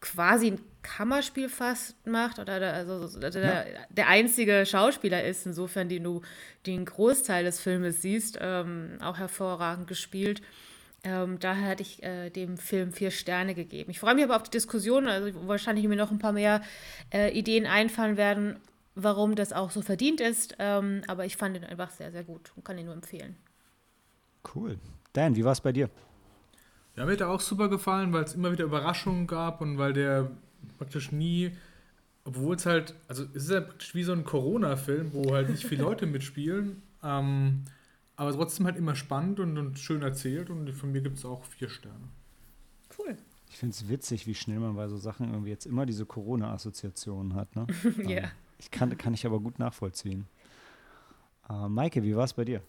quasi 0.00 0.48
ein 0.48 0.60
Kammerspiel 0.82 1.48
fast 1.48 2.06
macht 2.06 2.38
oder 2.38 2.60
der, 2.60 2.74
also 2.74 3.18
der, 3.18 3.32
ja. 3.32 3.64
der 3.88 4.08
einzige 4.08 4.66
Schauspieler 4.66 5.24
ist, 5.24 5.46
insofern, 5.46 5.88
den 5.88 6.04
du 6.04 6.20
den 6.66 6.84
Großteil 6.84 7.42
des 7.42 7.58
Filmes 7.58 8.02
siehst, 8.02 8.38
ähm, 8.40 8.98
auch 9.00 9.16
hervorragend 9.16 9.86
gespielt. 9.86 10.42
Ähm, 11.04 11.38
daher 11.38 11.70
hatte 11.70 11.82
ich 11.82 12.02
äh, 12.02 12.28
dem 12.28 12.58
Film 12.58 12.92
vier 12.92 13.10
Sterne 13.10 13.54
gegeben. 13.54 13.90
Ich 13.90 14.00
freue 14.00 14.14
mich 14.14 14.24
aber 14.24 14.36
auf 14.36 14.42
die 14.42 14.50
Diskussion, 14.50 15.08
also 15.08 15.48
wahrscheinlich 15.48 15.86
mir 15.88 15.96
noch 15.96 16.10
ein 16.10 16.18
paar 16.18 16.32
mehr 16.32 16.62
äh, 17.12 17.30
Ideen 17.36 17.66
einfallen 17.66 18.18
werden, 18.18 18.56
warum 18.94 19.34
das 19.34 19.52
auch 19.52 19.70
so 19.70 19.82
verdient 19.82 20.20
ist. 20.20 20.56
Ähm, 20.58 21.02
aber 21.06 21.24
ich 21.24 21.36
fand 21.36 21.56
ihn 21.56 21.64
einfach 21.64 21.90
sehr, 21.90 22.12
sehr 22.12 22.24
gut 22.24 22.52
und 22.56 22.64
kann 22.64 22.78
ihn 22.78 22.86
nur 22.86 22.94
empfehlen. 22.94 23.36
Cool. 24.54 24.78
Dan, 25.12 25.36
wie 25.36 25.44
war 25.44 25.52
es 25.52 25.60
bei 25.60 25.72
dir? 25.72 25.90
Ja, 26.96 27.04
mir 27.04 27.12
hat 27.12 27.20
er 27.20 27.30
auch 27.30 27.40
super 27.40 27.68
gefallen, 27.68 28.12
weil 28.12 28.24
es 28.24 28.34
immer 28.34 28.52
wieder 28.52 28.64
Überraschungen 28.64 29.26
gab 29.26 29.60
und 29.60 29.78
weil 29.78 29.92
der 29.92 30.30
praktisch 30.78 31.12
nie, 31.12 31.52
obwohl 32.24 32.56
es 32.56 32.66
halt, 32.66 32.94
also 33.08 33.24
es 33.34 33.44
ist 33.44 33.50
ja 33.50 33.60
praktisch 33.60 33.94
wie 33.94 34.04
so 34.04 34.12
ein 34.12 34.24
Corona-Film, 34.24 35.12
wo 35.12 35.34
halt 35.34 35.50
nicht 35.50 35.64
viele 35.66 35.82
Leute 35.82 36.06
mitspielen, 36.06 36.82
ähm, 37.02 37.64
aber 38.16 38.32
trotzdem 38.32 38.66
halt 38.66 38.76
immer 38.76 38.94
spannend 38.94 39.40
und, 39.40 39.58
und 39.58 39.78
schön 39.78 40.02
erzählt 40.02 40.50
und 40.50 40.70
von 40.72 40.92
mir 40.92 41.00
gibt 41.00 41.18
es 41.18 41.24
auch 41.24 41.44
vier 41.44 41.68
Sterne. 41.68 42.08
Cool. 42.96 43.16
Ich 43.50 43.58
finde 43.58 43.72
es 43.72 43.88
witzig, 43.88 44.26
wie 44.26 44.34
schnell 44.34 44.60
man 44.60 44.76
bei 44.76 44.88
so 44.88 44.96
Sachen 44.96 45.30
irgendwie 45.30 45.50
jetzt 45.50 45.66
immer 45.66 45.86
diese 45.86 46.06
Corona-Assoziationen 46.06 47.34
hat. 47.34 47.54
Ne? 47.56 47.66
Ja. 48.08 48.30
Ich 48.64 48.70
kann, 48.70 48.96
kann 48.96 49.12
ich 49.12 49.26
aber 49.26 49.40
gut 49.40 49.58
nachvollziehen. 49.58 50.26
Äh, 51.50 51.68
Maike, 51.68 52.02
wie 52.02 52.16
war 52.16 52.24
es 52.24 52.32
bei 52.32 52.46
dir? 52.46 52.62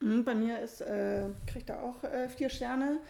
Mhm, 0.00 0.24
Bei 0.24 0.34
mir 0.34 0.60
ist, 0.60 0.80
äh, 0.80 1.28
kriegt 1.46 1.68
er 1.68 1.82
auch 1.82 2.02
äh, 2.04 2.30
vier 2.30 2.48
Sterne, 2.48 3.00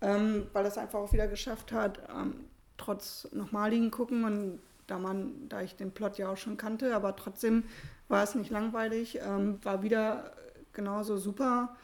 ähm, 0.00 0.46
weil 0.52 0.64
es 0.64 0.78
einfach 0.78 1.00
auch 1.00 1.12
wieder 1.12 1.26
geschafft 1.26 1.72
hat, 1.72 1.98
ähm, 2.08 2.44
trotz 2.76 3.26
nochmaligen 3.32 3.90
Gucken 3.90 4.22
und 4.24 4.60
da 4.86 5.00
man, 5.00 5.48
da 5.48 5.60
ich 5.62 5.74
den 5.74 5.90
Plot 5.90 6.18
ja 6.18 6.30
auch 6.30 6.36
schon 6.36 6.56
kannte, 6.56 6.94
aber 6.94 7.16
trotzdem 7.16 7.64
war 8.06 8.22
es 8.22 8.36
nicht 8.36 8.50
langweilig, 8.50 9.18
ähm, 9.20 9.58
war 9.64 9.82
wieder 9.82 10.32
genauso 10.72 11.16
super 11.16 11.76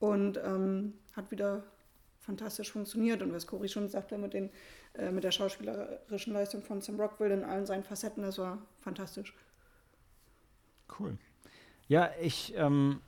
und 0.00 0.36
ähm, 0.44 0.94
hat 1.14 1.30
wieder 1.30 1.62
fantastisch 2.18 2.72
funktioniert. 2.72 3.22
Und 3.22 3.32
was 3.32 3.46
Cory 3.46 3.68
schon 3.68 3.88
sagte 3.88 4.18
mit, 4.18 4.34
den, 4.34 4.50
äh, 4.98 5.12
mit 5.12 5.24
der 5.24 5.30
schauspielerischen 5.30 6.32
Leistung 6.32 6.62
von 6.62 6.80
Sam 6.80 7.00
Rockwell 7.00 7.30
in 7.30 7.44
allen 7.44 7.66
seinen 7.66 7.84
Facetten, 7.84 8.22
das 8.22 8.38
war 8.38 8.58
fantastisch. 8.80 9.32
Cool. 10.98 11.16
Ja, 11.86 12.10
ich, 12.20 12.54
ähm, 12.56 13.00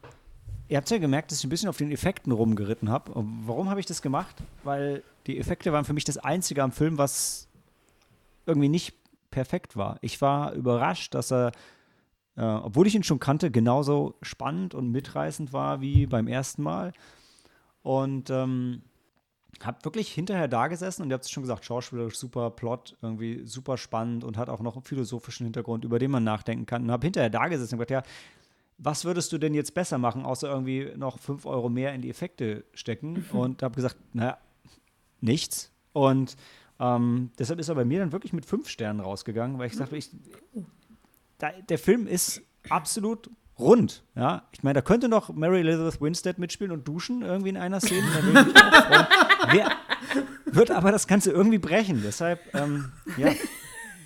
ihr 0.68 0.76
habt 0.76 0.88
ja 0.88 0.98
gemerkt, 0.98 1.31
dass 1.31 1.38
ich 1.40 1.44
ein 1.44 1.50
bisschen 1.50 1.68
auf 1.68 1.76
den 1.76 1.90
Effekten 1.90 2.33
rumgeritten 2.33 2.90
habe. 2.90 3.12
Warum 3.44 3.68
habe 3.68 3.81
ich 3.81 3.87
das 3.87 4.03
gemacht? 4.03 4.37
Weil 4.62 5.03
die 5.26 5.38
Effekte 5.38 5.72
waren 5.72 5.85
für 5.85 5.92
mich 5.92 6.05
das 6.05 6.18
Einzige 6.18 6.62
am 6.62 6.72
Film, 6.72 6.96
was 6.96 7.48
irgendwie 8.46 8.68
nicht 8.68 8.94
perfekt 9.31 9.76
war. 9.76 9.98
Ich 10.00 10.20
war 10.20 10.53
überrascht, 10.53 11.14
dass 11.14 11.33
er, 11.33 11.53
äh, 12.37 12.42
obwohl 12.42 12.87
ich 12.87 12.94
ihn 12.94 13.03
schon 13.03 13.18
kannte, 13.20 13.50
genauso 13.50 14.14
spannend 14.22 14.74
und 14.74 14.90
mitreißend 14.90 15.53
war 15.53 15.81
wie 15.81 16.07
beim 16.07 16.29
ersten 16.29 16.62
Mal. 16.62 16.92
Und 17.83 18.31
ähm, 18.31 18.83
habe 19.62 19.85
wirklich 19.85 20.12
hinterher 20.12 20.49
da 20.49 20.68
gesessen 20.68 21.03
und 21.03 21.11
ihr 21.11 21.14
habt 21.14 21.25
es 21.25 21.31
schon 21.31 21.42
gesagt, 21.42 21.64
schauspielerisch 21.64 22.16
super, 22.16 22.51
Plot 22.51 22.96
irgendwie 23.03 23.46
super 23.46 23.77
spannend 23.77 24.25
und 24.25 24.37
hat 24.37 24.49
auch 24.49 24.61
noch 24.61 24.75
einen 24.75 24.85
philosophischen 24.85 25.44
Hintergrund, 25.44 25.85
über 25.85 25.99
den 25.99 26.11
man 26.11 26.25
nachdenken 26.25 26.66
kann. 26.66 26.83
Und 26.85 26.90
habe 26.90 27.07
hinterher 27.07 27.31
da 27.31 27.49
gesessen 27.49 27.75
und 27.75 27.79
gesagt, 27.79 27.90
ja, 27.90 28.03
was 28.79 29.05
würdest 29.05 29.33
du 29.33 29.38
denn 29.38 29.53
jetzt 29.53 29.75
besser 29.75 29.99
machen, 29.99 30.25
außer 30.25 30.49
irgendwie 30.49 30.92
noch 30.96 31.18
5 31.18 31.44
Euro 31.44 31.68
mehr 31.68 31.92
in 31.92 32.01
die 32.01 32.09
Effekte 32.09 32.64
stecken? 32.73 33.14
Und 33.33 33.62
habe 33.62 33.75
gesagt, 33.75 33.96
naja, 34.14 34.38
nichts. 35.20 35.70
Und 35.92 36.37
ähm, 36.79 37.31
deshalb 37.38 37.61
ist 37.61 37.68
er 37.68 37.75
bei 37.75 37.85
mir 37.85 37.99
dann 38.01 38.12
wirklich 38.12 38.33
mit 38.33 38.46
fünf 38.46 38.68
Sternen 38.68 39.01
rausgegangen, 39.01 39.59
weil 39.59 39.66
ich 39.66 39.77
sagte, 39.77 39.96
ich, 39.99 40.11
da, 41.37 41.53
der 41.53 41.79
Film 41.79 42.07
ist 42.07 42.40
absolut 42.70 43.31
rund. 43.61 44.03
Ja? 44.14 44.49
Ich 44.53 44.62
meine, 44.62 44.75
da 44.75 44.83
könnte 44.83 45.09
noch 45.09 45.33
Mary 45.33 45.61
Elizabeth 45.61 46.01
Winstead 46.01 46.38
mitspielen 46.38 46.73
und 46.73 46.87
duschen 46.87 47.23
irgendwie 47.23 47.51
in 47.51 47.57
einer 47.57 47.81
Szene. 47.81 48.07
Da 48.14 48.23
würde 48.23 48.40
ich 48.40 48.46
mich 48.46 48.62
auch 48.62 48.85
freuen. 48.85 49.07
Wer 49.53 49.70
wird 50.46 50.70
aber 50.70 50.92
das 50.92 51.07
Ganze 51.07 51.31
irgendwie 51.31 51.59
brechen. 51.59 52.03
Deshalb, 52.03 52.40
ähm, 52.55 52.92
ja, 53.16 53.33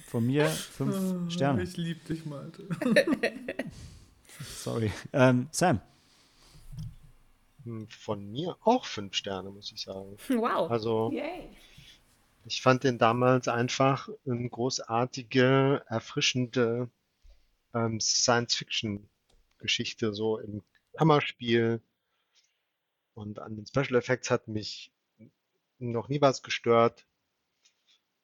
von 0.07 0.27
mir 0.27 0.47
fünf 0.47 1.33
Sterne. 1.33 1.63
Ich 1.63 1.77
lieb 1.77 2.05
dich, 2.07 2.25
Malte. 2.27 2.69
Sorry. 4.41 4.93
Ähm, 5.13 5.49
Sam. 5.51 5.81
Von 7.89 8.31
mir 8.31 8.57
auch 8.63 8.85
fünf 8.85 9.15
Sterne, 9.15 9.51
muss 9.51 9.73
ich 9.73 9.83
sagen. 9.83 10.17
Wow. 10.29 10.71
Also, 10.71 11.11
Yay! 11.13 11.49
ich 12.45 12.61
fand 12.61 12.85
den 12.85 12.99
damals 12.99 13.49
einfach 13.49 14.09
eine 14.27 14.49
großartige, 14.49 15.83
erfrischende 15.89 16.91
ähm, 17.75 18.01
Science-Fiction-Geschichte, 19.59 20.15
so 20.15 20.39
im 20.39 20.63
Kammerspiel. 20.97 21.81
Und 23.15 23.39
an 23.39 23.57
den 23.57 23.67
Special 23.67 23.95
Effects 23.95 24.31
hat 24.31 24.49
mich 24.49 24.93
noch 25.79 26.09
nie 26.09 26.21
was 26.21 26.43
gestört. 26.43 27.07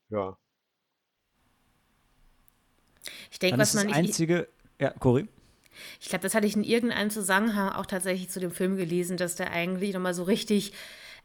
Ja, 0.09 0.37
Ich 3.31 3.39
denke, 3.39 3.59
was 3.59 3.69
ist 3.69 3.77
das 3.77 3.85
man. 3.85 3.91
Ich, 3.91 3.97
einzige. 3.97 4.49
Ja, 4.81 4.91
Cory. 4.91 5.29
ich 6.01 6.09
glaube, 6.09 6.23
das 6.23 6.35
hatte 6.35 6.47
ich 6.47 6.57
in 6.57 6.65
irgendeinem 6.65 7.11
Zusammenhang 7.11 7.71
auch 7.71 7.87
tatsächlich 7.87 8.31
zu 8.31 8.41
dem 8.41 8.51
Film 8.51 8.77
gelesen, 8.77 9.17
dass 9.17 9.37
der 9.37 9.53
eigentlich 9.53 9.95
nochmal 9.95 10.15
so 10.15 10.25
richtig 10.25 10.73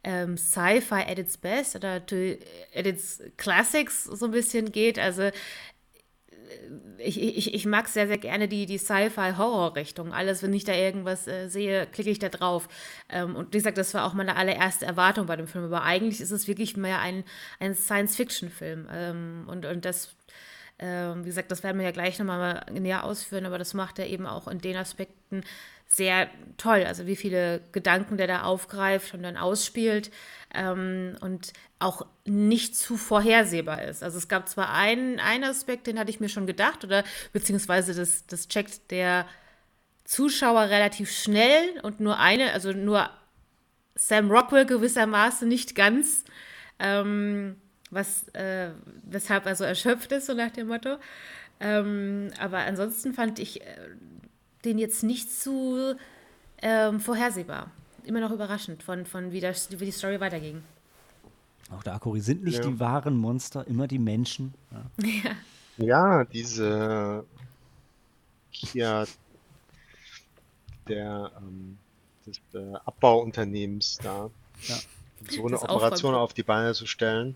ähm, 0.04 0.38
Sci-Fi 0.38 1.04
at 1.08 1.18
its 1.18 1.38
best 1.38 1.76
oder 1.76 2.06
to, 2.06 2.15
at 2.76 2.86
its 2.86 3.24
classics 3.38 4.04
so 4.04 4.26
ein 4.26 4.32
bisschen 4.32 4.72
geht. 4.72 5.00
Also 5.00 5.32
ich, 6.97 7.21
ich, 7.21 7.53
ich 7.53 7.65
mag 7.65 7.88
sehr, 7.88 8.08
sehr 8.08 8.17
gerne 8.17 8.47
die, 8.47 8.65
die 8.65 8.77
Sci-Fi-Horror-Richtung. 8.77 10.13
Alles, 10.13 10.43
wenn 10.43 10.53
ich 10.53 10.63
da 10.63 10.73
irgendwas 10.73 11.27
äh, 11.27 11.49
sehe, 11.49 11.88
klicke 11.88 12.10
ich 12.10 12.19
da 12.19 12.29
drauf. 12.29 12.67
Ähm, 13.10 13.36
und 13.36 13.53
wie 13.53 13.58
gesagt, 13.58 13.77
das 13.77 13.93
war 13.93 14.05
auch 14.05 14.13
meine 14.13 14.36
allererste 14.36 14.86
Erwartung 14.86 15.25
bei 15.25 15.36
dem 15.36 15.47
Film. 15.47 15.65
Aber 15.65 15.84
eigentlich 15.84 16.21
ist 16.21 16.31
es 16.31 16.47
wirklich 16.47 16.77
mehr 16.77 16.99
ein, 16.99 17.23
ein 17.60 17.75
Science-Fiction-Film. 17.75 18.88
Ähm, 18.91 19.43
und, 19.47 19.65
und 19.65 19.86
das, 19.86 20.15
ähm, 20.79 21.23
wie 21.23 21.29
gesagt, 21.29 21.51
das 21.51 21.63
werden 21.63 21.77
wir 21.77 21.86
ja 21.86 21.91
gleich 21.91 22.19
nochmal 22.19 22.65
näher 22.71 23.03
ausführen, 23.03 23.45
aber 23.45 23.58
das 23.58 23.73
macht 23.73 23.99
er 23.99 24.08
eben 24.08 24.25
auch 24.25 24.47
in 24.47 24.60
den 24.60 24.77
Aspekten 24.77 25.43
sehr 25.88 26.30
toll. 26.58 26.84
Also 26.86 27.08
wie 27.08 27.15
viele 27.15 27.62
Gedanken 27.71 28.17
der 28.17 28.28
da 28.28 28.43
aufgreift 28.43 29.13
und 29.13 29.24
dann 29.24 29.38
ausspielt 29.38 30.12
ähm, 30.54 31.15
und 31.21 31.54
auch 31.80 32.06
nicht 32.26 32.76
zu 32.76 32.98
vorhersehbar 32.98 33.84
ist. 33.84 34.04
Also 34.04 34.17
es 34.17 34.28
gab 34.28 34.50
zwar 34.50 34.74
einen, 34.74 35.19
einen 35.19 35.43
Aspekt, 35.43 35.88
den 35.88 36.00
hatte 36.00 36.10
ich 36.10 36.19
mir 36.19 36.30
schon 36.30 36.48
gedacht, 36.48 36.84
oder 36.84 37.04
beziehungsweise 37.34 37.93
das, 37.93 38.26
das 38.28 38.48
checkt 38.48 38.91
der 38.91 39.28
Zuschauer 40.06 40.63
relativ 40.63 41.12
schnell 41.12 41.80
und 41.84 42.00
nur 42.00 42.19
eine, 42.19 42.54
also 42.54 42.71
nur 42.71 43.10
Sam 43.95 44.30
Rockwell 44.30 44.65
gewissermaßen 44.65 45.48
nicht 45.48 45.76
ganz, 45.76 46.24
ähm, 46.80 47.58
was, 47.89 48.28
äh, 48.30 48.71
weshalb 49.04 49.45
er 49.45 49.56
so 49.56 49.63
erschöpft 49.63 50.12
ist, 50.12 50.28
so 50.28 50.34
nach 50.34 50.52
dem 50.52 50.67
Motto. 50.67 50.98
Ähm, 51.60 52.32
aber 52.39 52.60
ansonsten 52.60 53.13
fand 53.13 53.39
ich 53.39 53.62
äh, 53.62 53.65
den 54.65 54.78
jetzt 54.78 55.04
nicht 55.04 55.32
zu 55.32 55.95
ähm, 56.62 56.99
vorhersehbar. 56.99 57.71
Immer 58.04 58.19
noch 58.19 58.32
überraschend, 58.32 58.84
von, 58.84 59.06
von 59.06 59.32
wie, 59.32 59.39
das, 59.39 59.69
wie 59.80 59.86
die 59.86 59.91
Story 59.91 60.19
weiterging. 60.19 60.63
Auch 61.71 61.82
da, 61.84 61.97
Cory, 61.97 62.19
sind 62.21 62.43
nicht 62.43 62.63
Ja. 62.63 62.69
die 62.69 62.80
wahren 62.80 63.17
Monster 63.17 63.65
immer 63.67 63.88
die 63.88 63.97
Menschen? 63.99 64.54
Ja. 64.71 65.32
Ja, 65.78 66.23
diese 66.23 67.25
hier 68.51 69.08
der 70.88 71.32
ähm, 71.38 71.78
des 72.25 72.39
äh, 72.54 72.73
Abbauunternehmens 72.86 73.97
da, 74.01 74.30
Ja. 74.67 74.75
so 75.30 75.45
eine 75.47 75.60
Operation 75.62 76.12
Aufräumen. 76.12 76.15
auf 76.15 76.34
die 76.34 76.43
Beine 76.43 76.73
zu 76.73 76.86
stellen 76.86 77.36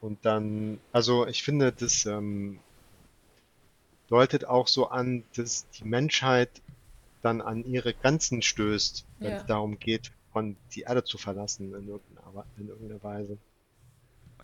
und 0.00 0.24
dann, 0.24 0.78
also 0.92 1.26
ich 1.26 1.42
finde, 1.42 1.72
das 1.72 2.06
ähm, 2.06 2.58
deutet 4.08 4.44
auch 4.44 4.68
so 4.68 4.88
an, 4.88 5.24
dass 5.36 5.68
die 5.70 5.84
Menschheit 5.84 6.50
dann 7.22 7.40
an 7.40 7.64
ihre 7.64 7.92
Grenzen 7.94 8.42
stößt, 8.42 9.04
wenn 9.18 9.30
Ja. 9.32 9.36
es 9.38 9.46
darum 9.46 9.78
geht, 9.78 10.12
von 10.32 10.56
die 10.74 10.82
Erde 10.82 11.02
zu 11.04 11.18
verlassen 11.18 11.74
in 11.74 11.88
irgendeiner, 11.88 12.44
in 12.58 12.68
irgendeiner 12.68 13.02
Weise. 13.02 13.38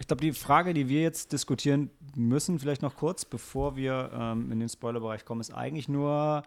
Ich 0.01 0.07
glaube, 0.07 0.23
die 0.23 0.33
Frage, 0.33 0.73
die 0.75 0.89
wir 0.89 1.03
jetzt 1.03 1.33
diskutieren 1.33 1.91
müssen, 2.17 2.59
vielleicht 2.59 2.83
noch 2.83 2.97
kurz, 2.97 3.25
bevor 3.25 3.77
wir 3.77 4.11
ähm, 4.15 4.51
in 4.51 4.59
den 4.59 4.69
Spoilerbereich 4.69 5.25
kommen, 5.25 5.41
ist 5.43 5.53
eigentlich 5.53 5.89
nur, 5.89 6.43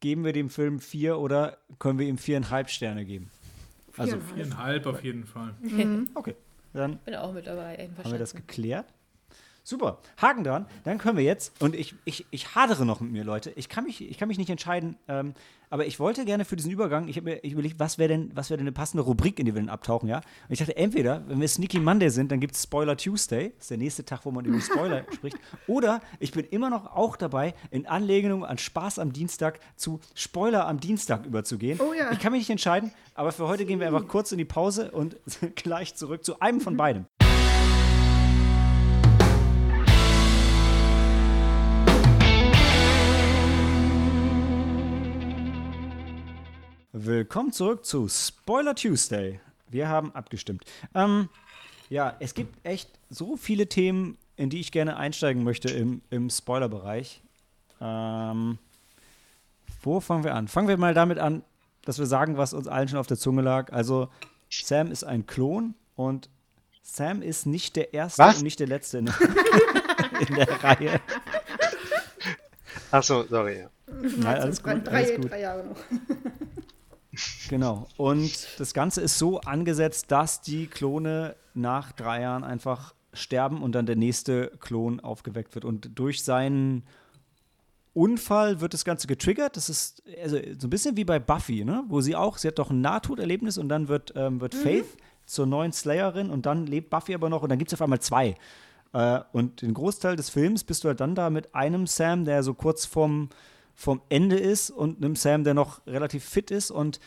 geben 0.00 0.24
wir 0.24 0.32
dem 0.32 0.50
Film 0.50 0.80
vier 0.80 1.18
oder 1.18 1.56
können 1.78 1.98
wir 1.98 2.06
ihm 2.08 2.18
viereinhalb 2.18 2.68
Sterne 2.68 3.04
geben? 3.04 3.30
Also, 3.96 4.18
Viereinhalb. 4.20 4.86
Auf 4.86 5.02
jeden 5.02 5.24
Fall. 5.24 5.54
okay, 6.14 6.34
dann 6.74 6.98
Bin 6.98 7.14
auch 7.14 7.32
mit 7.32 7.46
dabei. 7.46 7.88
haben 8.02 8.10
wir 8.12 8.18
das 8.18 8.34
geklärt. 8.34 8.86
Super, 9.68 9.98
Haken 10.22 10.44
dran. 10.44 10.66
Dann 10.84 10.98
können 10.98 11.16
wir 11.16 11.24
jetzt, 11.24 11.60
und 11.60 11.74
ich, 11.74 11.96
ich, 12.04 12.24
ich 12.30 12.54
hadere 12.54 12.86
noch 12.86 13.00
mit 13.00 13.10
mir, 13.10 13.24
Leute. 13.24 13.50
Ich 13.56 13.68
kann 13.68 13.82
mich, 13.82 14.00
ich 14.00 14.16
kann 14.16 14.28
mich 14.28 14.38
nicht 14.38 14.48
entscheiden, 14.48 14.96
ähm, 15.08 15.34
aber 15.70 15.86
ich 15.86 15.98
wollte 15.98 16.24
gerne 16.24 16.44
für 16.44 16.54
diesen 16.54 16.70
Übergang, 16.70 17.08
ich 17.08 17.16
habe 17.16 17.30
mir 17.30 17.42
ich 17.42 17.50
überlegt, 17.50 17.80
was 17.80 17.98
wäre 17.98 18.10
denn, 18.10 18.30
was 18.32 18.48
wäre 18.48 18.58
denn 18.58 18.68
eine 18.68 18.72
passende 18.72 19.02
Rubrik, 19.02 19.40
in 19.40 19.44
die 19.44 19.56
wir 19.56 19.60
dann 19.60 19.68
abtauchen, 19.68 20.08
ja? 20.08 20.18
Und 20.18 20.50
ich 20.50 20.60
dachte, 20.60 20.76
entweder, 20.76 21.24
wenn 21.26 21.40
wir 21.40 21.48
Sneaky 21.48 21.80
Monday 21.80 22.10
sind, 22.10 22.30
dann 22.30 22.38
gibt 22.38 22.54
es 22.54 22.62
Spoiler 22.62 22.96
Tuesday, 22.96 23.54
das 23.56 23.64
ist 23.64 23.70
der 23.72 23.78
nächste 23.78 24.04
Tag, 24.04 24.24
wo 24.24 24.30
man 24.30 24.44
über 24.44 24.60
Spoiler 24.60 25.04
spricht, 25.12 25.36
oder 25.66 26.00
ich 26.20 26.30
bin 26.30 26.44
immer 26.44 26.70
noch 26.70 26.94
auch 26.94 27.16
dabei, 27.16 27.52
in 27.72 27.86
Anlehnung 27.86 28.44
an 28.44 28.58
Spaß 28.58 29.00
am 29.00 29.12
Dienstag 29.12 29.58
zu 29.74 29.98
Spoiler 30.14 30.68
am 30.68 30.78
Dienstag 30.78 31.26
überzugehen. 31.26 31.80
Oh 31.80 31.92
ja. 31.92 32.12
Ich 32.12 32.20
kann 32.20 32.30
mich 32.30 32.42
nicht 32.42 32.50
entscheiden, 32.50 32.92
aber 33.14 33.32
für 33.32 33.48
heute 33.48 33.66
gehen 33.66 33.80
wir 33.80 33.88
einfach 33.88 34.06
kurz 34.06 34.30
in 34.30 34.38
die 34.38 34.44
Pause 34.44 34.92
und 34.92 35.16
gleich 35.56 35.96
zurück 35.96 36.24
zu 36.24 36.38
einem 36.38 36.60
von 36.60 36.76
beidem. 36.76 37.06
Willkommen 46.98 47.52
zurück 47.52 47.84
zu 47.84 48.08
Spoiler 48.08 48.74
Tuesday. 48.74 49.38
Wir 49.68 49.86
haben 49.86 50.14
abgestimmt. 50.14 50.64
Ähm, 50.94 51.28
ja, 51.90 52.16
es 52.20 52.32
gibt 52.32 52.56
echt 52.64 52.88
so 53.10 53.36
viele 53.36 53.68
Themen, 53.68 54.16
in 54.36 54.48
die 54.48 54.60
ich 54.60 54.72
gerne 54.72 54.96
einsteigen 54.96 55.44
möchte 55.44 55.68
im, 55.68 56.00
im 56.08 56.30
Spoiler-Bereich. 56.30 57.20
Ähm, 57.82 58.56
wo 59.82 60.00
fangen 60.00 60.24
wir 60.24 60.34
an? 60.34 60.48
Fangen 60.48 60.68
wir 60.68 60.78
mal 60.78 60.94
damit 60.94 61.18
an, 61.18 61.42
dass 61.84 61.98
wir 61.98 62.06
sagen, 62.06 62.38
was 62.38 62.54
uns 62.54 62.66
allen 62.66 62.88
schon 62.88 62.98
auf 62.98 63.06
der 63.06 63.18
Zunge 63.18 63.42
lag. 63.42 63.74
Also, 63.74 64.08
Sam 64.48 64.90
ist 64.90 65.04
ein 65.04 65.26
Klon 65.26 65.74
und 65.96 66.30
Sam 66.80 67.20
ist 67.20 67.44
nicht 67.44 67.76
der 67.76 67.92
Erste 67.92 68.22
Was? 68.22 68.38
und 68.38 68.44
nicht 68.44 68.58
der 68.58 68.68
Letzte 68.68 68.96
in, 68.96 69.06
in 70.28 70.34
der 70.34 70.64
Reihe. 70.64 70.98
Achso, 72.90 73.24
sorry, 73.24 73.60
ja. 73.60 73.70
Nein, 73.86 74.40
alles 74.40 74.62
drei, 74.62 74.74
gut, 74.76 74.88
alles 74.88 75.16
gut. 75.16 75.30
drei 75.30 75.40
Jahre 75.42 75.66
noch. 75.66 75.76
Genau. 77.48 77.86
Und 77.96 78.48
das 78.58 78.74
Ganze 78.74 79.00
ist 79.00 79.18
so 79.18 79.40
angesetzt, 79.40 80.10
dass 80.10 80.40
die 80.40 80.66
Klone 80.66 81.36
nach 81.54 81.92
drei 81.92 82.22
Jahren 82.22 82.44
einfach 82.44 82.94
sterben 83.12 83.62
und 83.62 83.72
dann 83.72 83.86
der 83.86 83.96
nächste 83.96 84.52
Klon 84.60 85.00
aufgeweckt 85.00 85.54
wird. 85.54 85.64
Und 85.64 85.98
durch 85.98 86.22
seinen 86.22 86.84
Unfall 87.94 88.60
wird 88.60 88.74
das 88.74 88.84
Ganze 88.84 89.06
getriggert. 89.06 89.56
Das 89.56 89.70
ist 89.70 90.02
also 90.22 90.36
so 90.58 90.66
ein 90.66 90.70
bisschen 90.70 90.96
wie 90.96 91.04
bei 91.04 91.18
Buffy, 91.18 91.64
ne? 91.64 91.82
wo 91.88 92.00
sie 92.00 92.14
auch, 92.14 92.36
sie 92.36 92.48
hat 92.48 92.58
doch 92.58 92.70
ein 92.70 92.82
Nahtoderlebnis 92.82 93.56
und 93.56 93.68
dann 93.68 93.88
wird, 93.88 94.12
ähm, 94.16 94.40
wird 94.40 94.54
Faith 94.54 94.96
zur 95.24 95.46
neuen 95.46 95.72
Slayerin 95.72 96.30
und 96.30 96.46
dann 96.46 96.66
lebt 96.66 96.90
Buffy 96.90 97.14
aber 97.14 97.30
noch 97.30 97.42
und 97.42 97.48
dann 97.48 97.58
gibt 97.58 97.70
es 97.72 97.74
auf 97.74 97.82
einmal 97.82 98.00
zwei. 98.00 98.34
Äh, 98.92 99.20
und 99.32 99.62
den 99.62 99.72
Großteil 99.72 100.14
des 100.14 100.28
Films 100.28 100.62
bist 100.62 100.84
du 100.84 100.88
halt 100.88 101.00
dann 101.00 101.14
da 101.14 101.30
mit 101.30 101.54
einem 101.54 101.86
Sam, 101.86 102.24
der 102.24 102.42
so 102.42 102.52
kurz 102.54 102.84
vorm, 102.84 103.30
vorm 103.74 104.02
Ende 104.10 104.36
ist 104.36 104.70
und 104.70 105.02
einem 105.02 105.16
Sam, 105.16 105.42
der 105.44 105.54
noch 105.54 105.86
relativ 105.86 106.24
fit 106.24 106.50
ist 106.50 106.70
und 106.70 107.00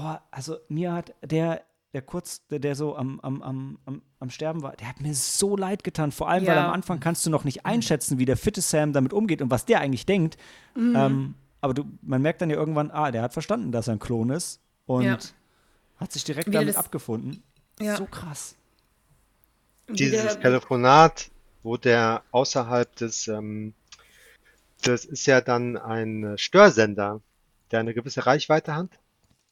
boah, 0.00 0.22
also 0.30 0.56
mir 0.68 0.92
hat 0.92 1.14
der, 1.22 1.62
der 1.92 2.02
kurz, 2.02 2.46
der, 2.48 2.58
der 2.58 2.74
so 2.74 2.96
am, 2.96 3.20
am, 3.20 3.42
am, 3.42 3.78
am, 3.84 4.02
am 4.18 4.30
Sterben 4.30 4.62
war, 4.62 4.72
der 4.76 4.88
hat 4.88 5.00
mir 5.00 5.14
so 5.14 5.56
leid 5.56 5.84
getan. 5.84 6.12
Vor 6.12 6.28
allem, 6.28 6.46
weil 6.46 6.56
Ja. 6.56 6.66
am 6.68 6.72
Anfang 6.72 7.00
kannst 7.00 7.26
du 7.26 7.30
noch 7.30 7.44
nicht 7.44 7.66
einschätzen, 7.66 8.18
wie 8.18 8.24
der 8.24 8.36
fitte 8.36 8.60
Sam 8.60 8.92
damit 8.92 9.12
umgeht 9.12 9.42
und 9.42 9.50
was 9.50 9.66
der 9.66 9.80
eigentlich 9.80 10.06
denkt. 10.06 10.38
Ähm, 10.76 11.34
aber 11.60 11.74
du, 11.74 11.84
man 12.02 12.22
merkt 12.22 12.40
dann 12.40 12.48
ja 12.50 12.56
irgendwann, 12.56 12.90
ah, 12.90 13.10
der 13.10 13.22
hat 13.22 13.32
verstanden, 13.32 13.72
dass 13.72 13.88
er 13.88 13.94
ein 13.94 13.98
Klon 13.98 14.30
ist 14.30 14.60
und 14.86 15.04
Ja. 15.04 15.18
hat 15.98 16.12
sich 16.12 16.24
direkt 16.24 16.48
Wie 16.48 16.52
damit 16.52 16.68
das- 16.70 16.76
abgefunden. 16.76 17.42
Ja. 17.78 17.96
So 17.96 18.06
krass. 18.06 18.56
Dieses 19.88 20.38
Telefonat, 20.38 21.30
wo 21.62 21.76
der 21.76 22.22
außerhalb 22.30 22.94
des, 22.96 23.26
ähm, 23.28 23.74
das 24.82 25.04
ist 25.04 25.26
ja 25.26 25.40
dann 25.40 25.76
ein 25.76 26.34
Störsender, 26.38 27.20
der 27.70 27.80
eine 27.80 27.92
gewisse 27.92 28.24
Reichweite 28.24 28.74
hat. 28.76 28.88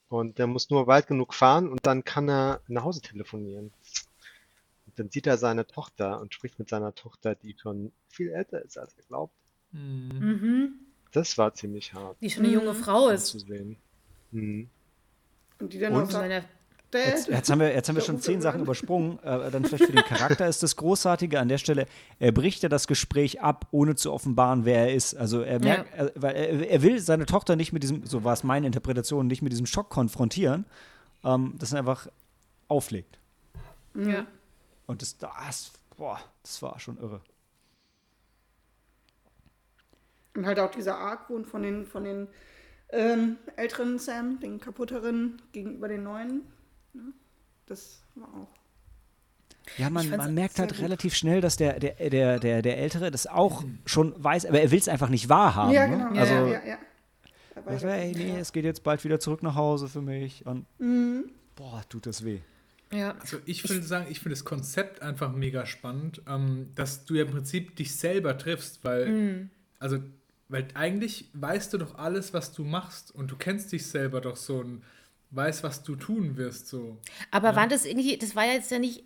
Und 0.08 0.38
der 0.38 0.46
muss 0.46 0.70
nur 0.70 0.86
weit 0.86 1.06
genug 1.06 1.34
fahren 1.34 1.68
und 1.68 1.84
dann 1.86 2.04
kann 2.04 2.28
er 2.28 2.60
nach 2.66 2.84
Hause 2.84 3.02
telefonieren. 3.02 3.72
Und 4.86 4.98
dann 4.98 5.10
sieht 5.10 5.26
er 5.26 5.36
seine 5.36 5.66
Tochter 5.66 6.20
und 6.20 6.32
spricht 6.32 6.58
mit 6.58 6.68
seiner 6.68 6.94
Tochter, 6.94 7.34
die 7.34 7.54
schon 7.60 7.92
viel 8.08 8.30
älter 8.30 8.62
ist, 8.64 8.78
als 8.78 8.94
er 8.96 9.04
glaubt. 9.04 9.34
Mhm. 9.72 10.72
Das 11.12 11.36
war 11.38 11.52
ziemlich 11.54 11.92
hart 11.94 12.16
Die 12.20 12.30
schon 12.30 12.44
eine 12.44 12.54
junge 12.54 12.74
Frau 12.74 13.08
ist. 13.08 13.26
zu 13.26 13.38
sehen. 13.38 13.76
Mhm. 14.30 14.68
Und 15.60 15.72
die 15.72 15.78
dann 15.78 15.92
Und? 15.92 16.00
noch 16.00 16.06
Zu 16.06 16.12
sagt, 16.12 16.24
seiner 16.28 16.44
Jetzt, 16.92 17.28
jetzt 17.28 17.50
haben 17.50 17.60
wir, 17.60 17.74
jetzt 17.74 17.88
haben 17.88 17.96
wir 17.96 18.02
schon 18.02 18.18
zehn 18.18 18.40
Sachen 18.40 18.62
übersprungen. 18.62 19.18
Äh, 19.22 19.50
dann 19.50 19.64
vielleicht 19.64 19.84
für 19.84 19.92
den 19.92 20.04
Charakter 20.04 20.48
ist 20.48 20.62
das 20.62 20.76
Großartige 20.76 21.38
an 21.38 21.48
der 21.48 21.58
Stelle. 21.58 21.86
Er 22.18 22.32
bricht 22.32 22.62
ja 22.62 22.70
das 22.70 22.86
Gespräch 22.86 23.42
ab, 23.42 23.66
ohne 23.72 23.94
zu 23.94 24.10
offenbaren, 24.10 24.64
wer 24.64 24.88
er 24.88 24.94
ist. 24.94 25.14
Also 25.14 25.42
er 25.42 25.60
merkt, 25.60 25.92
er, 25.94 26.12
weil 26.14 26.34
er, 26.34 26.70
er 26.70 26.82
will 26.82 26.98
seine 26.98 27.26
Tochter 27.26 27.56
nicht 27.56 27.74
mit 27.74 27.82
diesem, 27.82 28.06
so 28.06 28.24
war 28.24 28.32
es 28.32 28.42
meine 28.42 28.66
Interpretation, 28.66 29.26
nicht 29.26 29.42
mit 29.42 29.52
diesem 29.52 29.66
Schock 29.66 29.90
konfrontieren, 29.90 30.64
ähm, 31.24 31.54
dass 31.58 31.72
er 31.72 31.80
einfach 31.80 32.08
auflegt. 32.68 33.18
Ja. 33.94 34.26
Und 34.86 35.02
das, 35.02 35.18
das, 35.18 35.72
boah, 35.96 36.18
das 36.42 36.62
war 36.62 36.80
schon 36.80 36.96
irre. 36.98 37.20
Und 40.34 40.46
halt 40.46 40.58
auch 40.58 40.70
dieser 40.70 40.96
Argwohn 40.96 41.44
von 41.44 41.62
den, 41.62 41.84
von 41.86 42.04
den 42.04 42.28
ähm, 42.90 43.36
älteren 43.56 43.98
Sam, 43.98 44.40
den 44.40 44.58
kaputteren, 44.58 45.42
gegenüber 45.52 45.88
den 45.88 46.04
neuen. 46.04 46.42
Ne? 47.68 47.74
Das 47.76 48.02
war 48.14 48.28
auch. 48.34 48.48
Ja, 49.76 49.90
man, 49.90 50.08
man 50.08 50.32
merkt 50.34 50.58
halt 50.58 50.70
gut. 50.70 50.80
relativ 50.80 51.14
schnell, 51.14 51.40
dass 51.42 51.56
der, 51.56 51.78
der, 51.78 51.94
der, 52.08 52.38
der, 52.38 52.62
der 52.62 52.78
Ältere 52.78 53.10
das 53.10 53.26
auch 53.26 53.64
schon 53.84 54.14
weiß, 54.22 54.46
aber 54.46 54.60
er 54.62 54.70
will 54.70 54.78
es 54.78 54.88
einfach 54.88 55.10
nicht 55.10 55.28
wahrhaben. 55.28 55.72
ja, 55.72 55.86
ne? 55.86 55.96
genau. 56.08 56.20
Also, 56.20 56.34
ja, 56.34 56.46
ja, 56.52 56.66
ja. 56.66 56.78
Da 57.54 57.64
war 57.66 57.72
Er 57.72 57.76
ich 57.76 57.82
so, 57.82 57.86
auch 57.88 57.92
ey, 57.92 58.06
nicht 58.08 58.18
nee, 58.18 58.38
es 58.38 58.52
geht 58.52 58.64
jetzt 58.64 58.82
bald 58.82 59.04
wieder 59.04 59.20
zurück 59.20 59.42
nach 59.42 59.54
Hause 59.56 59.88
für 59.88 60.00
mich. 60.00 60.46
Und 60.46 60.64
Mhm. 60.78 61.30
boah, 61.54 61.82
tut 61.90 62.06
das 62.06 62.24
weh. 62.24 62.38
Ja. 62.92 63.14
Also 63.20 63.36
ich 63.44 63.68
würde 63.68 63.82
sagen, 63.82 64.06
ich 64.08 64.20
finde 64.20 64.34
das 64.34 64.46
Konzept 64.46 65.02
einfach 65.02 65.32
mega 65.32 65.66
spannend, 65.66 66.22
ähm, 66.26 66.70
dass 66.74 67.04
du 67.04 67.14
ja 67.16 67.24
im 67.24 67.30
Prinzip 67.30 67.76
dich 67.76 67.94
selber 67.94 68.38
triffst, 68.38 68.82
weil, 68.84 69.50
also, 69.78 69.98
weil 70.48 70.66
eigentlich 70.72 71.26
weißt 71.34 71.74
du 71.74 71.78
doch 71.78 71.96
alles, 71.98 72.32
was 72.32 72.52
du 72.54 72.64
machst 72.64 73.14
und 73.14 73.30
du 73.30 73.36
kennst 73.36 73.70
dich 73.72 73.86
selber 73.86 74.22
doch 74.22 74.36
so 74.36 74.60
und 74.60 74.82
weißt, 75.30 75.62
was 75.62 75.82
du 75.82 75.96
tun 75.96 76.36
wirst, 76.36 76.68
so. 76.68 76.96
Aber 77.30 77.54
war 77.54 77.68
das 77.68 77.84
irgendwie, 77.84 78.16
das 78.16 78.34
war 78.34 78.46
jetzt 78.46 78.70
ja 78.70 78.78
nicht 78.78 79.04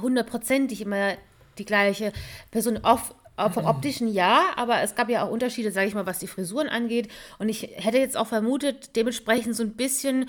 hundertprozentig 0.00 0.80
immer 0.80 1.14
die 1.58 1.64
gleiche 1.64 2.12
Person. 2.50 2.78
Auf, 2.84 3.14
auf 3.36 3.54
vom 3.54 3.64
optischen 3.66 4.08
ja, 4.08 4.52
aber 4.56 4.82
es 4.82 4.94
gab 4.94 5.08
ja 5.08 5.24
auch 5.24 5.30
Unterschiede, 5.30 5.72
sage 5.72 5.88
ich 5.88 5.94
mal, 5.94 6.06
was 6.06 6.18
die 6.18 6.28
Frisuren 6.28 6.68
angeht. 6.68 7.08
Und 7.38 7.48
ich 7.48 7.62
hätte 7.62 7.98
jetzt 7.98 8.16
auch 8.16 8.28
vermutet, 8.28 8.94
dementsprechend 8.96 9.56
so 9.56 9.62
ein 9.62 9.74
bisschen 9.74 10.26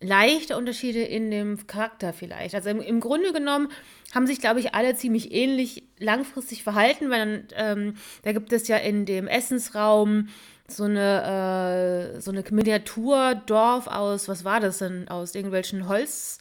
leichte 0.00 0.56
Unterschiede 0.56 1.02
in 1.02 1.30
dem 1.30 1.66
Charakter 1.66 2.12
vielleicht. 2.12 2.54
Also 2.54 2.70
im, 2.70 2.80
im 2.80 3.00
Grunde 3.00 3.32
genommen 3.32 3.68
haben 4.14 4.26
sich, 4.26 4.40
glaube 4.40 4.58
ich, 4.58 4.74
alle 4.74 4.96
ziemlich 4.96 5.32
ähnlich 5.32 5.84
langfristig 5.98 6.62
verhalten, 6.62 7.10
weil 7.10 7.18
dann, 7.18 7.48
ähm, 7.54 7.94
da 8.22 8.32
gibt 8.32 8.52
es 8.52 8.66
ja 8.66 8.78
in 8.78 9.04
dem 9.04 9.28
Essensraum 9.28 10.28
so 10.72 10.84
eine, 10.84 12.14
äh, 12.16 12.20
so 12.20 12.30
eine 12.30 12.42
Miniaturdorf 12.48 13.86
aus, 13.86 14.28
was 14.28 14.44
war 14.44 14.60
das 14.60 14.78
denn, 14.78 15.08
aus 15.08 15.34
irgendwelchen 15.34 15.88
Holz, 15.88 16.38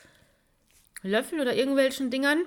Löffel 1.02 1.40
oder 1.42 1.56
irgendwelchen 1.56 2.10
Dingern. 2.12 2.40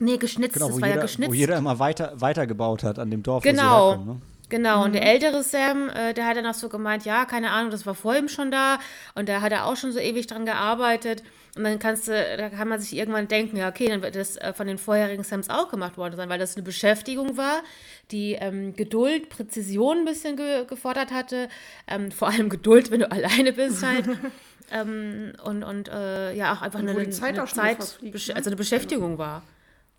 Nee, 0.00 0.16
geschnitzt, 0.16 0.54
Genau, 0.54 0.66
das 0.68 0.76
wo 0.76 0.80
war 0.80 0.88
jeder, 0.88 0.98
ja 1.00 1.02
geschnitzt. 1.06 1.30
wo 1.30 1.34
jeder 1.34 1.56
immer 1.56 1.78
weiter, 1.78 2.12
weitergebaut 2.20 2.82
hat 2.82 2.98
an 2.98 3.10
dem 3.10 3.22
Dorf, 3.22 3.44
wo 3.44 3.48
sie 3.48 3.54
Genau. 3.54 3.90
herkommen. 3.90 4.06
Ne? 4.16 4.22
Genau, 4.54 4.84
und 4.84 4.92
der 4.94 5.04
ältere 5.04 5.42
Sam, 5.42 5.88
äh, 5.88 6.14
der 6.14 6.26
hat 6.26 6.36
dann 6.36 6.46
auch 6.46 6.54
so 6.54 6.68
gemeint, 6.68 7.04
ja, 7.04 7.24
keine 7.24 7.50
Ahnung, 7.50 7.72
das 7.72 7.86
war 7.86 7.96
vor 7.96 8.14
ihm 8.16 8.28
schon 8.28 8.52
da 8.52 8.78
und 9.16 9.28
da 9.28 9.40
hat 9.40 9.50
er 9.50 9.66
auch 9.66 9.74
schon 9.76 9.90
so 9.90 9.98
ewig 9.98 10.28
dran 10.28 10.46
gearbeitet. 10.46 11.24
Und 11.56 11.64
dann 11.64 11.80
kannst 11.80 12.06
du, 12.06 12.12
da 12.12 12.50
kann 12.50 12.68
man 12.68 12.78
sich 12.80 12.94
irgendwann 12.96 13.26
denken, 13.26 13.56
ja, 13.56 13.68
okay, 13.68 13.88
dann 13.88 14.00
wird 14.00 14.14
das 14.14 14.36
äh, 14.36 14.52
von 14.52 14.68
den 14.68 14.78
vorherigen 14.78 15.24
Sams 15.24 15.50
auch 15.50 15.70
gemacht 15.70 15.96
worden 15.96 16.14
sein, 16.14 16.28
weil 16.28 16.38
das 16.38 16.54
eine 16.54 16.62
Beschäftigung 16.62 17.36
war, 17.36 17.64
die 18.12 18.34
ähm, 18.34 18.76
Geduld, 18.76 19.28
Präzision 19.28 19.98
ein 19.98 20.04
bisschen 20.04 20.36
ge 20.36 20.64
gefordert 20.66 21.10
hatte. 21.10 21.48
Ähm, 21.88 22.12
vor 22.12 22.28
allem 22.28 22.48
Geduld, 22.48 22.92
wenn 22.92 23.00
du 23.00 23.10
alleine 23.10 23.52
bist 23.52 23.84
halt. 23.84 24.04
ähm, 24.70 25.32
und 25.42 25.64
und 25.64 25.88
äh, 25.88 26.32
ja, 26.32 26.52
auch 26.52 26.62
einfach 26.62 26.78
Und 26.78 26.88
eine, 26.88 27.00
eine 27.00 27.10
Zeit 27.10 27.34
Zeit, 27.48 27.78
besch- 28.02 28.28
ne? 28.28 28.36
also 28.36 28.50
eine 28.50 28.56
Beschäftigung 28.56 29.18
war. 29.18 29.42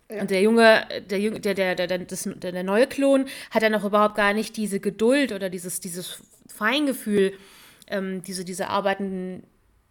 Ja. 0.08 0.20
Und 0.20 0.30
der 0.30 0.40
Junge, 0.40 0.86
der 1.10 1.18
Junge, 1.18 1.40
der, 1.40 1.54
der, 1.54 1.74
der, 1.74 1.98
das, 1.98 2.28
der, 2.36 2.52
der 2.52 2.62
neue 2.62 2.86
Klon 2.86 3.26
hat 3.50 3.62
dann 3.62 3.74
auch 3.74 3.84
überhaupt 3.84 4.14
gar 4.14 4.34
nicht 4.34 4.56
diese 4.56 4.78
Geduld 4.78 5.32
oder 5.32 5.50
dieses, 5.50 5.80
dieses 5.80 6.22
Feingefühl, 6.46 7.32
ähm, 7.88 8.22
diese, 8.22 8.44
diese 8.44 8.68
Arbeiten 8.68 9.42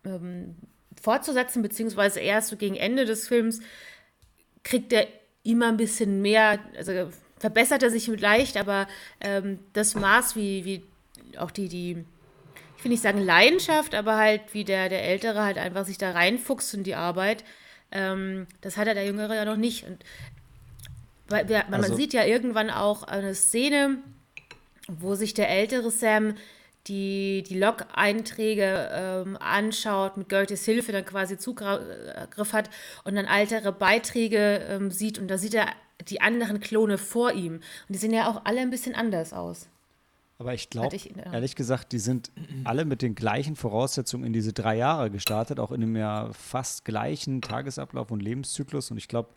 ähm, 0.05 0.55
fortzusetzen, 1.01 1.61
beziehungsweise 1.61 2.21
erst 2.21 2.49
so 2.49 2.55
gegen 2.55 2.75
Ende 2.75 3.05
des 3.05 3.27
Films 3.27 3.59
kriegt 4.63 4.93
er 4.93 5.07
immer 5.43 5.67
ein 5.67 5.77
bisschen 5.77 6.21
mehr, 6.21 6.59
also 6.77 7.09
verbessert 7.37 7.83
er 7.83 7.91
sich 7.91 8.07
leicht, 8.07 8.57
aber 8.57 8.87
ähm, 9.21 9.59
das 9.73 9.95
Maß, 9.95 10.35
wie, 10.35 10.65
wie 10.65 10.83
auch 11.37 11.51
die, 11.51 11.67
die, 11.67 12.05
ich 12.77 12.83
will 12.83 12.91
nicht 12.91 13.03
sagen 13.03 13.19
Leidenschaft, 13.19 13.93
aber 13.93 14.15
halt 14.15 14.41
wie 14.53 14.63
der, 14.63 14.89
der 14.89 15.03
Ältere 15.03 15.43
halt 15.43 15.57
einfach 15.57 15.85
sich 15.85 15.97
da 15.97 16.11
reinfuchst 16.11 16.73
in 16.73 16.83
die 16.83 16.95
Arbeit, 16.95 17.43
ähm, 17.95 18.45
das 18.61 18.77
hat 18.77 18.87
er 18.87 18.93
der 18.93 19.05
Jüngere 19.05 19.35
ja 19.35 19.45
noch 19.45 19.55
nicht. 19.57 19.85
Und 19.85 20.03
weil 21.27 21.45
man 21.69 21.83
Also- 21.83 21.95
sieht 21.95 22.13
ja 22.13 22.23
irgendwann 22.25 22.69
auch 22.69 23.03
eine 23.03 23.33
Szene, 23.33 23.97
wo 24.87 25.15
sich 25.15 25.33
der 25.33 25.49
ältere 25.49 25.89
Sam 25.89 26.35
die, 26.87 27.41
die 27.49 27.57
Log-Einträge 27.57 28.89
ähm, 28.93 29.37
anschaut, 29.39 30.17
mit 30.17 30.29
Gerties 30.29 30.65
Hilfe 30.65 30.91
dann 30.91 31.03
quasi 31.03 31.35
Zugriff 31.39 32.53
hat 32.53 32.69
und 33.05 33.15
dann 33.15 33.25
ältere 33.25 33.71
Beiträge 33.71 34.63
ähm, 34.69 34.91
sieht 34.91 35.17
und 35.17 35.27
da 35.27 35.39
sieht 35.39 35.55
er 35.55 35.65
die 36.09 36.21
anderen 36.21 36.59
Klone 36.59 36.99
vor 36.99 37.31
ihm. 37.31 37.55
Und 37.55 37.63
die 37.89 37.97
sehen 37.97 38.13
ja 38.13 38.29
auch 38.29 38.41
alle 38.45 38.61
ein 38.61 38.69
bisschen 38.69 38.93
anders 38.93 39.33
aus. 39.33 39.67
Aber 40.37 40.53
ich 40.53 40.69
glaube, 40.69 40.97
der- 40.97 41.27
ehrlich 41.33 41.55
gesagt, 41.55 41.93
die 41.93 41.99
sind 41.99 42.29
alle 42.65 42.83
mit 42.83 43.01
den 43.01 43.15
gleichen 43.15 43.55
Voraussetzungen 43.55 44.25
in 44.25 44.33
diese 44.33 44.51
drei 44.51 44.75
Jahre 44.75 45.09
gestartet, 45.09 45.59
auch 45.59 45.71
in 45.71 45.81
einem 45.81 45.95
ja 45.95 46.29
fast 46.33 46.83
gleichen 46.83 47.41
Tagesablauf 47.41 48.11
und 48.11 48.21
Lebenszyklus. 48.21 48.91
Und 48.91 48.97
ich 48.97 49.07
glaube, 49.07 49.29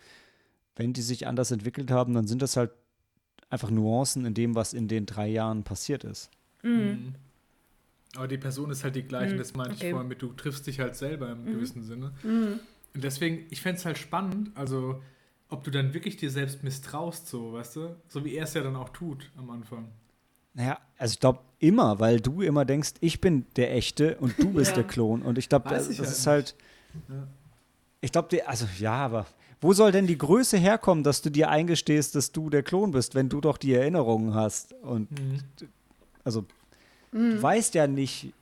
wenn 0.74 0.92
die 0.92 1.02
sich 1.02 1.26
anders 1.28 1.50
entwickelt 1.52 1.90
haben, 1.92 2.14
dann 2.14 2.26
sind 2.26 2.42
das 2.42 2.56
halt 2.56 2.72
einfach 3.50 3.70
Nuancen 3.70 4.24
in 4.26 4.34
dem, 4.34 4.54
was 4.56 4.74
in 4.74 4.88
den 4.88 5.06
drei 5.06 5.28
Jahren 5.28 5.62
passiert 5.62 6.02
ist. 6.04 6.30
Aber 8.16 8.26
die 8.28 8.38
Person 8.38 8.70
ist 8.70 8.82
halt 8.84 8.96
die 8.96 9.02
gleiche, 9.02 9.34
Mhm, 9.34 9.38
das 9.38 9.54
meinte 9.54 9.74
okay. 9.74 9.86
ich 9.86 9.90
vorhin 9.92 10.08
mit, 10.08 10.22
du 10.22 10.32
triffst 10.32 10.66
dich 10.66 10.80
halt 10.80 10.96
selber 10.96 11.30
im 11.30 11.44
gewissen 11.46 11.82
Sinne. 11.84 12.12
Mhm. 12.22 12.58
Und 12.94 13.04
deswegen, 13.04 13.46
ich 13.50 13.60
fände 13.60 13.78
es 13.78 13.84
halt 13.84 13.98
spannend, 13.98 14.50
also 14.56 15.02
ob 15.50 15.62
du 15.64 15.70
dann 15.70 15.94
wirklich 15.94 16.16
dir 16.16 16.30
selbst 16.30 16.64
misstraust, 16.64 17.28
so, 17.28 17.52
weißt 17.52 17.76
du? 17.76 17.96
So 18.08 18.24
wie 18.24 18.34
er 18.34 18.44
es 18.44 18.54
ja 18.54 18.62
dann 18.62 18.76
auch 18.76 18.88
tut 18.90 19.30
am 19.36 19.50
Anfang. 19.50 19.88
Naja, 20.58 20.76
also 20.98 21.12
ich 21.12 21.20
glaube 21.20 21.38
immer, 21.60 22.00
weil 22.00 22.20
du 22.20 22.42
immer 22.42 22.64
denkst, 22.64 22.94
ich 23.00 23.20
bin 23.20 23.46
der 23.54 23.72
Echte 23.74 24.16
und 24.18 24.34
du 24.42 24.52
bist 24.52 24.72
Ja. 24.72 24.82
der 24.82 24.84
Klon. 24.84 25.22
Und 25.22 25.38
ich 25.38 25.48
glaube, 25.48 25.68
das, 25.68 25.88
ich 25.88 25.98
das 25.98 26.06
halt 26.08 26.16
ist 26.18 26.26
halt. 26.26 26.54
Ja. 27.08 27.26
Ich 28.00 28.10
glaube, 28.12 28.48
also 28.48 28.66
ja, 28.78 28.92
aber 28.94 29.26
wo 29.60 29.72
soll 29.72 29.92
denn 29.92 30.08
die 30.08 30.18
Größe 30.18 30.56
herkommen, 30.56 31.04
dass 31.04 31.22
du 31.22 31.30
dir 31.30 31.48
eingestehst, 31.48 32.16
dass 32.16 32.32
du 32.32 32.50
der 32.50 32.64
Klon 32.64 32.90
bist, 32.90 33.14
wenn 33.14 33.28
du 33.28 33.40
doch 33.40 33.56
die 33.56 33.72
Erinnerungen 33.72 34.34
hast? 34.34 34.72
Und 34.82 35.10
Mhm. 35.12 35.38
also 36.24 36.44
du 37.12 37.40
weißt 37.40 37.74
ja 37.74 37.86
nicht, 37.86 38.32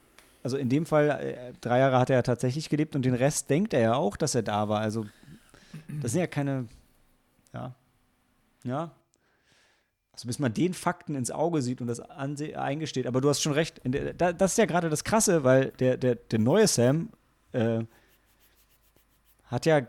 also 0.43 0.57
in 0.57 0.71
dem 0.71 0.87
Fall, 0.87 1.11
äh, 1.11 1.53
drei 1.61 1.81
Jahre 1.81 1.99
hat 1.99 2.09
er 2.09 2.17
ja 2.17 2.23
tatsächlich 2.23 2.71
gelebt 2.71 2.97
und 2.97 3.05
den 3.05 3.15
Rest 3.15 3.51
denkt 3.51 3.75
er 3.75 3.81
ja 3.81 3.95
auch, 3.95 4.17
dass 4.17 4.35
er 4.35 4.43
da 4.43 4.71
war. 4.71 4.81
Also 4.81 5.05
das 6.01 6.13
sind 6.13 6.21
ja 6.23 6.27
keine, 6.27 6.67
ja, 7.53 7.75
ja. 8.65 8.91
Also 10.17 10.27
bis 10.29 10.39
man 10.39 10.53
den 10.53 10.73
Fakten 10.75 11.15
ins 11.15 11.31
Auge 11.31 11.63
sieht 11.63 11.81
und 11.81 11.87
das 11.87 12.01
eingesteht. 12.01 13.07
Aber 13.07 13.21
du 13.21 13.29
hast 13.29 13.43
schon 13.43 13.53
recht, 13.53 13.79
in 13.85 13.93
der, 13.93 14.15
da, 14.15 14.33
das 14.33 14.53
ist 14.53 14.59
ja 14.59 14.65
gerade 14.67 14.89
das 14.89 15.05
Krasse, 15.05 15.45
weil 15.45 15.73
der, 15.79 15.97
der, 15.99 16.15
der 16.17 16.39
neue 16.39 16.67
Sam 16.67 17.11
äh, 17.53 17.85
hat 19.45 19.67
ja 19.67 19.83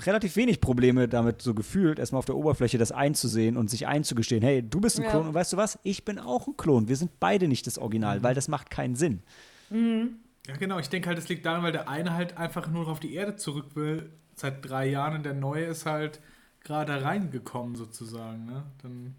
relativ 0.00 0.36
wenig 0.36 0.60
Probleme 0.60 1.08
damit 1.08 1.40
so 1.40 1.54
gefühlt, 1.54 1.98
erstmal 1.98 2.18
auf 2.18 2.26
der 2.26 2.36
Oberfläche 2.36 2.76
das 2.76 2.92
einzusehen 2.92 3.56
und 3.56 3.70
sich 3.70 3.86
einzugestehen, 3.86 4.42
hey, 4.42 4.62
du 4.62 4.80
bist 4.80 4.98
ein 4.98 5.04
Ja. 5.04 5.10
Klon 5.10 5.28
und 5.28 5.34
weißt 5.34 5.54
du 5.54 5.56
was, 5.56 5.78
ich 5.82 6.04
bin 6.04 6.18
auch 6.18 6.46
ein 6.46 6.56
Klon. 6.58 6.88
Wir 6.88 6.96
sind 6.96 7.18
beide 7.18 7.48
nicht 7.48 7.66
das 7.66 7.78
Original, 7.78 8.18
Mhm. 8.18 8.22
weil 8.22 8.34
das 8.34 8.48
macht 8.48 8.68
keinen 8.70 8.94
Sinn. 8.96 9.22
Ja, 9.70 10.56
genau. 10.58 10.78
Ich 10.78 10.90
denke 10.90 11.08
halt, 11.08 11.16
das 11.16 11.28
liegt 11.30 11.46
daran, 11.46 11.62
weil 11.62 11.72
der 11.72 11.88
eine 11.88 12.12
halt 12.12 12.36
einfach 12.36 12.68
nur 12.68 12.82
noch 12.82 12.90
auf 12.90 13.00
die 13.00 13.14
Erde 13.14 13.36
zurück 13.36 13.74
will, 13.74 14.10
seit 14.34 14.68
drei 14.68 14.86
Jahren, 14.88 15.14
und 15.14 15.22
der 15.24 15.34
neue 15.34 15.64
ist 15.64 15.86
halt 15.86 16.20
gerade 16.62 17.02
reingekommen, 17.02 17.76
sozusagen. 17.76 18.44
Ne? 18.44 18.64
Dann, 18.82 19.14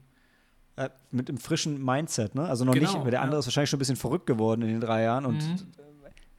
Äh, 0.77 0.89
mit 1.11 1.27
einem 1.27 1.37
frischen 1.37 1.83
Mindset, 1.83 2.33
ne? 2.33 2.45
Also 2.47 2.63
noch 2.63 2.73
Genau, 2.73 2.91
nicht, 2.93 3.03
weil 3.03 3.11
der 3.11 3.21
andere 3.21 3.35
ja. 3.35 3.39
ist 3.39 3.47
wahrscheinlich 3.47 3.69
schon 3.69 3.77
ein 3.77 3.79
bisschen 3.79 3.97
verrückt 3.97 4.25
geworden 4.25 4.61
in 4.61 4.69
den 4.69 4.79
drei 4.81 5.03
Jahren 5.03 5.25
und, 5.25 5.37
Mhm. 5.37 5.59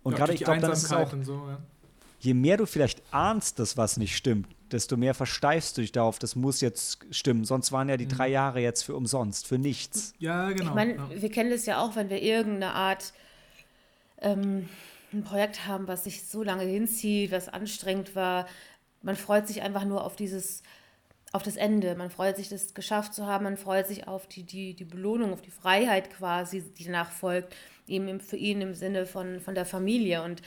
und 0.03 0.13
ja, 0.13 0.19
gerade 0.19 0.33
ich 0.33 0.43
glaube, 0.43 0.61
dann 0.61 0.73
ist 0.73 0.85
es 0.85 0.93
auch, 0.93 1.13
so, 1.23 1.35
ja. 1.49 1.59
je 2.19 2.33
mehr 2.33 2.57
du 2.57 2.65
vielleicht 2.67 3.03
ahnst, 3.13 3.59
dass 3.59 3.77
was 3.77 3.99
nicht 3.99 4.17
stimmt, 4.17 4.49
desto 4.73 4.97
mehr 4.97 5.13
versteifst 5.13 5.77
du 5.77 5.83
dich 5.83 5.93
darauf, 5.93 6.19
das 6.19 6.35
muss 6.35 6.63
jetzt 6.63 7.01
stimmen. 7.11 7.45
Sonst 7.45 7.73
waren 7.73 7.91
ja 7.91 7.99
die 7.99 8.09
drei 8.09 8.29
Jahre 8.29 8.61
jetzt 8.61 8.83
für 8.83 8.97
umsonst, 8.97 9.47
für 9.47 9.59
nichts. 9.59 10.15
Ja, 10.19 10.51
genau. 10.51 10.71
Ich 10.71 10.75
meine, 10.75 10.95
ja. 10.97 11.09
wir 11.15 11.31
kennen 11.31 11.51
das 11.51 11.67
ja 11.67 11.79
auch, 11.83 11.95
wenn 11.95 12.09
wir 12.09 12.23
irgendeine 12.23 12.73
Art 12.73 13.13
ähm, 14.23 14.69
ein 15.13 15.25
Projekt 15.25 15.67
haben, 15.67 15.89
was 15.89 16.05
sich 16.05 16.27
so 16.27 16.43
lange 16.43 16.65
hinzieht, 16.65 17.33
was 17.33 17.49
anstrengend 17.51 18.17
war. 18.17 18.47
Man 19.03 19.17
freut 19.17 19.47
sich 19.47 19.61
einfach 19.61 19.85
nur 19.85 20.05
auf 20.05 20.17
dieses, 20.17 20.63
auf 21.33 21.43
das 21.43 21.57
Ende. 21.57 21.95
Man 21.95 22.11
freut 22.11 22.37
sich, 22.37 22.49
das 22.49 22.75
geschafft 22.75 23.15
zu 23.15 23.27
haben. 23.27 23.45
Man 23.45 23.57
freut 23.57 23.87
sich 23.87 24.07
auf 24.07 24.27
die, 24.27 24.45
die, 24.45 24.75
die 24.75 24.85
Belohnung, 24.85 25.33
auf 25.33 25.43
die 25.43 25.51
Freiheit 25.51 26.11
quasi, 26.11 26.63
die 26.63 26.85
danach 26.85 27.11
folgt. 27.11 27.55
Eben 27.89 28.21
für 28.21 28.37
ihn 28.37 28.61
im 28.61 28.75
Sinne 28.75 29.07
von, 29.07 29.41
von 29.41 29.55
der 29.55 29.67
Familie. 29.67 30.23
Und 30.23 30.43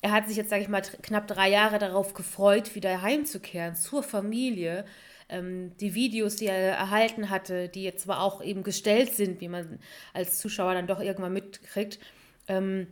er 0.00 0.12
hat 0.12 0.28
sich 0.28 0.36
jetzt, 0.36 0.50
sage 0.50 0.62
ich 0.62 0.68
mal, 0.68 0.80
knapp 0.80 1.26
drei 1.26 1.50
Jahre 1.50 1.78
darauf 1.78 2.14
gefreut, 2.14 2.74
wieder 2.74 3.02
heimzukehren 3.02 3.74
zur 3.74 4.02
Familie. 4.02 4.84
Ähm, 5.28 5.76
die 5.78 5.94
Videos, 5.94 6.36
die 6.36 6.46
er 6.46 6.72
erhalten 6.76 7.30
hatte, 7.30 7.68
die 7.68 7.82
jetzt 7.82 8.04
zwar 8.04 8.22
auch 8.22 8.42
eben 8.42 8.62
gestellt 8.62 9.12
sind, 9.14 9.40
wie 9.40 9.48
man 9.48 9.78
als 10.14 10.38
Zuschauer 10.38 10.74
dann 10.74 10.86
doch 10.86 11.00
irgendwann 11.00 11.34
mitkriegt, 11.34 11.98
ähm, 12.46 12.86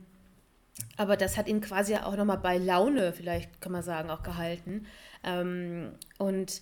aber 0.97 1.17
das 1.17 1.37
hat 1.37 1.49
ihn 1.49 1.61
quasi 1.61 1.97
auch 1.97 2.17
nochmal 2.17 2.39
bei 2.39 2.59
Laune, 2.59 3.13
vielleicht 3.13 3.61
kann 3.61 3.73
man 3.73 3.83
sagen, 3.83 4.11
auch 4.11 4.23
gehalten. 4.23 4.87
Ähm, 5.25 5.93
und 6.19 6.61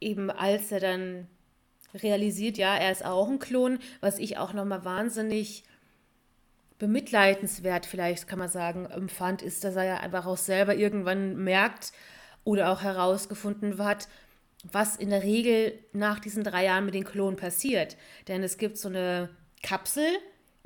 eben 0.00 0.30
als 0.30 0.72
er 0.72 0.80
dann 0.80 1.28
realisiert, 1.94 2.58
ja, 2.58 2.76
er 2.76 2.90
ist 2.90 3.04
auch 3.04 3.28
ein 3.28 3.38
Klon, 3.38 3.78
was 4.00 4.18
ich 4.18 4.36
auch 4.38 4.52
nochmal 4.52 4.84
wahnsinnig 4.84 5.64
bemitleidenswert, 6.78 7.86
vielleicht 7.86 8.26
kann 8.26 8.38
man 8.38 8.48
sagen, 8.48 8.86
empfand, 8.86 9.42
ist, 9.42 9.64
dass 9.64 9.76
er 9.76 9.84
ja 9.84 9.96
einfach 9.98 10.26
auch 10.26 10.36
selber 10.36 10.74
irgendwann 10.74 11.36
merkt 11.36 11.92
oder 12.42 12.70
auch 12.70 12.82
herausgefunden 12.82 13.78
hat, 13.78 14.08
was 14.70 14.96
in 14.96 15.10
der 15.10 15.22
Regel 15.22 15.78
nach 15.92 16.18
diesen 16.18 16.42
drei 16.42 16.64
Jahren 16.64 16.84
mit 16.84 16.94
den 16.94 17.04
Klonen 17.04 17.36
passiert. 17.36 17.96
Denn 18.28 18.42
es 18.42 18.58
gibt 18.58 18.76
so 18.76 18.88
eine 18.88 19.30
Kapsel, 19.62 20.06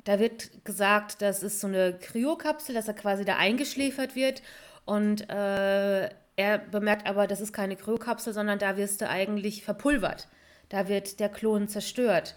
da 0.03 0.19
wird 0.19 0.65
gesagt, 0.65 1.21
das 1.21 1.43
ist 1.43 1.59
so 1.59 1.67
eine 1.67 1.97
Kryokapsel, 1.99 2.73
dass 2.73 2.87
er 2.87 2.93
quasi 2.95 3.25
da 3.25 3.35
eingeschläfert 3.35 4.15
wird 4.15 4.41
und 4.85 5.29
äh, 5.29 6.09
er 6.39 6.57
bemerkt 6.57 7.05
aber, 7.05 7.27
das 7.27 7.41
ist 7.41 7.51
keine 7.51 7.75
Kryokapsel, 7.75 8.33
sondern 8.33 8.59
da 8.59 8.77
wirst 8.77 9.01
du 9.01 9.09
eigentlich 9.09 9.65
verpulvert. 9.65 10.29
Da 10.69 10.87
wird 10.87 11.19
der 11.19 11.27
Klon 11.27 11.67
zerstört. 11.67 12.33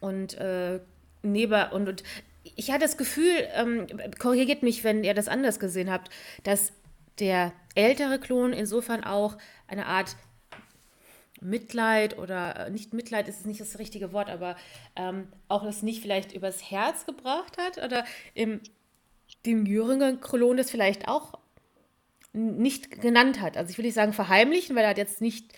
Und 0.00 0.32
äh, 0.38 0.80
neben, 1.22 1.70
und, 1.72 1.86
und 1.90 2.02
ich 2.42 2.70
hatte 2.70 2.86
das 2.86 2.96
Gefühl, 2.96 3.46
ähm, 3.52 3.86
korrigiert 4.18 4.62
mich, 4.62 4.82
wenn 4.82 5.04
ihr 5.04 5.12
das 5.12 5.28
anders 5.28 5.60
gesehen 5.60 5.90
habt, 5.90 6.08
dass 6.42 6.72
der 7.18 7.52
ältere 7.74 8.18
Klon 8.18 8.54
insofern 8.54 9.04
auch 9.04 9.36
eine 9.68 9.84
Art 9.84 10.16
Mitleid 11.42 12.16
oder 12.16 12.68
äh, 12.68 12.70
nicht 12.70 12.94
Mitleid 12.94 13.28
ist 13.28 13.44
nicht 13.44 13.60
das 13.60 13.78
richtige 13.78 14.14
Wort, 14.14 14.30
aber 14.30 14.56
ähm, 14.96 15.28
auch 15.48 15.64
das 15.64 15.82
nicht 15.82 16.00
vielleicht 16.00 16.32
übers 16.32 16.70
Herz 16.70 17.04
gebracht 17.04 17.58
hat 17.58 17.76
oder 17.84 18.06
im, 18.32 18.62
dem 19.44 19.66
jüngeren 19.66 20.22
Klon 20.22 20.56
das 20.56 20.70
vielleicht 20.70 21.08
auch 21.08 21.43
nicht 22.34 23.00
genannt 23.00 23.40
hat. 23.40 23.56
Also 23.56 23.70
ich 23.70 23.78
will 23.78 23.84
nicht 23.84 23.94
sagen 23.94 24.12
verheimlichen, 24.12 24.76
weil 24.76 24.84
er 24.84 24.90
hat 24.90 24.98
jetzt 24.98 25.20
nicht 25.20 25.52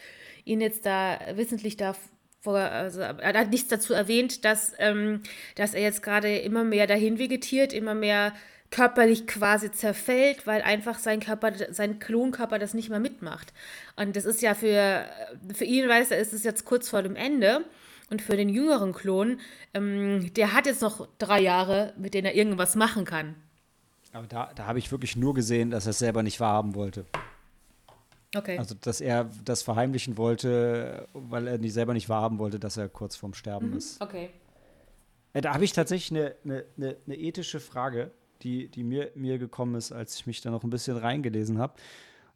ihn 0.45 0.61
jetzt 0.61 0.87
da 0.87 1.19
wissentlich 1.35 1.77
da 1.77 1.97
vor, 2.41 2.59
also 2.59 3.01
er 3.01 3.39
hat 3.39 3.51
nichts 3.51 3.69
dazu 3.69 3.93
erwähnt, 3.93 4.45
dass, 4.45 4.73
ähm, 4.79 5.23
dass 5.57 5.75
er 5.75 5.83
jetzt 5.83 6.03
gerade 6.03 6.39
immer 6.39 6.63
mehr 6.63 6.87
dahin 6.87 7.19
vegetiert, 7.19 7.73
immer 7.73 7.95
mehr 7.95 8.33
körperlich 8.71 9.27
quasi 9.27 9.73
zerfällt, 9.73 10.47
weil 10.47 10.63
einfach 10.63 10.99
sein 10.99 11.21
Körper, 11.21 11.53
sein 11.71 11.99
Klonkörper 11.99 12.59
das 12.59 12.75
nicht 12.75 12.91
mehr 12.91 13.01
mitmacht. 13.01 13.53
Und 13.97 14.17
das 14.17 14.25
ist 14.25 14.43
ja 14.43 14.55
für, 14.55 15.05
für 15.55 15.65
ihn, 15.65 15.89
weiß 15.89 16.11
er, 16.11 16.19
ist 16.19 16.33
es 16.33 16.45
jetzt 16.45 16.65
kurz 16.65 16.89
vor 16.89 17.03
dem 17.03 17.17
Ende. 17.17 17.65
Und 18.11 18.23
für 18.23 18.37
den 18.37 18.49
jüngeren 18.49 18.93
Klon, 18.93 19.41
ähm, 19.75 20.33
der 20.35 20.53
hat 20.53 20.67
jetzt 20.67 20.83
noch 20.83 21.09
drei 21.19 21.41
Jahre, 21.41 21.93
mit 21.97 22.15
denen 22.15 22.27
er 22.27 22.37
irgendwas 22.37 22.77
machen 22.77 23.05
kann. 23.05 23.35
Aber 24.17 24.27
da, 24.27 24.51
da 24.55 24.67
habe 24.67 24.79
ich 24.79 24.91
wirklich 24.91 25.15
nur 25.15 25.35
gesehen, 25.35 25.71
dass 25.71 25.87
er 25.87 25.91
es 25.91 25.99
selber 25.99 26.23
nicht 26.23 26.41
wahrhaben 26.41 26.75
wollte. 26.75 27.05
Okay. 28.35 28.59
Also, 28.59 28.75
dass 28.75 29.01
er 29.01 29.31
das 29.45 29.63
verheimlichen 29.63 30.17
wollte, 30.17 31.07
weil 31.13 31.47
er 31.47 31.59
nicht, 31.59 31.75
selber 31.75 31.93
nicht 31.93 32.09
wahrhaben 32.09 32.39
wollte, 32.39 32.59
dass 32.59 32.77
er 32.77 32.89
kurz 32.89 33.15
vorm 33.15 33.35
Sterben 33.35 33.77
ist. 33.77 34.01
okay. 34.01 34.31
Äh, 35.35 35.43
Da 35.43 35.53
habe 35.53 35.65
ich 35.65 35.73
tatsächlich 35.73 36.19
eine, 36.19 36.35
eine, 36.45 36.65
eine, 36.77 36.97
eine 37.07 37.17
ethische 37.17 37.61
Frage, 37.61 38.11
die, 38.43 38.69
die 38.69 38.85
mir, 38.85 39.11
mir 39.15 39.39
gekommen 39.39 39.75
ist, 39.75 39.93
als 39.93 40.17
ich 40.17 40.27
mich 40.27 40.41
da 40.41 40.51
noch 40.51 40.65
ein 40.65 40.71
bisschen 40.71 40.97
reingelesen 40.97 41.59
habe. 41.59 41.75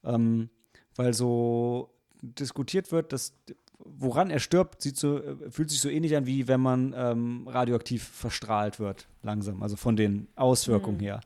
Ähm, 0.05 0.51
weil 0.97 1.14
so 1.14 1.91
diskutiert 2.20 2.93
wird, 2.93 3.12
dass 3.12 3.33
woran 3.78 4.28
er 4.31 4.39
stirbt, 4.39 4.83
sieht 4.83 4.99
so, 4.99 5.18
äh, 5.18 5.51
fühlt 5.51 5.70
sich 5.70 5.81
so 5.81 5.89
ähnlich 5.89 6.14
an, 6.14 6.26
wie 6.26 6.47
wenn 6.47 6.61
man 6.61 6.95
ähm, 6.95 7.49
radioaktiv 7.49 8.03
verstrahlt 8.07 8.78
wird, 8.78 9.07
langsam, 9.22 9.62
also 9.62 9.76
von 9.76 9.97
den 9.97 10.28
Auswirkungen 10.37 11.01
her. 11.01 11.20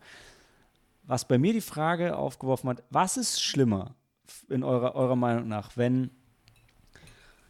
Was 1.06 1.28
bei 1.28 1.38
mir 1.38 1.52
die 1.52 1.60
Frage 1.60 2.16
aufgeworfen 2.16 2.70
hat, 2.70 2.82
was 2.90 3.16
ist 3.16 3.42
schlimmer 3.42 3.94
in 4.48 4.62
eurer, 4.62 4.94
eurer 4.94 5.16
Meinung 5.16 5.48
nach, 5.48 5.76
wenn 5.76 6.10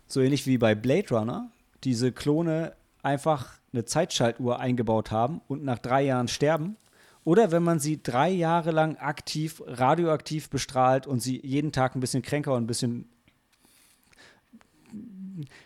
so 0.07 0.21
ähnlich 0.21 0.47
wie 0.47 0.59
bei 0.59 0.75
Blade 0.75 1.15
Runner 1.15 1.51
diese 1.85 2.13
Klone 2.13 2.75
einfach 3.03 3.53
eine 3.73 3.85
Zeitschaltuhr 3.85 4.59
eingebaut 4.59 5.11
haben 5.11 5.41
und 5.47 5.65
nach 5.65 5.79
drei 5.79 6.03
Jahren 6.03 6.29
sterben? 6.29 6.77
Oder 7.23 7.53
wenn 7.53 7.63
man 7.63 7.79
sie 7.79 8.03
drei 8.03 8.29
Jahre 8.29 8.71
lang 8.71 8.97
aktiv, 8.97 9.63
radioaktiv 9.67 10.51
bestrahlt 10.51 11.07
und 11.07 11.21
sie 11.21 11.41
jeden 11.45 11.73
Tag 11.73 11.95
ein 11.95 12.01
bisschen 12.01 12.23
kränker 12.23 12.53
und 12.53 12.65
ein 12.65 12.67
bisschen 12.67 13.09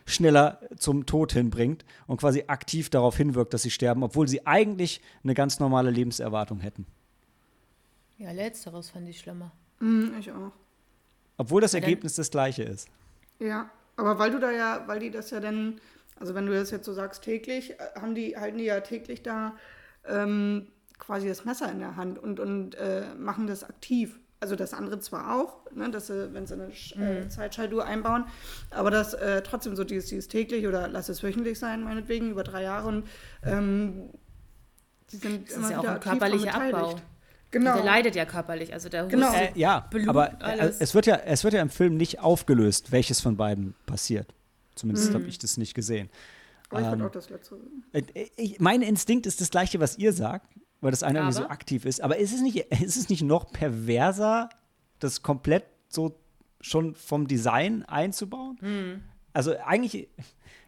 schneller 0.06 0.60
zum 0.76 1.04
Tod 1.04 1.32
hinbringt 1.32 1.84
und 2.06 2.18
quasi 2.18 2.44
aktiv 2.46 2.90
darauf 2.90 3.16
hinwirkt, 3.16 3.52
dass 3.52 3.62
sie 3.62 3.70
sterben, 3.70 4.02
obwohl 4.02 4.28
sie 4.28 4.46
eigentlich 4.46 5.00
eine 5.24 5.34
ganz 5.34 5.58
normale 5.58 5.90
Lebenserwartung 5.90 6.60
hätten. 6.60 6.86
Ja, 8.18 8.32
letzteres 8.32 8.90
fand 8.90 9.08
ich 9.08 9.20
schlimmer. 9.20 9.52
Mm, 9.80 10.08
ich 10.18 10.30
auch. 10.32 10.52
Obwohl 11.36 11.60
das 11.60 11.72
dann- 11.72 11.82
Ergebnis 11.82 12.14
das 12.16 12.30
gleiche 12.30 12.64
ist. 12.64 12.88
Ja, 13.38 13.70
aber 13.96 14.18
weil 14.18 14.30
du 14.32 14.38
da 14.40 14.50
ja, 14.50 14.82
weil 14.86 14.98
die 14.98 15.10
das 15.10 15.30
ja 15.30 15.38
dann, 15.40 15.80
also 16.18 16.34
wenn 16.34 16.46
du 16.46 16.52
das 16.52 16.70
jetzt 16.72 16.84
so 16.84 16.92
sagst 16.92 17.22
täglich, 17.22 17.72
äh, 17.78 18.00
haben 18.00 18.14
die, 18.14 18.36
halten 18.36 18.58
die 18.58 18.64
ja 18.64 18.80
täglich 18.80 19.22
da 19.22 19.54
ähm, 20.04 20.66
quasi 20.98 21.28
das 21.28 21.44
Messer 21.44 21.70
in 21.70 21.78
der 21.78 21.94
Hand 21.96 22.18
und, 22.18 22.40
und 22.40 22.74
äh, 22.74 23.14
machen 23.16 23.46
das 23.46 23.62
aktiv. 23.62 24.18
Also 24.40 24.54
das 24.56 24.72
andere 24.74 24.98
zwar 25.00 25.36
auch, 25.36 25.70
ne, 25.72 25.90
dass 25.90 26.08
sie, 26.08 26.32
wenn 26.32 26.46
sie 26.46 26.54
eine 26.54 26.68
äh, 27.22 27.28
Zeitschaltuhr 27.28 27.84
einbauen, 27.84 28.24
aber 28.70 28.90
das 28.90 29.14
äh, 29.14 29.42
trotzdem 29.42 29.74
so 29.76 29.82
dieses, 29.84 30.08
dieses 30.08 30.28
täglich 30.28 30.66
oder 30.66 30.86
lass 30.88 31.08
es 31.08 31.22
wöchentlich 31.24 31.58
sein, 31.58 31.82
meinetwegen, 31.82 32.30
über 32.30 32.44
drei 32.44 32.62
Jahre 32.62 32.86
und 32.88 33.08
ähm, 33.44 34.10
die 35.10 35.16
sind 35.16 35.48
Das 35.48 35.56
immer 35.56 35.64
ist 35.66 35.70
ja 35.72 35.78
auch 35.80 35.84
ein 35.86 36.00
körperlicher 36.00 36.44
beteiligt. 36.52 36.74
Abbau. 36.76 37.00
Genau. 37.50 37.76
Der 37.76 37.84
leidet 37.84 38.14
ja 38.14 38.24
körperlich. 38.26 38.72
Also 38.72 38.88
der 38.88 39.06
Genau. 39.06 39.32
Äh, 39.32 39.50
ja, 39.54 39.80
Blut, 39.90 40.08
aber 40.08 40.32
äh, 40.34 40.44
alles. 40.44 40.80
es 40.80 40.94
wird 40.94 41.06
ja, 41.06 41.16
es 41.16 41.44
wird 41.44 41.54
ja 41.54 41.62
im 41.62 41.70
Film 41.70 41.96
nicht 41.96 42.20
aufgelöst, 42.20 42.92
welches 42.92 43.20
von 43.20 43.36
beiden 43.36 43.74
passiert. 43.86 44.34
Zumindest 44.74 45.10
Mhm. 45.10 45.14
habe 45.14 45.24
ich 45.26 45.38
das 45.38 45.56
nicht 45.56 45.74
gesehen. 45.74 46.10
Aber 46.70 46.80
ich 46.80 46.86
würde 46.86 47.00
ähm, 47.02 47.06
auch 47.08 47.12
das 47.12 47.30
letzte. 47.30 47.56
Äh, 47.92 48.02
Ich, 48.36 48.60
mein 48.60 48.82
Instinkt 48.82 49.26
ist 49.26 49.40
das 49.40 49.50
gleiche, 49.50 49.80
was 49.80 49.96
ihr 49.96 50.12
sagt, 50.12 50.46
weil 50.82 50.90
das 50.90 51.02
eine 51.02 51.20
irgendwie 51.20 51.36
so 51.36 51.48
aktiv 51.48 51.84
ist. 51.86 52.02
Aber 52.02 52.18
ist 52.18 52.34
es 52.34 52.42
nicht, 52.42 52.56
ist 52.82 52.96
es 52.96 53.08
nicht 53.08 53.22
noch 53.22 53.50
perverser, 53.50 54.50
das 54.98 55.22
komplett 55.22 55.64
so 55.88 56.18
schon 56.60 56.94
vom 56.94 57.26
Design 57.28 57.84
einzubauen? 57.84 59.02
Also 59.32 59.56
eigentlich, 59.58 60.08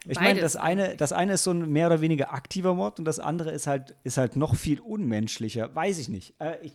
ich 0.06 0.20
meine, 0.20 0.40
das 0.40 0.56
eine, 0.56 0.96
das 0.96 1.12
eine 1.12 1.34
ist 1.34 1.44
so 1.44 1.52
ein 1.52 1.70
mehr 1.70 1.86
oder 1.86 2.00
weniger 2.00 2.32
aktiver 2.32 2.74
Mord 2.74 2.98
und 2.98 3.04
das 3.04 3.18
andere 3.18 3.50
ist 3.50 3.66
halt, 3.66 3.94
ist 4.04 4.16
halt 4.16 4.36
noch 4.36 4.54
viel 4.54 4.80
unmenschlicher. 4.80 5.74
Weiß 5.74 5.98
ich 5.98 6.08
nicht. 6.08 6.34
Äh, 6.40 6.58
ich 6.62 6.74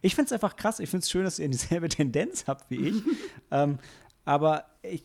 ich 0.00 0.14
finde 0.14 0.26
es 0.26 0.32
einfach 0.32 0.56
krass. 0.56 0.80
Ich 0.80 0.88
finde 0.88 1.02
es 1.02 1.10
schön, 1.10 1.24
dass 1.24 1.38
ihr 1.38 1.48
dieselbe 1.50 1.88
Tendenz 1.88 2.46
habt 2.46 2.70
wie 2.70 2.88
ich. 2.88 3.02
ähm, 3.50 3.78
aber 4.24 4.66
ich 4.82 5.02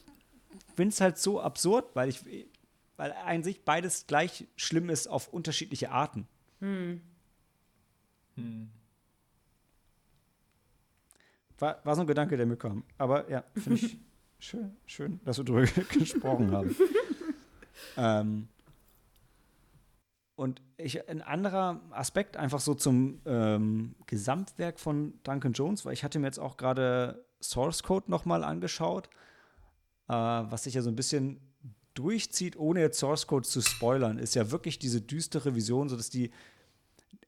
finde 0.76 0.94
es 0.94 1.02
halt 1.02 1.18
so 1.18 1.42
absurd, 1.42 1.96
weil 1.96 2.10
ich, 2.10 2.22
weil 2.96 3.12
an 3.12 3.44
sich 3.44 3.66
beides 3.66 4.08
gleich 4.08 4.48
schlimm 4.56 4.90
ist 4.90 5.08
auf 5.08 5.28
unterschiedliche 5.28 5.92
Arten. 5.92 6.28
War, 11.60 11.82
war 11.84 11.96
so 11.96 12.02
ein 12.02 12.08
Gedanke, 12.08 12.38
der 12.38 12.46
mir 12.46 12.58
kam. 12.58 12.84
Aber 12.98 13.30
ja, 13.30 13.44
finde 13.56 13.80
ich 13.86 13.98
schön, 14.40 14.76
schön, 14.86 15.20
dass 15.26 15.38
wir 15.38 15.46
darüber 15.46 15.66
gesprochen 15.94 16.52
haben. 16.52 16.76
ähm, 17.98 18.48
und 20.36 20.62
ich, 20.78 21.10
ein 21.10 21.22
anderer 21.22 21.82
Aspekt 21.90 22.38
einfach 22.38 22.60
so 22.60 22.76
zum 22.76 23.22
ähm, 23.26 23.96
Gesamtwerk 24.06 24.80
von 24.80 25.20
Duncan 25.24 25.54
Jones, 25.54 25.84
weil 25.84 25.94
ich 25.94 26.04
hatte 26.04 26.20
mir 26.20 26.28
jetzt 26.28 26.40
auch 26.40 26.58
gerade 26.58 27.26
Source 27.42 27.82
Code 27.82 28.12
nochmal 28.12 28.44
angeschaut, 28.44 29.10
äh, 30.08 30.14
was 30.14 30.64
sich 30.64 30.76
ja 30.76 30.82
so 30.84 30.90
ein 30.90 30.96
bisschen 30.96 31.40
durchzieht, 31.96 32.56
ohne 32.58 32.82
jetzt 32.82 33.00
Source 33.00 33.26
Code 33.26 33.48
zu 33.48 33.62
spoilern, 33.62 34.20
ist 34.20 34.36
ja 34.36 34.52
wirklich 34.52 34.78
diese 34.78 35.02
düstere 35.02 35.56
Vision, 35.56 35.90
so 35.90 35.98
dass 35.98 36.12
die, 36.12 36.32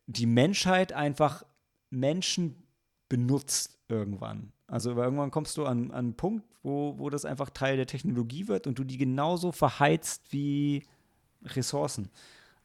die 0.06 0.28
Menschheit 0.28 0.94
einfach 0.94 1.44
Menschen 1.90 2.64
benutzt 3.10 3.80
irgendwann. 3.88 4.52
Also 4.70 4.92
irgendwann 4.92 5.32
kommst 5.32 5.58
du 5.58 5.66
an, 5.66 5.92
an 5.92 5.98
einen 5.98 6.14
Punkt, 6.14 6.46
wo, 6.64 6.98
wo 6.98 7.10
das 7.10 7.26
einfach 7.26 7.50
Teil 7.50 7.78
der 7.78 7.88
Technologie 7.88 8.48
wird 8.48 8.68
und 8.68 8.78
du 8.78 8.84
die 8.84 8.98
genauso 8.98 9.52
verheizt 9.52 10.32
wie 10.32 10.86
Ressourcen. 11.44 12.10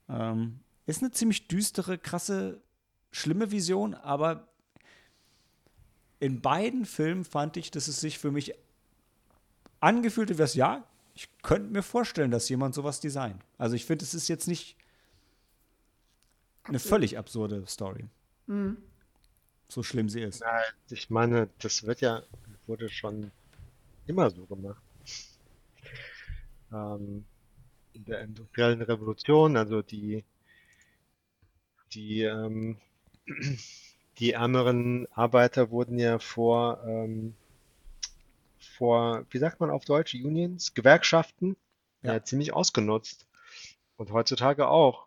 Ähm, 0.09 0.61
ist 0.87 1.03
eine 1.03 1.13
ziemlich 1.13 1.49
düstere, 1.49 1.97
krasse, 1.97 2.61
schlimme 3.11 3.51
Vision, 3.51 3.95
aber 3.95 4.49
in 6.21 6.41
beiden 6.41 6.85
Filmen 6.85 7.25
fand 7.25 7.57
ich, 7.57 7.71
dass 7.71 7.89
es 7.89 8.01
sich 8.01 8.19
für 8.19 8.31
mich 8.31 8.55
angefühlt 9.81 10.39
hat, 10.39 10.55
ja, 10.55 10.85
ich 11.15 11.29
könnte 11.43 11.71
mir 11.71 11.83
vorstellen, 11.83 12.31
dass 12.31 12.49
jemand 12.49 12.75
sowas 12.75 13.01
designt. 13.01 13.43
Also 13.57 13.77
ich 13.77 13.85
finde, 13.85 14.05
es 14.05 14.15
ist 14.15 14.29
jetzt 14.29 14.49
nicht 14.49 14.77
eine 16.65 16.79
völlig 16.79 17.19
absurde 17.19 17.65
Story. 17.67 18.07
So 19.69 19.83
schlimm 19.83 20.09
sie 20.09 20.23
ist. 20.23 20.41
Na, 20.41 20.63
ich 20.91 21.11
meine, 21.11 21.49
das 21.59 21.85
wird 21.85 22.01
ja, 22.01 22.23
wurde 22.67 22.89
schon 22.89 23.31
immer 24.07 24.31
so 24.31 24.47
gemacht. 24.47 24.83
Ähm, 26.73 27.25
in 27.95 28.05
der 28.07 28.23
industriellen 28.23 28.83
Revolution, 28.83 29.57
also 29.57 29.83
die, 29.83 30.25
die, 31.93 32.23
ähm, 32.23 32.77
die 34.19 34.33
ärmeren 34.33 35.07
Arbeiter 35.13 35.71
wurden 35.71 35.99
ja 35.99 36.19
vor, 36.19 36.83
ähm, 36.87 37.35
vor, 38.77 39.27
wie 39.31 39.39
sagt 39.39 39.61
man 39.61 39.71
auf 39.71 39.85
Deutsch, 39.85 40.15
Unions, 40.15 40.75
Gewerkschaften, 40.75 41.57
ja, 42.03 42.15
Ja. 42.15 42.25
ziemlich 42.25 42.53
ausgenutzt. 42.53 43.27
Und 43.97 44.13
heutzutage 44.13 44.69
auch, 44.69 45.07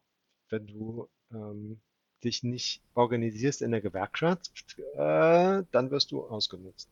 wenn 0.50 0.68
du 0.68 1.10
ähm, 1.32 1.80
dich 2.28 2.44
nicht 2.44 2.82
organisierst 2.94 3.62
in 3.62 3.72
der 3.72 3.82
Gewerkschaft, 3.82 4.78
äh, 4.96 5.64
dann 5.72 5.92
wirst 5.92 6.12
du 6.12 6.24
ausgenutzt. 6.26 6.90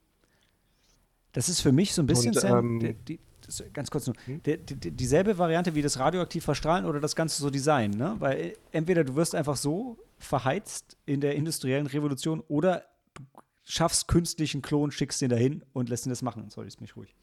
Das 1.34 1.50
ist 1.50 1.62
für 1.62 1.72
mich 1.72 1.94
so 1.94 2.02
ein 2.02 2.08
bisschen, 2.08 2.36
Und, 2.36 2.44
ähm, 2.46 2.80
die, 2.80 2.94
die, 2.94 3.20
das, 3.46 3.64
ganz 3.74 3.92
kurz 3.92 4.08
nur, 4.08 4.16
Hm? 4.26 4.42
die, 4.44 4.58
die, 4.58 4.92
dieselbe 4.92 5.38
Variante 5.38 5.76
wie 5.76 5.82
das 5.82 6.00
radioaktiv 6.00 6.44
verstrahlen 6.46 6.86
oder 6.86 7.00
das 7.00 7.16
Ganze 7.16 7.42
so 7.42 7.50
Design, 7.50 7.92
ne? 7.92 8.16
Weil 8.20 8.38
äh, 8.40 8.54
entweder 8.72 9.04
du 9.04 9.16
wirst 9.16 9.36
einfach 9.36 9.58
so 9.58 9.98
verheizt 10.18 10.98
in 11.06 11.20
der 11.22 11.36
industriellen 11.36 11.88
Revolution 11.88 12.40
oder 12.48 12.86
du 13.14 13.24
schaffst 13.66 14.08
künstlichen 14.08 14.62
Klon, 14.62 14.92
schickst 14.92 15.22
den 15.22 15.30
dahin 15.30 15.64
und 15.74 15.90
lässt 15.90 16.06
ihn 16.06 16.10
das 16.10 16.22
machen. 16.22 16.50
Sorry, 16.50 16.68
ist 16.68 16.80
mich 16.82 16.96
ruhig. 16.96 17.14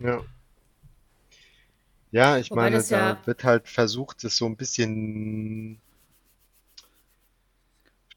Ja. 0.00 0.20
Ja, 2.12 2.36
ich 2.38 2.50
Wobei 2.50 2.62
meine, 2.62 2.76
das 2.78 2.88
da 2.88 3.10
ja- 3.10 3.26
wird 3.26 3.44
halt 3.44 3.68
versucht, 3.68 4.24
es 4.24 4.36
so 4.36 4.46
ein 4.46 4.56
bisschen 4.56 5.78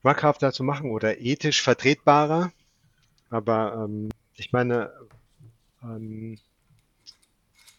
schmackhafter 0.03 0.51
zu 0.51 0.63
machen 0.63 0.91
oder 0.91 1.21
ethisch 1.21 1.61
vertretbarer. 1.61 2.51
Aber 3.29 3.85
ähm, 3.85 4.09
ich 4.35 4.51
meine, 4.51 4.91
ähm, 5.81 6.37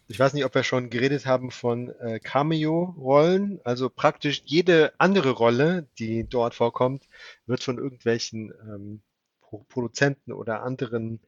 ich 0.09 0.19
weiß 0.19 0.33
nicht, 0.33 0.47
ob 0.47 0.55
wir 0.55 0.63
schon 0.63 0.89
geredet 0.89 1.27
haben 1.27 1.51
von 1.51 1.91
äh, 2.01 2.19
Cameo-Rollen. 2.21 3.61
Also 3.63 3.91
praktisch 3.91 4.41
jede 4.47 4.95
andere 4.97 5.31
Rolle, 5.33 5.87
die 5.99 6.25
dort 6.25 6.55
vorkommt, 6.55 7.03
wird 7.47 7.63
von 7.63 7.77
irgendwelchen 7.77 8.55
ähm, 8.63 9.01
Pro 9.43 9.59
Produzenten 9.69 10.33
oder 10.33 10.63
anderen 10.63 11.21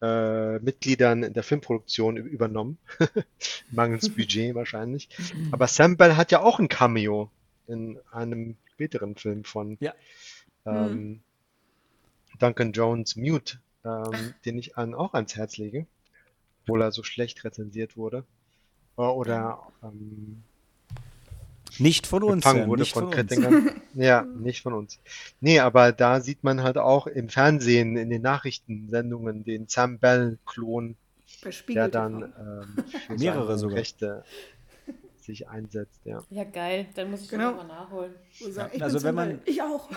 äh, 0.00 0.58
Mitgliedern 0.60 1.24
in 1.24 1.34
der 1.34 1.42
Filmproduktion 1.42 2.16
übernommen. 2.16 2.78
Mangels 3.70 4.08
Budget 4.16 4.54
wahrscheinlich. 4.54 5.10
Aber 5.52 5.68
Sam 5.68 5.98
Bell 5.98 6.16
hat 6.16 6.32
ja 6.32 6.40
auch 6.40 6.58
ein 6.58 6.68
Cameo 6.68 7.30
in 7.66 7.98
einem 8.10 8.56
späteren 8.72 9.14
Film 9.16 9.44
von 9.44 9.76
Ja. 9.80 9.92
Ähm, 10.68 11.20
Duncan 12.38 12.72
Jones 12.72 13.16
Mute, 13.16 13.58
ähm, 13.84 14.34
den 14.44 14.58
ich 14.58 14.76
an, 14.76 14.94
auch 14.94 15.14
ans 15.14 15.36
Herz 15.36 15.56
lege, 15.56 15.86
obwohl 16.62 16.82
er 16.82 16.92
so 16.92 17.02
schlecht 17.02 17.44
rezensiert 17.44 17.96
wurde. 17.96 18.24
Äh, 18.96 19.02
Oder 19.02 19.60
ähm, 19.82 20.42
Nicht 21.78 22.06
von 22.06 22.22
uns, 22.22 22.44
empfangen 22.44 22.68
wurde 22.68 22.82
nicht 22.82 22.92
von 22.92 23.10
von. 23.10 23.70
Ja, 23.94 24.22
nicht 24.22 24.62
von 24.62 24.74
uns. 24.74 25.00
Nee, 25.40 25.58
aber 25.58 25.92
da 25.92 26.20
sieht 26.20 26.44
man 26.44 26.62
halt 26.62 26.78
auch 26.78 27.06
im 27.08 27.28
Fernsehen, 27.28 27.96
in 27.96 28.10
den 28.10 28.22
Nachrichtensendungen, 28.22 29.44
den 29.44 29.66
Sam 29.66 29.98
Bell-Klon, 29.98 30.96
der 31.68 31.88
dann 31.88 32.22
ähm, 32.22 32.84
für 33.06 33.14
Mehrere 33.14 33.58
sogar. 33.58 33.78
Rechte 33.78 34.24
sich 35.28 35.48
einsetzt, 35.48 36.04
ja. 36.04 36.20
Ja, 36.30 36.44
geil. 36.44 36.86
Dann 36.94 37.10
muss 37.10 37.22
ich 37.22 37.28
Genau. 37.28 37.52
das 37.52 37.62
nochmal 37.62 37.76
nachholen. 37.78 38.14
Sagen, 38.50 38.70
ich 38.74 38.82
also 38.82 39.02
wenn 39.02 39.14
man-. 39.14 39.40
Ich 39.44 39.62
auch. 39.62 39.88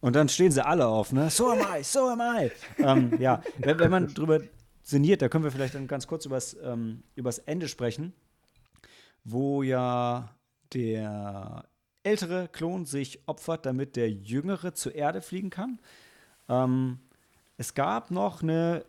Und 0.00 0.16
dann 0.16 0.28
stehen 0.28 0.50
sie 0.50 0.64
alle 0.64 0.86
auf, 0.88 1.12
ne? 1.12 1.30
So 1.30 1.50
am 1.50 1.60
I, 1.60 1.82
so 1.84 2.08
am 2.08 2.20
I. 2.20 2.50
ähm, 2.78 3.20
ja, 3.20 3.40
wenn, 3.58 3.78
wenn 3.78 3.90
man 3.90 4.08
drüber 4.12 4.40
sinniert, 4.82 5.22
da 5.22 5.28
können 5.28 5.44
wir 5.44 5.52
vielleicht 5.52 5.74
dann 5.76 5.86
ganz 5.86 6.06
kurz 6.08 6.26
übers, 6.26 6.56
ähm, 6.62 7.04
übers 7.14 7.38
Ende 7.38 7.68
sprechen, 7.68 8.12
wo 9.22 9.62
ja 9.62 10.34
der 10.72 11.66
ältere 12.02 12.48
Klon 12.48 12.84
sich 12.84 13.20
opfert, 13.26 13.64
damit 13.64 13.94
der 13.94 14.10
jüngere 14.10 14.74
zur 14.74 14.94
Erde 14.94 15.20
fliegen 15.22 15.50
kann. 15.50 15.78
Ähm, 16.48 16.98
es 17.56 17.74
gab 17.74 18.10
noch 18.10 18.42
eine, 18.42 18.84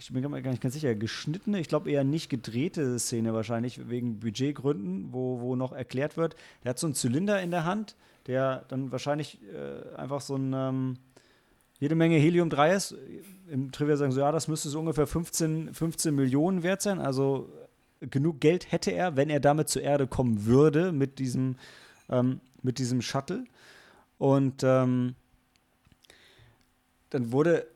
ich 0.00 0.12
bin 0.12 0.28
mir 0.30 0.42
gar 0.42 0.50
nicht 0.50 0.62
ganz 0.62 0.72
sicher, 0.74 0.94
geschnittene, 0.94 1.60
ich 1.60 1.68
glaube 1.68 1.90
eher 1.90 2.04
nicht 2.04 2.30
gedrehte 2.30 2.98
Szene 2.98 3.34
wahrscheinlich, 3.34 3.90
wegen 3.90 4.18
Budgetgründen, 4.18 5.12
wo, 5.12 5.40
wo 5.40 5.56
noch 5.56 5.72
erklärt 5.72 6.16
wird, 6.16 6.36
der 6.64 6.70
hat 6.70 6.78
so 6.78 6.86
einen 6.86 6.94
Zylinder 6.94 7.40
in 7.42 7.50
der 7.50 7.66
Hand, 7.66 7.96
der 8.26 8.64
dann 8.68 8.92
wahrscheinlich 8.92 9.38
äh, 9.52 9.94
einfach 9.96 10.22
so 10.22 10.36
ein, 10.36 10.54
ähm, 10.54 10.96
jede 11.78 11.94
Menge 11.94 12.16
Helium-3 12.16 12.74
ist. 12.74 12.94
Im 13.50 13.72
Trivia 13.72 13.96
sagen 13.96 14.12
so, 14.12 14.20
ja, 14.20 14.32
das 14.32 14.48
müsste 14.48 14.70
so 14.70 14.80
ungefähr 14.80 15.06
15, 15.06 15.74
15 15.74 16.14
Millionen 16.14 16.62
wert 16.62 16.80
sein. 16.80 16.98
Also 16.98 17.50
genug 18.00 18.40
Geld 18.40 18.72
hätte 18.72 18.92
er, 18.92 19.16
wenn 19.16 19.28
er 19.28 19.40
damit 19.40 19.68
zur 19.68 19.82
Erde 19.82 20.06
kommen 20.06 20.46
würde 20.46 20.92
mit 20.92 21.18
diesem, 21.18 21.56
ähm, 22.08 22.40
mit 22.62 22.78
diesem 22.78 23.02
Shuttle. 23.02 23.44
Und 24.16 24.62
ähm, 24.62 25.14
dann 27.10 27.32
wurde 27.32 27.66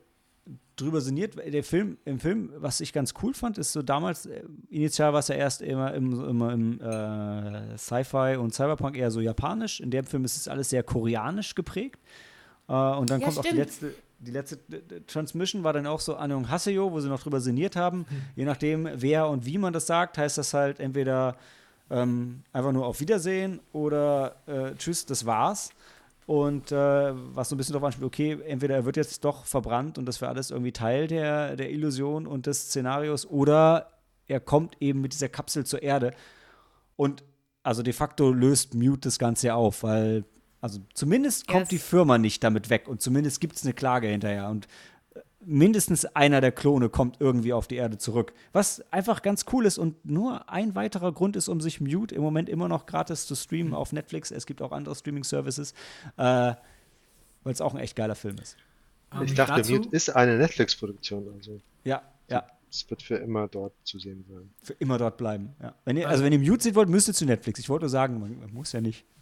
drüber 0.75 1.01
sinniert. 1.01 1.35
Der 1.37 1.63
Film, 1.63 1.97
im 2.05 2.19
Film, 2.19 2.51
was 2.57 2.79
ich 2.81 2.93
ganz 2.93 3.13
cool 3.23 3.33
fand, 3.33 3.57
ist 3.57 3.71
so 3.73 3.81
damals, 3.81 4.25
äh, 4.25 4.43
initial 4.69 5.13
war 5.13 5.19
es 5.19 5.27
ja 5.29 5.35
erst 5.35 5.61
immer 5.61 5.93
im, 5.93 6.13
immer 6.27 6.53
im 6.53 6.81
äh, 6.81 7.77
Sci-Fi 7.77 8.37
und 8.37 8.53
Cyberpunk 8.53 8.97
eher 8.97 9.11
so 9.11 9.21
japanisch. 9.21 9.79
In 9.79 9.89
dem 9.91 10.05
Film 10.05 10.25
ist 10.25 10.35
es 10.35 10.47
alles 10.47 10.69
sehr 10.69 10.83
koreanisch 10.83 11.55
geprägt. 11.55 11.99
Äh, 12.67 12.73
und 12.73 13.09
dann 13.09 13.21
Ja, 13.21 13.27
kommt 13.27 13.39
auch 13.39 13.41
die 13.43 13.47
stimmt. 13.49 13.59
letzte, 13.61 13.95
die 14.19 14.31
letzte 14.31 14.57
Transmission 15.07 15.63
war 15.63 15.73
dann 15.73 15.87
auch 15.87 15.99
so 15.99 16.15
Anung 16.15 16.49
Haseyo, 16.49 16.91
wo 16.91 16.99
sie 16.99 17.09
noch 17.09 17.21
drüber 17.21 17.39
sinniert 17.41 17.75
haben. 17.75 18.05
Je 18.35 18.45
nachdem, 18.45 18.89
wer 18.95 19.27
und 19.29 19.45
wie 19.45 19.57
man 19.57 19.73
das 19.73 19.87
sagt, 19.87 20.17
heißt 20.17 20.37
das 20.37 20.53
halt 20.53 20.79
entweder 20.79 21.35
ähm, 21.89 22.41
einfach 22.51 22.71
nur 22.71 22.85
auf 22.85 22.99
Wiedersehen 22.99 23.59
oder 23.71 24.35
äh, 24.47 24.73
Tschüss, 24.75 25.05
das 25.05 25.25
war's. 25.25 25.69
Und 26.25 26.71
äh, 26.71 26.75
was 27.35 27.49
so 27.49 27.55
ein 27.55 27.57
bisschen 27.57 27.73
darauf 27.73 27.85
anspielt, 27.85 28.07
okay, 28.07 28.37
entweder 28.47 28.75
er 28.75 28.85
wird 28.85 28.97
jetzt 28.97 29.23
doch 29.23 29.45
verbrannt 29.45 29.97
und 29.99 30.05
das 30.07 30.21
wäre 30.21 30.31
alles 30.31 30.49
irgendwie 30.49 30.71
Teil 30.71 31.07
der, 31.07 31.55
der 31.55 31.69
Illusion 31.71 32.25
und 32.25 32.47
des 32.47 32.69
Szenarios, 32.69 33.27
oder 33.29 33.91
er 34.27 34.39
kommt 34.39 34.75
eben 34.79 35.01
mit 35.01 35.13
dieser 35.13 35.29
Kapsel 35.29 35.65
zur 35.65 35.83
Erde. 35.83 36.13
Und 36.95 37.23
also 37.61 37.83
de 37.83 37.93
facto 37.93 38.31
löst 38.31 38.73
Mute 38.73 39.01
das 39.01 39.19
Ganze 39.19 39.53
auf, 39.53 39.83
weil, 39.83 40.23
also 40.61 40.79
zumindest 40.95 41.47
kommt 41.47 41.61
Yes. 41.61 41.69
die 41.69 41.77
Firma 41.77 42.17
nicht 42.17 42.43
damit 42.43 42.71
weg 42.71 42.87
und 42.87 43.01
zumindest 43.01 43.39
gibt 43.39 43.55
es 43.55 43.63
eine 43.63 43.73
Klage 43.73 44.07
hinterher. 44.07 44.49
Und 44.49 44.67
mindestens 45.45 46.05
einer 46.05 46.41
der 46.41 46.51
Klone 46.51 46.89
kommt 46.89 47.17
irgendwie 47.19 47.53
auf 47.53 47.67
die 47.67 47.75
Erde 47.75 47.97
zurück. 47.97 48.33
Was 48.53 48.81
einfach 48.91 49.21
ganz 49.21 49.45
cool 49.53 49.65
ist 49.65 49.77
und 49.77 50.03
nur 50.05 50.49
ein 50.49 50.75
weiterer 50.75 51.11
Grund 51.11 51.35
ist, 51.35 51.47
um 51.47 51.61
sich 51.61 51.79
Mute 51.81 52.15
im 52.15 52.21
Moment 52.21 52.49
immer 52.49 52.67
noch 52.67 52.85
gratis 52.85 53.27
zu 53.27 53.35
streamen 53.35 53.73
auf 53.73 53.91
Netflix. 53.93 54.31
Es 54.31 54.45
gibt 54.45 54.61
auch 54.61 54.71
andere 54.71 54.95
Streaming-Services, 54.95 55.73
äh, 56.17 56.23
weil 56.23 57.53
es 57.53 57.61
auch 57.61 57.73
ein 57.73 57.79
echt 57.79 57.95
geiler 57.95 58.15
Film 58.15 58.37
ist. 58.41 58.57
Ähm, 59.13 59.23
Ich 59.23 59.33
dachte, 59.35 59.53
dazu- 59.61 59.73
Mute 59.73 59.89
ist 59.91 60.09
eine 60.15 60.37
Netflix-Produktion, 60.37 61.27
also 61.35 61.61
Ja, 61.83 62.01
ja. 62.29 62.45
es 62.69 62.89
wird 62.89 63.01
für 63.03 63.15
immer 63.17 63.47
dort 63.47 63.73
zu 63.83 63.99
sehen 63.99 64.25
sein. 64.27 64.49
Für 64.63 64.73
immer 64.73 64.97
dort 64.97 65.17
bleiben. 65.17 65.55
Ja. 65.61 65.75
Wenn 65.85 65.97
ihr, 65.97 66.09
also, 66.09 66.23
wenn 66.23 66.33
ihr 66.33 66.39
Mute 66.39 66.63
sehen 66.63 66.75
wollt, 66.75 66.89
müsst 66.89 67.07
ihr 67.07 67.13
zu 67.13 67.25
Netflix. 67.25 67.59
Ich 67.59 67.69
wollte 67.69 67.83
nur 67.83 67.89
sagen, 67.89 68.19
man, 68.19 68.39
man 68.39 68.53
muss 68.53 68.71
ja 68.71 68.81
nicht. 68.81 69.05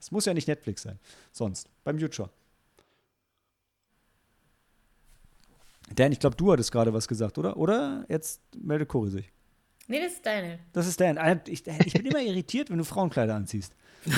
Es 0.00 0.10
muss 0.10 0.24
ja 0.24 0.32
nicht 0.34 0.48
Netflix 0.48 0.82
sein. 0.82 0.98
Sonst. 1.30 1.68
Beim 1.84 1.96
Mute 1.96 2.12
schon. 2.14 2.28
Dan, 5.94 6.12
ich 6.12 6.20
glaube, 6.20 6.36
du 6.36 6.52
hattest 6.52 6.72
gerade 6.72 6.92
was 6.92 7.08
gesagt, 7.08 7.38
oder? 7.38 7.56
Oder? 7.56 8.04
Jetzt 8.08 8.40
meldet 8.56 8.88
Cory 8.88 9.10
sich. 9.10 9.32
Nee, 9.88 10.00
das 10.00 10.12
ist 10.12 10.26
deine. 10.26 10.60
Das 10.72 10.86
ist 10.86 11.00
Dan. 11.00 11.16
Äh, 11.16 11.40
Ich, 11.46 11.66
ich 11.66 11.92
bin 11.94 12.06
immer 12.06 12.22
irritiert, 12.22 12.70
wenn 12.70 12.78
du 12.78 12.84
Frauenkleider 12.84 13.34
anziehst. 13.34 13.74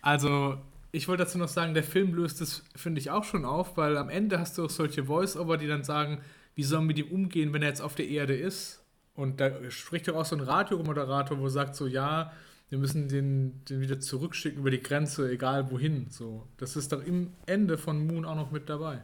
Also, 0.00 0.56
ich 0.92 1.08
wollte 1.08 1.24
dazu 1.24 1.38
noch 1.38 1.48
sagen, 1.48 1.74
der 1.74 1.82
Film 1.82 2.14
löst 2.14 2.40
das, 2.40 2.62
finde 2.74 3.00
ich, 3.00 3.10
auch 3.10 3.24
schon 3.24 3.44
auf, 3.44 3.76
weil 3.76 3.96
am 3.98 4.08
Ende 4.08 4.38
hast 4.38 4.56
du 4.56 4.64
auch 4.64 4.70
solche 4.70 5.04
Voice-Over, 5.04 5.58
die 5.58 5.66
dann 5.66 5.84
sagen, 5.84 6.20
wie 6.54 6.62
sollen 6.62 6.82
wir 6.84 6.94
mit 6.94 6.98
ihm 6.98 7.10
umgehen, 7.12 7.52
wenn 7.52 7.62
er 7.62 7.68
jetzt 7.68 7.82
auf 7.82 7.94
der 7.94 8.08
Erde 8.08 8.34
ist? 8.34 8.82
Und 9.14 9.40
da 9.40 9.70
spricht 9.70 10.08
doch 10.08 10.14
auch 10.14 10.24
so 10.24 10.36
ein 10.36 10.40
Radiomoderator, 10.40 11.38
wo 11.40 11.48
sagt 11.48 11.74
so, 11.74 11.86
ja, 11.86 12.32
wir 12.70 12.78
müssen 12.78 13.08
den, 13.08 13.64
den 13.64 13.80
wieder 13.80 14.00
zurückschicken 14.00 14.60
über 14.60 14.70
die 14.70 14.80
Grenze, 14.82 15.30
egal 15.30 15.70
wohin. 15.70 16.06
So, 16.10 16.46
das 16.56 16.76
ist 16.76 16.92
doch 16.92 17.02
im 17.04 17.32
Ende 17.46 17.76
von 17.76 18.06
Moon 18.06 18.24
auch 18.24 18.36
noch 18.36 18.50
mit 18.50 18.68
dabei. 18.68 19.02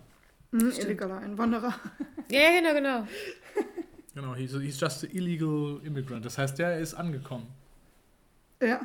Hm, 0.54 0.70
illegaler 0.70 1.18
Einwanderer. 1.18 1.74
Ja, 2.30 2.40
ja, 2.40 2.58
genau, 2.58 2.74
genau. 2.74 3.08
Genau, 4.14 4.34
he's, 4.34 4.52
he's 4.52 4.80
just 4.80 5.04
an 5.04 5.10
illegal 5.10 5.78
immigrant. 5.84 6.24
Das 6.24 6.38
heißt, 6.38 6.58
der 6.58 6.78
ist 6.78 6.94
angekommen. 6.94 7.46
Ja. 8.62 8.80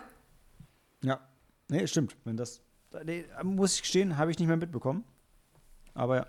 Ja. 1.02 1.22
Nee, 1.70 1.88
stimmt. 1.88 2.18
Wenn 2.26 2.36
das. 2.36 2.62
Nee, 3.06 3.24
muss 3.44 3.76
ich 3.76 3.84
gestehen, 3.84 4.18
habe 4.18 4.30
ich 4.30 4.40
nicht 4.40 4.50
mehr 4.50 4.58
mitbekommen. 4.58 5.06
Aber 5.94 6.18
ja. 6.18 6.28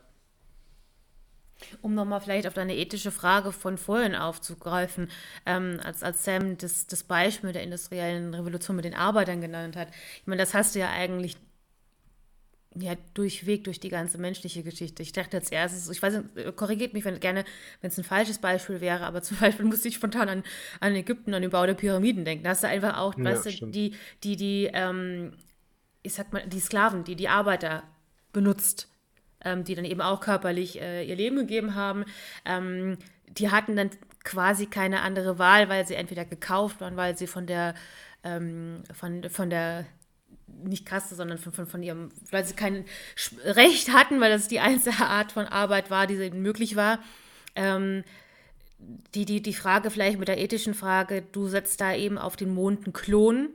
Um 1.83 1.95
nochmal 1.95 2.21
vielleicht 2.21 2.47
auf 2.47 2.55
deine 2.55 2.77
ethische 2.77 3.11
Frage 3.11 3.51
von 3.51 3.77
vorhin 3.77 4.15
aufzugreifen, 4.15 5.11
ähm, 5.47 5.81
als, 5.83 6.05
als 6.05 6.25
Sam 6.25 6.59
das, 6.59 6.87
das 6.87 7.03
Beispiel 7.03 7.53
der 7.53 7.65
industriellen 7.65 8.35
Revolution 8.35 8.77
mit 8.77 8.85
den 8.85 8.95
Arbeitern 8.95 9.41
genannt 9.41 9.75
hat. 9.77 9.89
Ich 10.21 10.27
meine, 10.27 10.41
das 10.41 10.55
hast 10.55 10.77
du 10.77 10.79
ja 10.79 10.91
eigentlich 10.91 11.37
ja, 12.77 12.95
durchweg 13.15 13.65
durch 13.65 13.81
die 13.81 13.89
ganze 13.89 14.19
menschliche 14.19 14.63
Geschichte. 14.63 15.03
Ich 15.03 15.13
dachte 15.13 15.37
als 15.37 15.51
erstes, 15.51 15.89
ich 15.89 16.01
weiß 16.01 16.15
nicht, 16.15 16.37
äh, 16.37 16.53
korrigiert 16.53 16.93
mich 16.95 17.05
wenn, 17.05 17.19
gerne, 17.19 17.45
wenn 17.81 17.91
es 17.91 17.99
ein 17.99 18.05
falsches 18.05 18.39
Beispiel 18.39 18.81
wäre, 18.81 19.05
aber 19.05 19.23
zum 19.23 19.39
Beispiel 19.39 19.65
musste 19.65 19.89
ich 19.89 19.97
spontan 19.97 20.29
an, 20.29 20.45
an 20.79 20.95
Ägypten, 20.95 21.35
an 21.35 21.43
den 21.43 21.51
Bau 21.51 21.67
der 21.67 21.75
Pyramiden 21.75 22.25
denken. 22.25 22.45
Da 22.45 22.51
hast 22.51 22.63
du 22.63 22.69
einfach 22.69 22.99
auch, 22.99 23.17
Ja, 23.19 23.25
weißt 23.25 23.47
du, 23.47 23.67
die, 23.67 23.97
die, 24.23 24.37
die, 24.37 24.71
ähm, 24.73 25.33
ich 26.03 26.15
sag 26.15 26.33
mal, 26.33 26.47
die 26.47 26.61
Sklaven, 26.61 27.03
die 27.05 27.17
die 27.17 27.29
Arbeiter 27.29 27.83
benutzt, 28.33 28.89
ähm, 29.45 29.65
die 29.65 29.75
dann 29.75 29.85
eben 29.85 30.01
auch 30.01 30.21
körperlich 30.21 30.81
äh, 30.81 31.05
ihr 31.05 31.17
Leben 31.17 31.37
gegeben 31.37 31.75
haben, 31.75 32.05
ähm, 32.45 32.99
die 33.27 33.51
hatten 33.51 33.75
dann 33.75 33.91
quasi 34.23 34.67
keine 34.67 35.01
andere 35.01 35.39
Wahl, 35.39 35.69
weil 35.69 35.87
sie 35.87 35.95
entweder 35.95 36.25
gekauft 36.25 36.81
waren, 36.81 36.97
weil 36.97 37.17
sie 37.17 37.27
von 37.27 37.47
der, 37.47 37.75
ähm, 38.23 38.85
von, 38.93 39.29
von 39.29 39.51
der 39.51 39.87
nicht 40.65 40.87
Kaste, 40.87 41.15
sondern 41.15 41.39
von, 41.39 41.53
von, 41.53 41.67
von 41.67 41.83
ihrem, 41.83 42.11
weil 42.31 42.45
sie 42.45 42.55
kein 42.55 42.85
Recht 43.45 43.93
hatten, 43.93 44.21
weil 44.21 44.31
das 44.31 44.49
die 44.49 44.61
einzige 44.61 45.05
Art 45.05 45.33
von 45.33 45.47
Arbeit 45.47 45.91
war, 45.91 46.07
die 46.07 46.15
eben 46.15 46.43
möglich 46.43 46.77
war. 46.77 46.99
Ähm, 47.57 48.05
die, 49.15 49.25
die, 49.25 49.43
die 49.43 49.55
Frage 49.55 49.91
vielleicht 49.91 50.19
mit 50.19 50.29
der 50.29 50.39
ethischen 50.39 50.75
Frage, 50.75 51.23
du 51.33 51.49
setzt 51.49 51.81
da 51.81 51.95
eben 51.95 52.19
auf 52.19 52.37
den 52.37 52.55
Mond 52.55 52.85
einen 52.85 52.93
Klon 52.93 53.51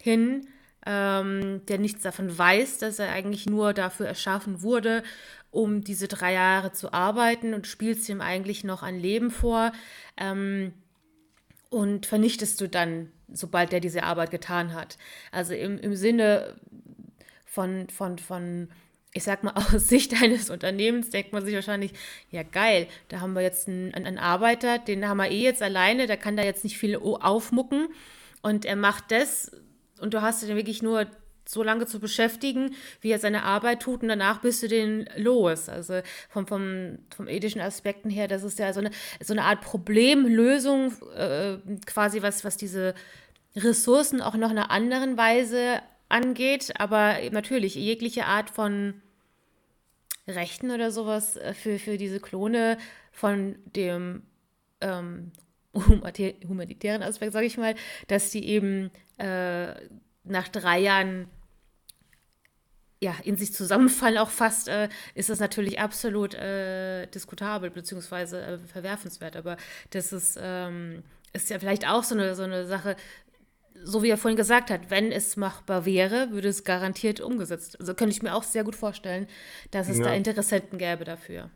hin, 0.00 0.46
ähm, 0.84 1.64
der 1.66 1.78
nichts 1.78 2.02
davon 2.02 2.36
weiß, 2.36 2.78
dass 2.78 2.98
er 2.98 3.12
eigentlich 3.12 3.46
nur 3.46 3.72
dafür 3.74 4.06
erschaffen 4.06 4.62
wurde, 4.62 5.02
um 5.50 5.84
diese 5.84 6.08
drei 6.08 6.34
Jahre 6.34 6.72
zu 6.72 6.92
arbeiten 6.92 7.54
und 7.54 7.66
spielst 7.66 8.08
ihm 8.08 8.20
eigentlich 8.20 8.64
noch 8.64 8.82
ein 8.82 8.98
Leben 8.98 9.30
vor 9.30 9.72
ähm, 10.16 10.72
und 11.70 12.06
vernichtest 12.06 12.60
du 12.60 12.68
dann, 12.68 13.10
sobald 13.32 13.72
der 13.72 13.80
diese 13.80 14.02
Arbeit 14.02 14.30
getan 14.30 14.74
hat. 14.74 14.98
Also 15.32 15.54
im, 15.54 15.78
im 15.78 15.94
Sinne 15.94 16.56
von, 17.44 17.88
von, 17.88 18.18
von, 18.18 18.68
ich 19.12 19.24
sag 19.24 19.42
mal, 19.44 19.54
aus 19.74 19.88
Sicht 19.88 20.20
eines 20.22 20.50
Unternehmens 20.50 21.10
denkt 21.10 21.32
man 21.32 21.44
sich 21.44 21.54
wahrscheinlich, 21.54 21.92
ja 22.30 22.42
geil, 22.42 22.86
da 23.08 23.20
haben 23.20 23.34
wir 23.34 23.42
jetzt 23.42 23.68
einen, 23.68 23.94
einen 23.94 24.18
Arbeiter, 24.18 24.78
den 24.78 25.08
haben 25.08 25.18
wir 25.18 25.30
eh 25.30 25.42
jetzt 25.42 25.62
alleine, 25.62 26.06
der 26.06 26.16
kann 26.16 26.36
da 26.36 26.42
jetzt 26.42 26.64
nicht 26.64 26.78
viel 26.78 26.96
aufmucken 26.96 27.88
und 28.42 28.64
er 28.64 28.76
macht 28.76 29.10
das 29.10 29.50
und 30.00 30.14
du 30.14 30.22
hast 30.22 30.42
ihn 30.42 30.56
wirklich 30.56 30.82
nur 30.82 31.06
so 31.48 31.62
lange 31.62 31.86
zu 31.86 32.00
beschäftigen, 32.00 32.74
wie 33.00 33.10
er 33.10 33.18
seine 33.18 33.44
Arbeit 33.44 33.80
tut 33.80 34.02
und 34.02 34.08
danach 34.08 34.40
bist 34.40 34.62
du 34.62 34.68
den 34.68 35.08
los. 35.16 35.68
Also 35.68 36.00
vom, 36.28 36.46
vom, 36.46 36.98
vom 37.14 37.28
ethischen 37.28 37.60
Aspekten 37.60 38.10
her, 38.10 38.28
das 38.28 38.42
ist 38.42 38.58
ja 38.58 38.72
so 38.72 38.80
eine, 38.80 38.90
so 39.22 39.32
eine 39.32 39.44
Art 39.44 39.60
Problemlösung, 39.60 40.92
äh, 41.14 41.58
quasi 41.86 42.22
was, 42.22 42.44
was 42.44 42.56
diese 42.56 42.94
Ressourcen 43.54 44.20
auch 44.20 44.34
noch 44.34 44.50
in 44.50 44.58
einer 44.58 44.70
anderen 44.70 45.16
Weise 45.16 45.80
angeht, 46.08 46.74
aber 46.78 47.16
natürlich 47.30 47.74
jegliche 47.74 48.26
Art 48.26 48.50
von 48.50 49.00
Rechten 50.28 50.70
oder 50.70 50.90
sowas 50.90 51.36
äh, 51.36 51.54
für, 51.54 51.78
für 51.78 51.96
diese 51.96 52.20
Klone 52.20 52.78
von 53.12 53.56
dem 53.64 54.22
ähm, 54.80 55.32
humanitären 55.74 57.02
Aspekt, 57.02 57.32
sage 57.32 57.46
ich 57.46 57.58
mal, 57.58 57.74
dass 58.08 58.30
die 58.30 58.46
eben 58.46 58.90
äh, 59.18 59.74
nach 60.24 60.48
drei 60.48 60.80
Jahren 60.80 61.28
ja, 63.02 63.14
in 63.24 63.36
sich 63.36 63.52
zusammenfallen, 63.52 64.18
auch 64.18 64.30
fast, 64.30 64.68
äh, 64.68 64.88
ist 65.14 65.28
das 65.28 65.38
natürlich 65.38 65.78
absolut 65.80 66.34
äh, 66.34 67.06
diskutabel 67.08 67.70
beziehungsweise 67.70 68.40
äh, 68.40 68.58
verwerfenswert. 68.58 69.36
Aber 69.36 69.56
das 69.90 70.12
ist, 70.12 70.38
ähm, 70.40 71.02
ist 71.32 71.50
ja 71.50 71.58
vielleicht 71.58 71.86
auch 71.86 72.04
so 72.04 72.14
eine, 72.14 72.34
so 72.34 72.42
eine 72.42 72.66
Sache, 72.66 72.96
so 73.84 74.02
wie 74.02 74.08
er 74.08 74.16
vorhin 74.16 74.38
gesagt 74.38 74.70
hat, 74.70 74.88
wenn 74.90 75.12
es 75.12 75.36
machbar 75.36 75.84
wäre, 75.84 76.30
würde 76.30 76.48
es 76.48 76.64
garantiert 76.64 77.20
umgesetzt. 77.20 77.78
Also 77.78 77.92
könnte 77.94 78.12
ich 78.12 78.22
mir 78.22 78.34
auch 78.34 78.42
sehr 78.42 78.64
gut 78.64 78.74
vorstellen, 78.74 79.26
dass 79.70 79.88
es 79.88 79.98
Ja. 79.98 80.04
da 80.04 80.14
Interessenten 80.14 80.78
gäbe 80.78 81.04
dafür. 81.04 81.50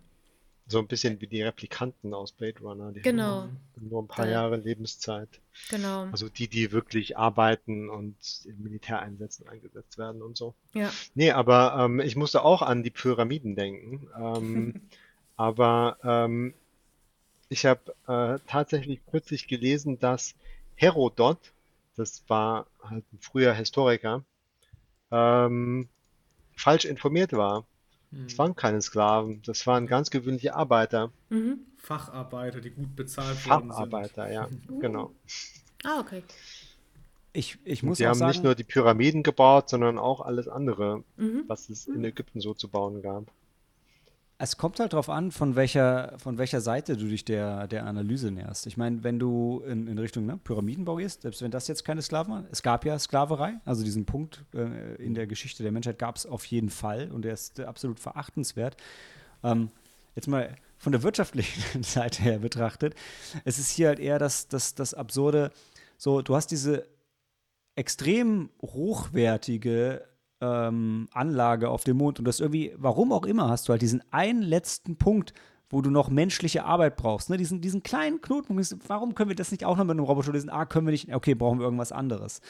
So 0.70 0.78
ein 0.78 0.86
bisschen 0.86 1.20
wie 1.20 1.26
die 1.26 1.42
Replikanten 1.42 2.14
aus 2.14 2.30
Blade 2.30 2.60
Runner. 2.60 2.92
Die 2.92 3.02
Genau. 3.02 3.48
nur 3.80 4.02
ein 4.02 4.06
paar 4.06 4.26
Ja. 4.26 4.32
Jahre 4.32 4.56
Lebenszeit. 4.56 5.28
Genau. 5.68 6.04
Also 6.12 6.28
die, 6.28 6.46
die 6.46 6.70
wirklich 6.70 7.18
arbeiten 7.18 7.90
und 7.90 8.14
in 8.44 8.62
Militäreinsätzen 8.62 9.48
eingesetzt 9.48 9.98
werden 9.98 10.22
und 10.22 10.36
so. 10.36 10.54
Ja. 10.74 10.92
Nee, 11.16 11.32
aber 11.32 11.76
ähm, 11.76 11.98
ich 11.98 12.14
musste 12.14 12.44
auch 12.44 12.62
an 12.62 12.84
die 12.84 12.90
Pyramiden 12.90 13.56
denken. 13.56 14.06
Ähm, 14.16 14.74
aber 15.36 15.98
ähm, 16.04 16.54
ich 17.48 17.66
habe 17.66 17.92
äh, 18.06 18.38
tatsächlich 18.46 19.00
kürzlich 19.10 19.48
gelesen, 19.48 19.98
dass 19.98 20.34
Herodot, 20.76 21.52
das 21.96 22.22
war 22.28 22.68
halt 22.80 23.04
ein 23.12 23.18
früher 23.20 23.52
Historiker, 23.54 24.22
ähm, 25.10 25.88
falsch 26.54 26.84
informiert 26.84 27.32
war. 27.32 27.64
Es 28.26 28.36
waren 28.38 28.56
keine 28.56 28.82
Sklaven, 28.82 29.40
das 29.44 29.66
waren 29.66 29.86
ganz 29.86 30.10
gewöhnliche 30.10 30.54
Arbeiter, 30.56 31.12
Mhm. 31.28 31.60
Facharbeiter, 31.76 32.60
die 32.60 32.70
gut 32.70 32.94
bezahlt 32.96 33.46
worden 33.48 33.62
sind. 33.62 33.70
Facharbeiter, 33.72 34.30
ja, 34.32 34.48
genau. 34.80 35.12
Ah, 35.84 36.00
okay. 36.00 36.22
Ich, 37.32 37.58
ich 37.64 37.82
muss 37.84 37.98
die 37.98 38.06
haben 38.06 38.18
sagen, 38.18 38.30
nicht 38.30 38.42
nur 38.42 38.54
die 38.56 38.64
Pyramiden 38.64 39.22
gebaut, 39.22 39.68
sondern 39.68 39.98
auch 39.98 40.20
alles 40.20 40.48
andere, 40.48 41.04
Mhm. 41.16 41.44
was 41.46 41.70
es 41.70 41.86
in 41.86 42.04
Ägypten 42.04 42.40
so 42.40 42.54
zu 42.54 42.68
bauen 42.68 43.02
gab. 43.02 43.30
Es 44.42 44.56
kommt 44.56 44.80
halt 44.80 44.94
darauf 44.94 45.10
an, 45.10 45.32
von 45.32 45.54
welcher, 45.54 46.14
von 46.16 46.38
welcher 46.38 46.62
Seite 46.62 46.96
du 46.96 47.06
dich 47.06 47.26
der, 47.26 47.66
der 47.66 47.84
Analyse 47.84 48.30
näherst. 48.30 48.66
Ich 48.66 48.78
meine, 48.78 49.04
wenn 49.04 49.18
du 49.18 49.62
in, 49.66 49.86
in 49.86 49.98
Richtung 49.98 50.24
ne, 50.24 50.38
Pyramidenbau 50.42 50.96
gehst, 50.96 51.22
selbst 51.22 51.42
wenn 51.42 51.50
das 51.50 51.68
jetzt 51.68 51.84
keine 51.84 52.00
Sklaven 52.00 52.32
waren, 52.32 52.46
es 52.50 52.62
gab 52.62 52.86
ja 52.86 52.98
Sklaverei, 52.98 53.60
also 53.66 53.84
diesen 53.84 54.06
Punkt 54.06 54.42
äh, 54.54 54.94
in 54.94 55.12
der 55.12 55.26
Geschichte 55.26 55.62
der 55.62 55.72
Menschheit 55.72 55.98
gab 55.98 56.16
es 56.16 56.24
auf 56.24 56.46
jeden 56.46 56.70
Fall 56.70 57.10
und 57.12 57.26
der 57.26 57.34
ist 57.34 57.60
absolut 57.60 58.00
verachtenswert. 58.00 58.78
Ähm, 59.44 59.68
jetzt 60.14 60.26
mal 60.26 60.56
von 60.78 60.92
der 60.92 61.02
wirtschaftlichen 61.02 61.82
Seite 61.82 62.22
her 62.22 62.38
betrachtet. 62.38 62.94
Es 63.44 63.58
ist 63.58 63.68
hier 63.68 63.88
halt 63.88 64.00
eher 64.00 64.18
das, 64.18 64.48
das, 64.48 64.74
das 64.74 64.94
Absurde, 64.94 65.50
so, 65.98 66.22
du 66.22 66.34
hast 66.34 66.46
diese 66.46 66.86
extrem 67.74 68.48
hochwertige 68.62 70.02
ähm, 70.40 71.08
Anlage 71.12 71.68
auf 71.68 71.84
dem 71.84 71.98
Mond 71.98 72.18
und 72.18 72.24
das 72.24 72.40
irgendwie, 72.40 72.72
warum 72.76 73.12
auch 73.12 73.24
immer, 73.26 73.48
hast 73.48 73.68
du 73.68 73.72
halt 73.72 73.82
diesen 73.82 74.02
einen 74.10 74.42
letzten 74.42 74.96
Punkt, 74.96 75.34
wo 75.70 75.82
du 75.82 75.90
noch 75.90 76.10
menschliche 76.10 76.64
Arbeit 76.64 76.96
brauchst. 76.96 77.30
Ne? 77.30 77.36
Diesen, 77.36 77.60
diesen 77.60 77.82
kleinen 77.82 78.20
Knotenpunkt. 78.20 78.88
Warum 78.88 79.14
können 79.14 79.30
wir 79.30 79.36
das 79.36 79.52
nicht 79.52 79.64
auch 79.64 79.76
noch 79.76 79.84
mit 79.84 79.92
einem 79.92 80.04
Roboter 80.04 80.32
lösen? 80.32 80.50
Ah, 80.50 80.66
können 80.66 80.86
wir 80.86 80.90
nicht. 80.90 81.14
Okay, 81.14 81.34
brauchen 81.34 81.60
wir 81.60 81.64
irgendwas 81.64 81.92
anderes. 81.92 82.40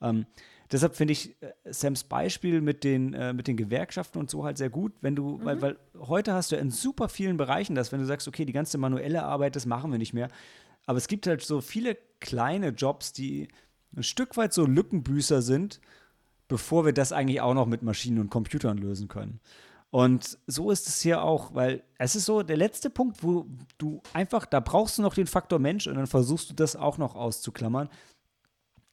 Ähm, 0.00 0.26
deshalb 0.70 0.94
finde 0.94 1.12
ich 1.12 1.42
äh, 1.42 1.52
Sams 1.64 2.04
Beispiel 2.04 2.60
mit 2.60 2.84
den, 2.84 3.14
äh, 3.14 3.32
mit 3.32 3.48
den 3.48 3.56
Gewerkschaften 3.56 4.20
und 4.20 4.30
so 4.30 4.44
halt 4.44 4.58
sehr 4.58 4.70
gut, 4.70 4.92
wenn 5.00 5.16
du, 5.16 5.38
mhm. 5.38 5.44
weil, 5.44 5.62
weil 5.62 5.76
heute 5.98 6.34
hast 6.34 6.52
du 6.52 6.56
in 6.56 6.70
super 6.70 7.08
vielen 7.08 7.36
Bereichen 7.36 7.74
das, 7.74 7.90
wenn 7.90 7.98
du 7.98 8.06
sagst, 8.06 8.28
okay, 8.28 8.44
die 8.44 8.52
ganze 8.52 8.78
manuelle 8.78 9.24
Arbeit, 9.24 9.56
das 9.56 9.66
machen 9.66 9.90
wir 9.90 9.98
nicht 9.98 10.14
mehr. 10.14 10.28
Aber 10.86 10.98
es 10.98 11.08
gibt 11.08 11.26
halt 11.26 11.42
so 11.42 11.60
viele 11.60 11.98
kleine 12.20 12.68
Jobs, 12.68 13.12
die 13.12 13.48
ein 13.96 14.04
Stück 14.04 14.36
weit 14.36 14.52
so 14.52 14.64
Lückenbüßer 14.64 15.42
sind, 15.42 15.80
bevor 16.48 16.84
wir 16.84 16.92
das 16.92 17.12
eigentlich 17.12 17.40
auch 17.40 17.54
noch 17.54 17.66
mit 17.66 17.82
Maschinen 17.82 18.18
und 18.18 18.30
Computern 18.30 18.78
lösen 18.78 19.08
können. 19.08 19.40
Und 19.90 20.38
so 20.46 20.70
ist 20.70 20.86
es 20.86 21.00
hier 21.00 21.22
auch, 21.22 21.54
weil 21.54 21.82
es 21.98 22.14
ist 22.14 22.26
so 22.26 22.42
der 22.42 22.58
letzte 22.58 22.90
Punkt, 22.90 23.22
wo 23.22 23.46
du 23.78 24.02
einfach, 24.12 24.44
da 24.44 24.60
brauchst 24.60 24.98
du 24.98 25.02
noch 25.02 25.14
den 25.14 25.26
Faktor 25.26 25.58
Mensch 25.58 25.86
und 25.86 25.94
dann 25.94 26.06
versuchst 26.06 26.50
du 26.50 26.54
das 26.54 26.76
auch 26.76 26.98
noch 26.98 27.14
auszuklammern. 27.14 27.88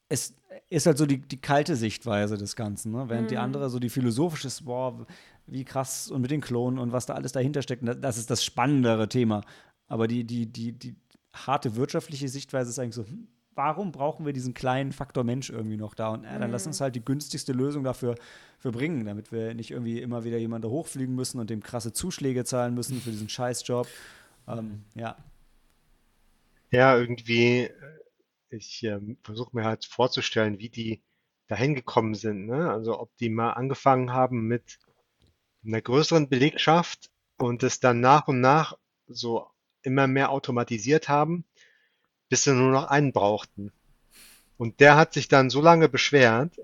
Es 0.08 0.34
ist 0.70 0.86
halt 0.86 0.96
so 0.96 1.04
die, 1.04 1.18
die 1.18 1.40
kalte 1.40 1.76
Sichtweise 1.76 2.38
des 2.38 2.56
Ganzen, 2.56 2.92
ne? 2.92 3.08
während 3.08 3.26
mhm. 3.26 3.30
die 3.30 3.38
andere 3.38 3.68
so 3.68 3.78
die 3.78 3.90
philosophische 3.90 4.48
ist, 4.48 4.64
boah, 4.64 5.06
wie 5.46 5.64
krass 5.64 6.10
und 6.10 6.22
mit 6.22 6.30
den 6.30 6.40
Klonen 6.40 6.78
und 6.78 6.92
was 6.92 7.06
da 7.06 7.14
alles 7.14 7.32
dahinter 7.32 7.60
steckt, 7.60 7.82
das 8.02 8.16
ist 8.16 8.30
das 8.30 8.44
spannendere 8.44 9.08
Thema. 9.08 9.42
Aber 9.88 10.08
die, 10.08 10.24
die, 10.24 10.46
die, 10.46 10.72
die 10.72 10.96
harte 11.34 11.76
wirtschaftliche 11.76 12.28
Sichtweise 12.28 12.70
ist 12.70 12.78
eigentlich 12.78 12.94
so, 12.94 13.04
hm, 13.04 13.28
warum 13.56 13.90
brauchen 13.90 14.26
wir 14.26 14.32
diesen 14.32 14.54
kleinen 14.54 14.92
Faktor 14.92 15.24
Mensch 15.24 15.50
irgendwie 15.50 15.76
noch 15.76 15.94
da? 15.94 16.10
Und 16.10 16.24
äh, 16.24 16.38
dann 16.38 16.48
mhm. 16.48 16.52
lass 16.52 16.66
uns 16.66 16.80
halt 16.80 16.94
die 16.94 17.04
günstigste 17.04 17.52
Lösung 17.52 17.82
dafür 17.82 18.14
für 18.58 18.70
bringen, 18.70 19.04
damit 19.04 19.32
wir 19.32 19.54
nicht 19.54 19.70
irgendwie 19.70 20.00
immer 20.00 20.24
wieder 20.24 20.38
jemanden 20.38 20.70
hochfliegen 20.70 21.14
müssen 21.14 21.40
und 21.40 21.50
dem 21.50 21.62
krasse 21.62 21.92
Zuschläge 21.92 22.44
zahlen 22.44 22.74
müssen 22.74 23.00
für 23.00 23.10
diesen 23.10 23.28
Scheißjob. 23.28 23.88
Ähm, 24.46 24.84
ja. 24.94 25.16
Ja, 26.70 26.96
irgendwie, 26.96 27.64
äh, 27.64 27.72
ich 28.50 28.84
äh, 28.84 29.00
versuche 29.22 29.56
mir 29.56 29.64
halt 29.64 29.84
vorzustellen, 29.84 30.58
wie 30.58 30.68
die 30.68 31.00
dahin 31.48 31.74
gekommen 31.74 32.14
sind. 32.14 32.46
Ne? 32.46 32.70
Also 32.70 33.00
ob 33.00 33.16
die 33.16 33.30
mal 33.30 33.52
angefangen 33.52 34.12
haben 34.12 34.46
mit 34.46 34.78
einer 35.64 35.80
größeren 35.80 36.28
Belegschaft 36.28 37.10
und 37.38 37.62
es 37.62 37.80
dann 37.80 38.00
nach 38.00 38.28
und 38.28 38.40
nach 38.40 38.76
so 39.08 39.46
immer 39.82 40.06
mehr 40.06 40.30
automatisiert 40.30 41.08
haben 41.08 41.44
bis 42.28 42.44
sie 42.44 42.54
nur 42.54 42.70
noch 42.70 42.84
einen 42.84 43.12
brauchten. 43.12 43.72
Und 44.58 44.80
der 44.80 44.96
hat 44.96 45.12
sich 45.12 45.28
dann 45.28 45.50
so 45.50 45.60
lange 45.60 45.88
beschwert, 45.88 46.56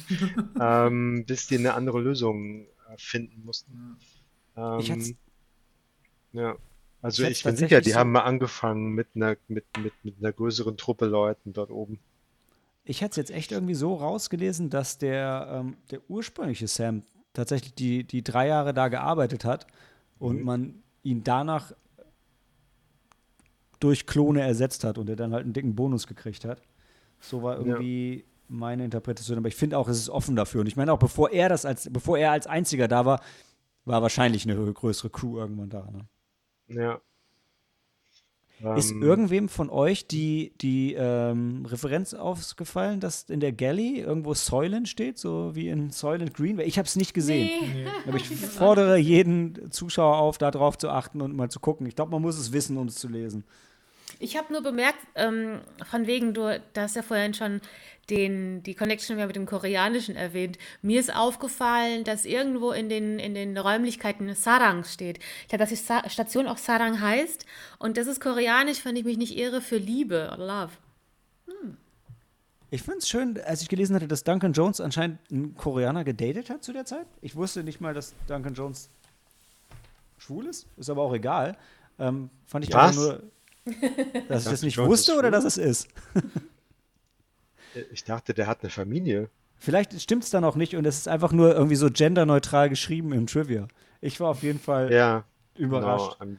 ähm, 0.60 1.24
bis 1.26 1.46
die 1.46 1.58
eine 1.58 1.74
andere 1.74 2.00
Lösung 2.00 2.66
äh, 2.88 2.96
finden 2.96 3.44
mussten. 3.44 3.96
Ähm, 4.56 5.16
ja. 6.32 6.56
Also 7.00 7.24
ich, 7.24 7.30
ich 7.30 7.42
bin 7.42 7.56
sicher, 7.56 7.80
die 7.80 7.90
so 7.90 7.98
haben 7.98 8.12
mal 8.12 8.20
angefangen 8.20 8.92
mit 8.92 9.08
einer, 9.16 9.36
mit, 9.48 9.64
mit, 9.76 9.92
mit 10.04 10.14
einer 10.20 10.32
größeren 10.32 10.76
Truppe 10.76 11.06
Leuten 11.06 11.52
dort 11.52 11.70
oben. 11.70 11.98
Ich 12.84 13.00
hätte 13.00 13.10
es 13.10 13.16
jetzt 13.16 13.30
echt 13.32 13.50
irgendwie 13.50 13.74
so 13.74 13.94
rausgelesen, 13.94 14.70
dass 14.70 14.98
der, 14.98 15.48
ähm, 15.50 15.76
der 15.90 16.00
ursprüngliche 16.08 16.68
Sam 16.68 17.02
tatsächlich 17.32 17.74
die, 17.74 18.04
die 18.04 18.22
drei 18.22 18.46
Jahre 18.46 18.72
da 18.72 18.88
gearbeitet 18.88 19.44
hat 19.44 19.66
und 20.18 20.38
mhm. 20.38 20.44
man 20.44 20.82
ihn 21.02 21.24
danach 21.24 21.72
durch 23.82 24.06
Klone 24.06 24.42
ersetzt 24.42 24.84
hat 24.84 24.98
und 24.98 25.08
er 25.08 25.16
dann 25.16 25.32
halt 25.32 25.44
einen 25.44 25.52
dicken 25.52 25.74
Bonus 25.74 26.06
gekriegt 26.06 26.44
hat. 26.44 26.62
So 27.20 27.42
war 27.42 27.58
irgendwie 27.58 28.16
ja. 28.16 28.22
meine 28.48 28.84
Interpretation. 28.84 29.38
Aber 29.38 29.48
ich 29.48 29.56
finde 29.56 29.78
auch, 29.78 29.88
es 29.88 29.98
ist 29.98 30.10
offen 30.10 30.36
dafür. 30.36 30.60
Und 30.60 30.66
ich 30.66 30.76
meine 30.76 30.92
auch, 30.92 30.98
bevor 30.98 31.30
er 31.30 31.48
das 31.48 31.64
als, 31.64 31.88
bevor 31.92 32.18
er 32.18 32.32
als 32.32 32.46
einziger 32.46 32.88
da 32.88 33.04
war, 33.04 33.20
war 33.84 34.02
wahrscheinlich 34.02 34.48
eine 34.48 34.72
größere 34.72 35.10
Crew 35.10 35.38
irgendwann 35.38 35.70
da. 35.70 35.88
Ne? 35.90 36.08
Ja. 36.68 37.00
Ist 38.76 38.92
ähm, 38.92 39.02
irgendwem 39.02 39.48
von 39.48 39.70
euch 39.70 40.06
die, 40.06 40.52
die 40.60 40.94
ähm, 40.94 41.66
Referenz 41.66 42.14
aufgefallen, 42.14 43.00
dass 43.00 43.24
in 43.24 43.40
der 43.40 43.52
Galley 43.52 43.98
irgendwo 43.98 44.34
Soylent 44.34 44.88
steht, 44.88 45.18
so 45.18 45.54
wie 45.54 45.68
in 45.68 45.90
Soylent 45.90 46.34
Green? 46.34 46.60
Ich 46.60 46.78
habe 46.78 46.86
es 46.86 46.94
nicht 46.94 47.12
gesehen. 47.12 47.50
Nee. 47.74 47.86
Aber 48.06 48.16
ich 48.16 48.28
fordere 48.28 48.98
jeden 48.98 49.72
Zuschauer 49.72 50.18
auf, 50.18 50.38
darauf 50.38 50.78
zu 50.78 50.90
achten 50.90 51.20
und 51.20 51.34
mal 51.34 51.50
zu 51.50 51.58
gucken. 51.58 51.86
Ich 51.86 51.96
glaube, 51.96 52.12
man 52.12 52.22
muss 52.22 52.38
es 52.38 52.52
wissen, 52.52 52.76
um 52.78 52.86
es 52.86 52.94
zu 52.94 53.08
lesen. 53.08 53.44
Ich 54.18 54.36
habe 54.36 54.52
nur 54.52 54.62
bemerkt, 54.62 54.98
ähm, 55.14 55.60
von 55.90 56.06
wegen, 56.06 56.34
du, 56.34 56.60
du 56.72 56.80
hast 56.80 56.96
ja 56.96 57.02
vorhin 57.02 57.34
schon 57.34 57.60
den, 58.10 58.62
die 58.62 58.74
Connection 58.74 59.16
mit 59.16 59.36
dem 59.36 59.46
Koreanischen 59.46 60.16
erwähnt. 60.16 60.58
Mir 60.82 61.00
ist 61.00 61.14
aufgefallen, 61.14 62.04
dass 62.04 62.24
irgendwo 62.24 62.72
in 62.72 62.88
den, 62.88 63.18
in 63.18 63.34
den 63.34 63.56
Räumlichkeiten 63.56 64.34
Sarang 64.34 64.84
steht. 64.84 65.18
Ich 65.42 65.48
glaube, 65.48 65.60
dass 65.60 65.70
die 65.70 65.76
Sa 65.76 66.08
Station 66.08 66.46
auch 66.46 66.58
Sarang 66.58 67.00
heißt. 67.00 67.46
Und 67.78 67.96
das 67.96 68.06
ist 68.06 68.20
koreanisch, 68.20 68.84
wenn 68.84 68.96
ich 68.96 69.04
mich 69.04 69.18
nicht 69.18 69.36
irre, 69.36 69.60
für 69.60 69.76
Liebe 69.76 70.30
oder 70.32 70.46
Love. 70.46 70.72
Hm. 71.46 71.76
Ich 72.70 72.82
finde 72.82 72.98
es 72.98 73.08
schön, 73.08 73.40
als 73.44 73.62
ich 73.62 73.68
gelesen 73.68 73.94
hatte, 73.94 74.08
dass 74.08 74.24
Duncan 74.24 74.52
Jones 74.52 74.80
anscheinend 74.80 75.18
einen 75.30 75.54
Koreaner 75.54 76.04
gedatet 76.04 76.50
hat 76.50 76.64
zu 76.64 76.72
der 76.72 76.84
Zeit. 76.84 77.06
Ich 77.20 77.36
wusste 77.36 77.62
nicht 77.62 77.80
mal, 77.80 77.94
dass 77.94 78.14
Duncan 78.26 78.54
Jones 78.54 78.88
schwul 80.18 80.46
ist. 80.46 80.66
Ist 80.76 80.90
aber 80.90 81.02
auch 81.02 81.14
egal. 81.14 81.56
Ähm, 81.98 82.30
fand 82.46 82.64
ich 82.64 82.72
Was? 82.72 82.96
nur 82.96 83.22
dass 84.28 84.44
ich 84.44 84.50
das 84.50 84.62
nicht 84.62 84.78
wusste 84.78 85.16
oder 85.16 85.30
dass 85.30 85.44
es 85.44 85.56
ist? 85.56 85.88
ich 87.92 88.04
dachte, 88.04 88.34
der 88.34 88.46
hat 88.46 88.62
eine 88.62 88.70
Familie. 88.70 89.30
Vielleicht 89.58 90.00
stimmt 90.00 90.24
es 90.24 90.30
dann 90.30 90.44
auch 90.44 90.56
nicht 90.56 90.74
und 90.74 90.84
es 90.86 90.98
ist 90.98 91.08
einfach 91.08 91.32
nur 91.32 91.54
irgendwie 91.54 91.76
so 91.76 91.88
genderneutral 91.90 92.68
geschrieben 92.68 93.12
im 93.12 93.26
Trivia. 93.26 93.68
Ich 94.00 94.18
war 94.18 94.30
auf 94.30 94.42
jeden 94.42 94.58
Fall 94.58 94.92
ja, 94.92 95.24
überrascht. 95.56 96.18
No, 96.20 96.36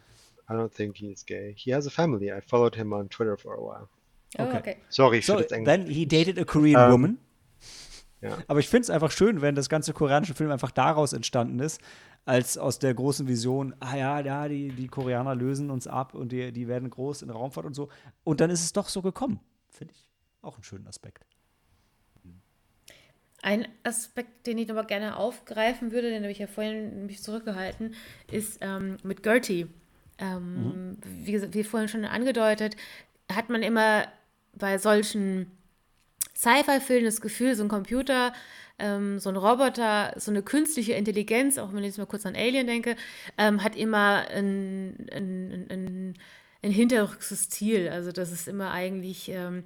I 0.49 0.53
don't 0.53 0.75
think 0.75 0.97
he 0.97 1.11
is 1.11 1.25
gay. 1.25 1.53
He 1.55 1.73
has 1.73 1.87
a 1.87 1.89
family. 1.89 2.29
I 2.31 2.41
followed 2.41 2.75
him 2.75 2.91
on 2.91 3.09
Twitter 3.09 3.37
for 3.37 3.53
a 3.53 3.61
while. 3.61 3.87
Oh, 4.37 4.43
okay. 4.43 4.57
okay. 4.57 4.77
Sorry, 4.89 5.19
ich 5.19 5.25
so, 5.25 5.39
Then 5.39 5.87
he 5.87 6.05
dated 6.05 6.37
a 6.37 6.43
Korean 6.43 6.87
um, 6.87 6.91
woman. 6.91 7.17
Ja. 8.21 8.37
Aber 8.47 8.59
ich 8.59 8.69
finde 8.69 8.83
es 8.83 8.89
einfach 8.89 9.11
schön, 9.11 9.41
wenn 9.41 9.55
das 9.55 9.69
ganze 9.69 9.93
koreanische 9.93 10.33
Film 10.33 10.49
einfach 10.51 10.71
daraus 10.71 11.13
entstanden 11.13 11.59
ist, 11.59 11.81
als 12.25 12.57
aus 12.57 12.79
der 12.79 12.93
großen 12.93 13.27
Vision, 13.27 13.75
ah 13.79 13.95
ja, 13.95 14.19
ja, 14.21 14.47
die, 14.47 14.69
die 14.69 14.87
Koreaner 14.87 15.35
lösen 15.35 15.69
uns 15.69 15.87
ab 15.87 16.13
und 16.13 16.31
die, 16.31 16.51
die 16.51 16.67
werden 16.67 16.89
groß 16.89 17.21
in 17.21 17.27
der 17.27 17.37
Raumfahrt 17.37 17.65
und 17.65 17.73
so. 17.73 17.89
Und 18.23 18.39
dann 18.39 18.49
ist 18.49 18.63
es 18.63 18.73
doch 18.73 18.87
so 18.87 19.01
gekommen. 19.01 19.39
Finde 19.69 19.93
ich 19.93 20.09
auch 20.41 20.55
einen 20.55 20.63
schönen 20.63 20.87
Aspekt. 20.87 21.25
Ein 23.41 23.67
Aspekt, 23.83 24.47
den 24.47 24.57
ich 24.57 24.71
aber 24.71 24.85
gerne 24.85 25.17
aufgreifen 25.17 25.91
würde, 25.91 26.09
den 26.09 26.23
habe 26.23 26.31
ich 26.31 26.39
ja 26.39 26.47
vorhin 26.47 27.05
mich 27.07 27.21
zurückgehalten, 27.21 27.93
ist 28.31 28.59
ähm, 28.61 28.95
mit 29.03 29.21
Gertie. 29.21 29.67
Ähm, 30.17 30.63
mhm. 30.63 30.97
wie, 31.03 31.53
wie 31.53 31.63
vorhin 31.65 31.89
schon 31.89 32.05
angedeutet, 32.05 32.77
hat 33.29 33.49
man 33.49 33.61
immer 33.63 34.07
bei 34.53 34.77
solchen 34.77 35.51
Sci-Fi-Filmen 36.35 37.05
das 37.05 37.19
Gefühl, 37.19 37.55
so 37.55 37.63
ein 37.63 37.69
Computer 37.69 38.31
ähm, 38.83 39.19
so 39.19 39.29
ein 39.29 39.37
Roboter, 39.37 40.13
so 40.17 40.29
eine 40.29 40.43
künstliche 40.43 40.93
Intelligenz, 40.93 41.57
auch 41.57 41.71
wenn 41.71 41.79
ich 41.79 41.87
jetzt 41.87 41.97
mal 41.97 42.05
kurz 42.05 42.25
an 42.25 42.35
Alien 42.35 42.67
denke, 42.67 42.95
ähm, 43.37 43.63
hat 43.63 43.75
immer 43.75 44.27
ein, 44.29 45.07
ein, 45.11 45.67
ein, 45.69 46.13
ein 46.61 46.71
hinterrücks 46.71 47.49
Ziel. 47.49 47.87
Also 47.89 48.11
das 48.11 48.31
ist 48.31 48.47
immer 48.47 48.71
eigentlich, 48.71 49.29
ähm, 49.29 49.63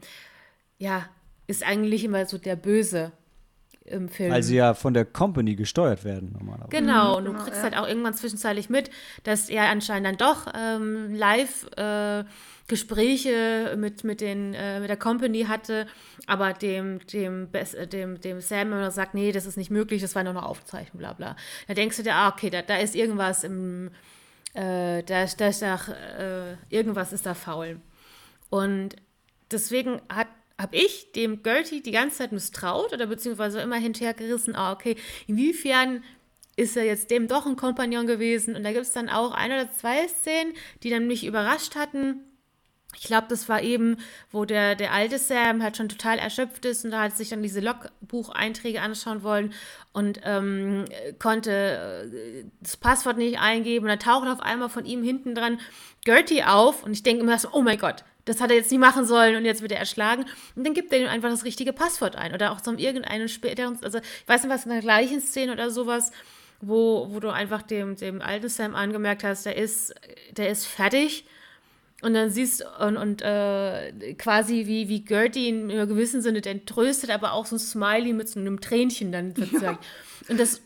ja, 0.78 1.10
ist 1.48 1.66
eigentlich 1.66 2.04
immer 2.04 2.26
so 2.28 2.38
der 2.38 2.56
Böse 2.56 3.12
im 3.88 4.10
Film. 4.10 4.32
Weil 4.32 4.44
sie 4.44 4.56
ja 4.56 4.74
von 4.74 4.94
der 4.94 5.06
Company 5.06 5.56
gesteuert 5.56 6.04
werden 6.04 6.34
normalerweise. 6.38 6.70
Genau, 6.70 7.18
und 7.18 7.26
du 7.26 7.32
genau, 7.32 7.44
kriegst 7.44 7.58
ja. 7.58 7.64
halt 7.64 7.78
auch 7.78 7.88
irgendwann 7.88 8.14
zwischenzeitlich 8.14 8.70
mit, 8.70 8.90
dass 9.24 9.50
er 9.50 9.70
anscheinend 9.70 10.08
dann 10.08 10.18
doch 10.18 10.52
ähm, 10.56 11.16
live 11.16 11.66
äh, 11.78 12.24
Gespräche 12.68 13.76
mit, 13.78 14.04
mit, 14.04 14.20
den, 14.20 14.54
äh, 14.54 14.80
mit 14.82 14.90
der 14.90 14.98
Company 14.98 15.44
hatte, 15.44 15.88
aber 16.26 16.54
dem, 16.54 17.00
dem, 17.08 17.48
äh, 17.54 17.88
dem, 17.88 18.20
dem 18.20 18.42
Sam 18.42 18.74
immer 18.74 18.92
sagt, 18.92 19.14
nee, 19.14 19.32
das 19.32 19.46
ist 19.46 19.58
nicht 19.58 19.72
möglich, 19.72 20.02
das 20.02 20.16
war 20.16 20.24
nur 20.24 20.32
eine 20.32 20.46
Aufzeichnung, 20.46 21.00
bla 21.00 21.14
bla. 21.14 21.36
Da 21.68 21.74
denkst 21.74 21.98
du 21.98 22.04
dir, 22.04 22.14
ah, 22.14 22.30
okay, 22.30 22.50
da, 22.50 22.62
da 22.62 22.78
ist 22.78 22.94
irgendwas 22.94 23.46
im, 23.46 23.92
äh, 24.54 25.02
da, 25.04 25.26
da 25.26 25.48
ist 25.48 25.62
da, 25.62 25.76
äh, 26.20 26.56
irgendwas 26.70 27.14
ist 27.14 27.26
da 27.26 27.34
faul. 27.34 27.80
Und 28.50 28.98
deswegen 29.50 30.02
hat 30.10 30.28
habe 30.60 30.76
ich 30.76 31.12
dem 31.12 31.44
Gertie 31.44 31.82
die 31.82 31.92
ganze 31.92 32.18
Zeit 32.18 32.32
misstraut 32.32 32.94
oder 32.94 33.08
beziehungsweise 33.08 33.62
immer 33.62 33.78
hinterhergerissen, 33.78 34.56
ah, 34.56 34.72
okay, 34.72 34.96
inwiefern 35.28 36.04
ist 36.56 36.76
er 36.76 36.86
jetzt 36.86 37.12
dem 37.12 37.28
doch 37.28 37.46
ein 37.46 37.56
Kompagnon 37.56 38.08
gewesen? 38.08 38.56
Und 38.56 38.64
da 38.64 38.72
gibt 38.72 38.86
es 38.86 38.94
dann 38.94 39.10
auch 39.10 39.32
ein 39.32 39.52
oder 39.52 39.72
zwei 39.72 40.08
Szenen, 40.08 40.54
die 40.82 40.90
dann 40.90 41.06
mich 41.06 41.26
überrascht 41.26 41.76
hatten, 41.76 42.24
ich 43.00 43.04
glaube, 43.04 43.28
das 43.30 43.48
war 43.48 43.62
eben, 43.62 43.98
wo 44.32 44.46
der, 44.46 44.76
der 44.76 44.92
alte 44.92 45.20
Sam 45.20 45.62
halt 45.62 45.78
schon 45.78 45.90
total 45.90 46.18
erschöpft 46.18 46.66
ist 46.66 46.84
und 46.84 46.92
da 46.92 47.04
hat 47.04 47.16
sich 47.16 47.30
dann 47.30 47.44
diese 47.44 47.60
Logbucheinträge 47.60 48.82
anschauen 48.82 49.24
wollen 49.24 49.54
und 49.94 50.22
ähm, 50.24 50.86
konnte 51.20 51.52
äh, 52.12 52.46
das 52.60 52.78
Passwort 52.78 53.18
nicht 53.18 53.40
eingeben. 53.40 53.86
Und 53.86 53.90
dann 53.90 54.00
taucht 54.00 54.28
auf 54.28 54.40
einmal 54.40 54.70
von 54.70 54.86
ihm 54.86 55.04
hinten 55.04 55.36
dran 55.36 55.60
Gertie 56.06 56.44
auf 56.44 56.84
und 56.84 56.94
ich 56.94 57.04
denke 57.04 57.24
immer 57.24 57.38
so, 57.38 57.50
oh 57.52 57.62
mein 57.62 57.78
Gott, 57.78 58.04
das 58.28 58.42
hat 58.42 58.52
er 58.52 58.58
jetzt 58.58 58.72
nie 58.72 58.78
machen 58.78 59.06
sollen 59.06 59.36
und 59.36 59.46
jetzt 59.46 59.62
wird 59.62 59.72
er 59.72 59.80
erschlagen. 59.80 60.26
Und 60.56 60.66
dann 60.66 60.74
gibt 60.74 60.92
er 60.92 61.00
ihm 61.00 61.08
einfach 61.08 61.30
das 61.30 61.46
richtige 61.46 61.74
Passwort 61.74 62.16
ein. 62.16 62.34
Oder 62.34 62.52
auch 62.52 62.60
so 62.60 62.74
irgendeinen 62.74 63.30
späteren, 63.30 63.78
also 63.82 64.00
ich 64.00 64.28
weiß 64.28 64.44
nicht 64.44 64.54
was 64.54 64.66
in 64.66 64.72
der 64.72 64.82
gleichen 64.82 65.22
Szene 65.22 65.54
oder 65.54 65.72
sowas, 65.72 66.12
wo, 66.60 67.08
wo 67.12 67.20
du 67.20 67.30
einfach 67.30 67.62
dem, 67.62 67.96
dem 67.96 68.22
alten 68.22 68.50
Sam 68.50 68.76
angemerkt 68.76 69.24
hast, 69.24 69.46
der 69.46 69.58
ist, 69.58 69.94
der 70.32 70.50
ist 70.50 70.66
fertig 70.66 71.26
und 72.02 72.14
dann 72.14 72.30
siehst 72.30 72.64
und, 72.80 72.98
und 72.98 73.22
äh, 73.22 74.14
quasi 74.18 74.68
wie, 74.68 74.90
wie 74.90 75.04
Gertie 75.04 75.50
in 75.50 75.72
einem 75.72 75.88
gewissen 75.88 76.22
Sinne 76.22 76.42
den 76.42 76.66
tröstet, 76.66 77.10
aber 77.10 77.34
auch 77.34 77.46
so 77.46 77.56
ein 77.56 77.60
Smiley 77.60 78.14
mit 78.14 78.30
so 78.30 78.40
einem 78.40 78.60
Tränchen 78.60 79.12
dann 79.12 79.36
sozusagen. 79.36 79.80
Ja. 79.82 80.30
Und 80.30 80.40
das 80.40 80.62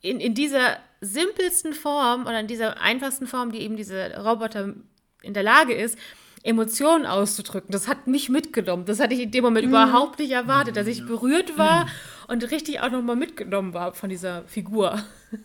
in, 0.00 0.20
in 0.20 0.34
dieser 0.34 0.78
simpelsten 1.00 1.72
Form 1.72 2.22
oder 2.22 2.40
in 2.40 2.46
dieser 2.46 2.80
einfachsten 2.80 3.26
Form, 3.26 3.52
die 3.52 3.60
eben 3.60 3.76
dieser 3.76 4.18
Roboter 4.18 4.74
in 5.22 5.34
der 5.34 5.42
Lage 5.42 5.74
ist, 5.74 5.98
Emotionen 6.46 7.06
auszudrücken. 7.06 7.72
Das 7.72 7.88
hat 7.88 8.06
mich 8.06 8.28
mitgenommen. 8.28 8.84
Das 8.84 9.00
hatte 9.00 9.14
ich 9.14 9.20
in 9.20 9.30
dem 9.30 9.44
Moment 9.44 9.66
mhm. 9.66 9.72
überhaupt 9.72 10.18
nicht 10.18 10.30
erwartet, 10.30 10.76
dass 10.76 10.86
ich 10.86 11.06
berührt 11.06 11.58
war 11.58 11.84
mhm. 11.84 11.90
und 12.28 12.50
richtig 12.50 12.80
auch 12.80 12.90
nochmal 12.90 13.16
mitgenommen 13.16 13.74
war 13.74 13.94
von 13.94 14.08
dieser 14.08 14.44
Figur. 14.44 14.98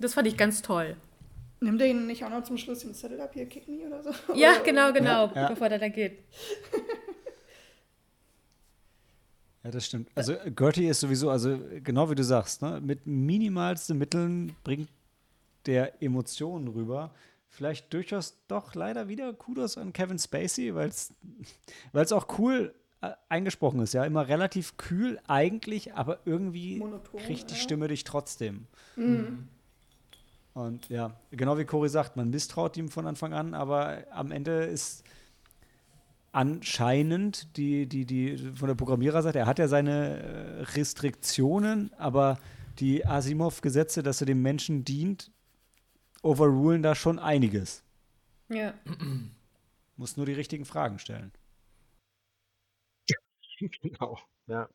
Das 0.00 0.14
fand 0.14 0.28
ich 0.28 0.36
ganz 0.36 0.62
toll. 0.62 0.94
Nimmt 1.58 1.80
er 1.80 1.88
ihn 1.88 2.06
nicht 2.06 2.24
auch 2.24 2.30
noch 2.30 2.44
zum 2.44 2.56
Schluss 2.56 2.78
den 2.78 2.94
Zettel 2.94 3.20
ab, 3.20 3.32
hier, 3.34 3.46
kick 3.46 3.66
me 3.66 3.84
oder 3.84 4.00
so? 4.00 4.10
Ja, 4.32 4.52
oder? 4.52 4.60
genau, 4.60 4.92
genau, 4.92 5.32
ja. 5.34 5.48
bevor 5.48 5.68
der 5.68 5.80
da 5.80 5.88
geht. 5.88 6.20
Ja, 9.64 9.72
das 9.72 9.86
stimmt. 9.86 10.08
Also 10.14 10.34
Gertie 10.54 10.86
ist 10.86 11.00
sowieso, 11.00 11.30
also 11.30 11.58
genau 11.82 12.08
wie 12.08 12.14
du 12.14 12.22
sagst, 12.22 12.62
ne, 12.62 12.80
mit 12.80 13.06
minimalsten 13.06 13.98
Mitteln 13.98 14.54
bringt 14.62 14.88
der 15.66 16.00
Emotionen 16.02 16.68
rüber. 16.68 17.12
Vielleicht 17.48 17.92
durchaus 17.92 18.38
doch 18.46 18.74
leider 18.74 19.08
wieder 19.08 19.32
Kudos 19.32 19.78
an 19.78 19.92
Kevin 19.92 20.18
Spacey, 20.18 20.74
weil 20.74 20.88
es 20.88 22.12
auch 22.12 22.38
cool 22.38 22.74
äh, 23.00 23.12
eingesprochen 23.28 23.80
ist, 23.80 23.94
ja. 23.94 24.04
Immer 24.04 24.28
relativ 24.28 24.76
kühl 24.76 25.20
eigentlich, 25.26 25.94
aber 25.94 26.18
irgendwie 26.24 26.78
Monoton, 26.78 27.20
kriegt 27.20 27.50
die 27.50 27.54
ja. 27.54 27.60
Stimme 27.60 27.88
dich 27.88 28.04
trotzdem. 28.04 28.66
Mhm. 28.96 29.48
Und 30.54 30.88
ja, 30.88 31.12
genau 31.30 31.56
wie 31.56 31.64
Cory 31.64 31.88
sagt, 31.88 32.16
man 32.16 32.30
misstraut 32.30 32.76
ihm 32.76 32.88
von 32.88 33.06
Anfang 33.06 33.32
an, 33.32 33.54
aber 33.54 34.04
am 34.10 34.32
Ende 34.32 34.64
ist 34.64 35.04
anscheinend 36.32 37.56
die, 37.56 37.86
die, 37.86 38.04
die 38.04 38.36
von 38.54 38.66
der 38.68 38.74
Programmiererseite, 38.74 39.38
er 39.38 39.46
hat 39.46 39.60
ja 39.60 39.68
seine 39.68 40.18
äh, 40.18 40.62
Restriktionen, 40.62 41.92
aber 41.96 42.38
die 42.80 43.06
Asimov-Gesetze, 43.06 44.02
dass 44.02 44.20
er 44.20 44.26
dem 44.26 44.42
Menschen 44.42 44.84
dient, 44.84 45.30
overrulen 46.22 46.82
da 46.82 46.94
schon 46.94 47.18
einiges. 47.18 47.82
Ja. 48.48 48.74
Muss 49.96 50.16
nur 50.16 50.26
die 50.26 50.32
richtigen 50.32 50.64
Fragen 50.64 50.98
stellen. 50.98 51.32
Genau, 53.82 54.16
ja. 54.46 54.68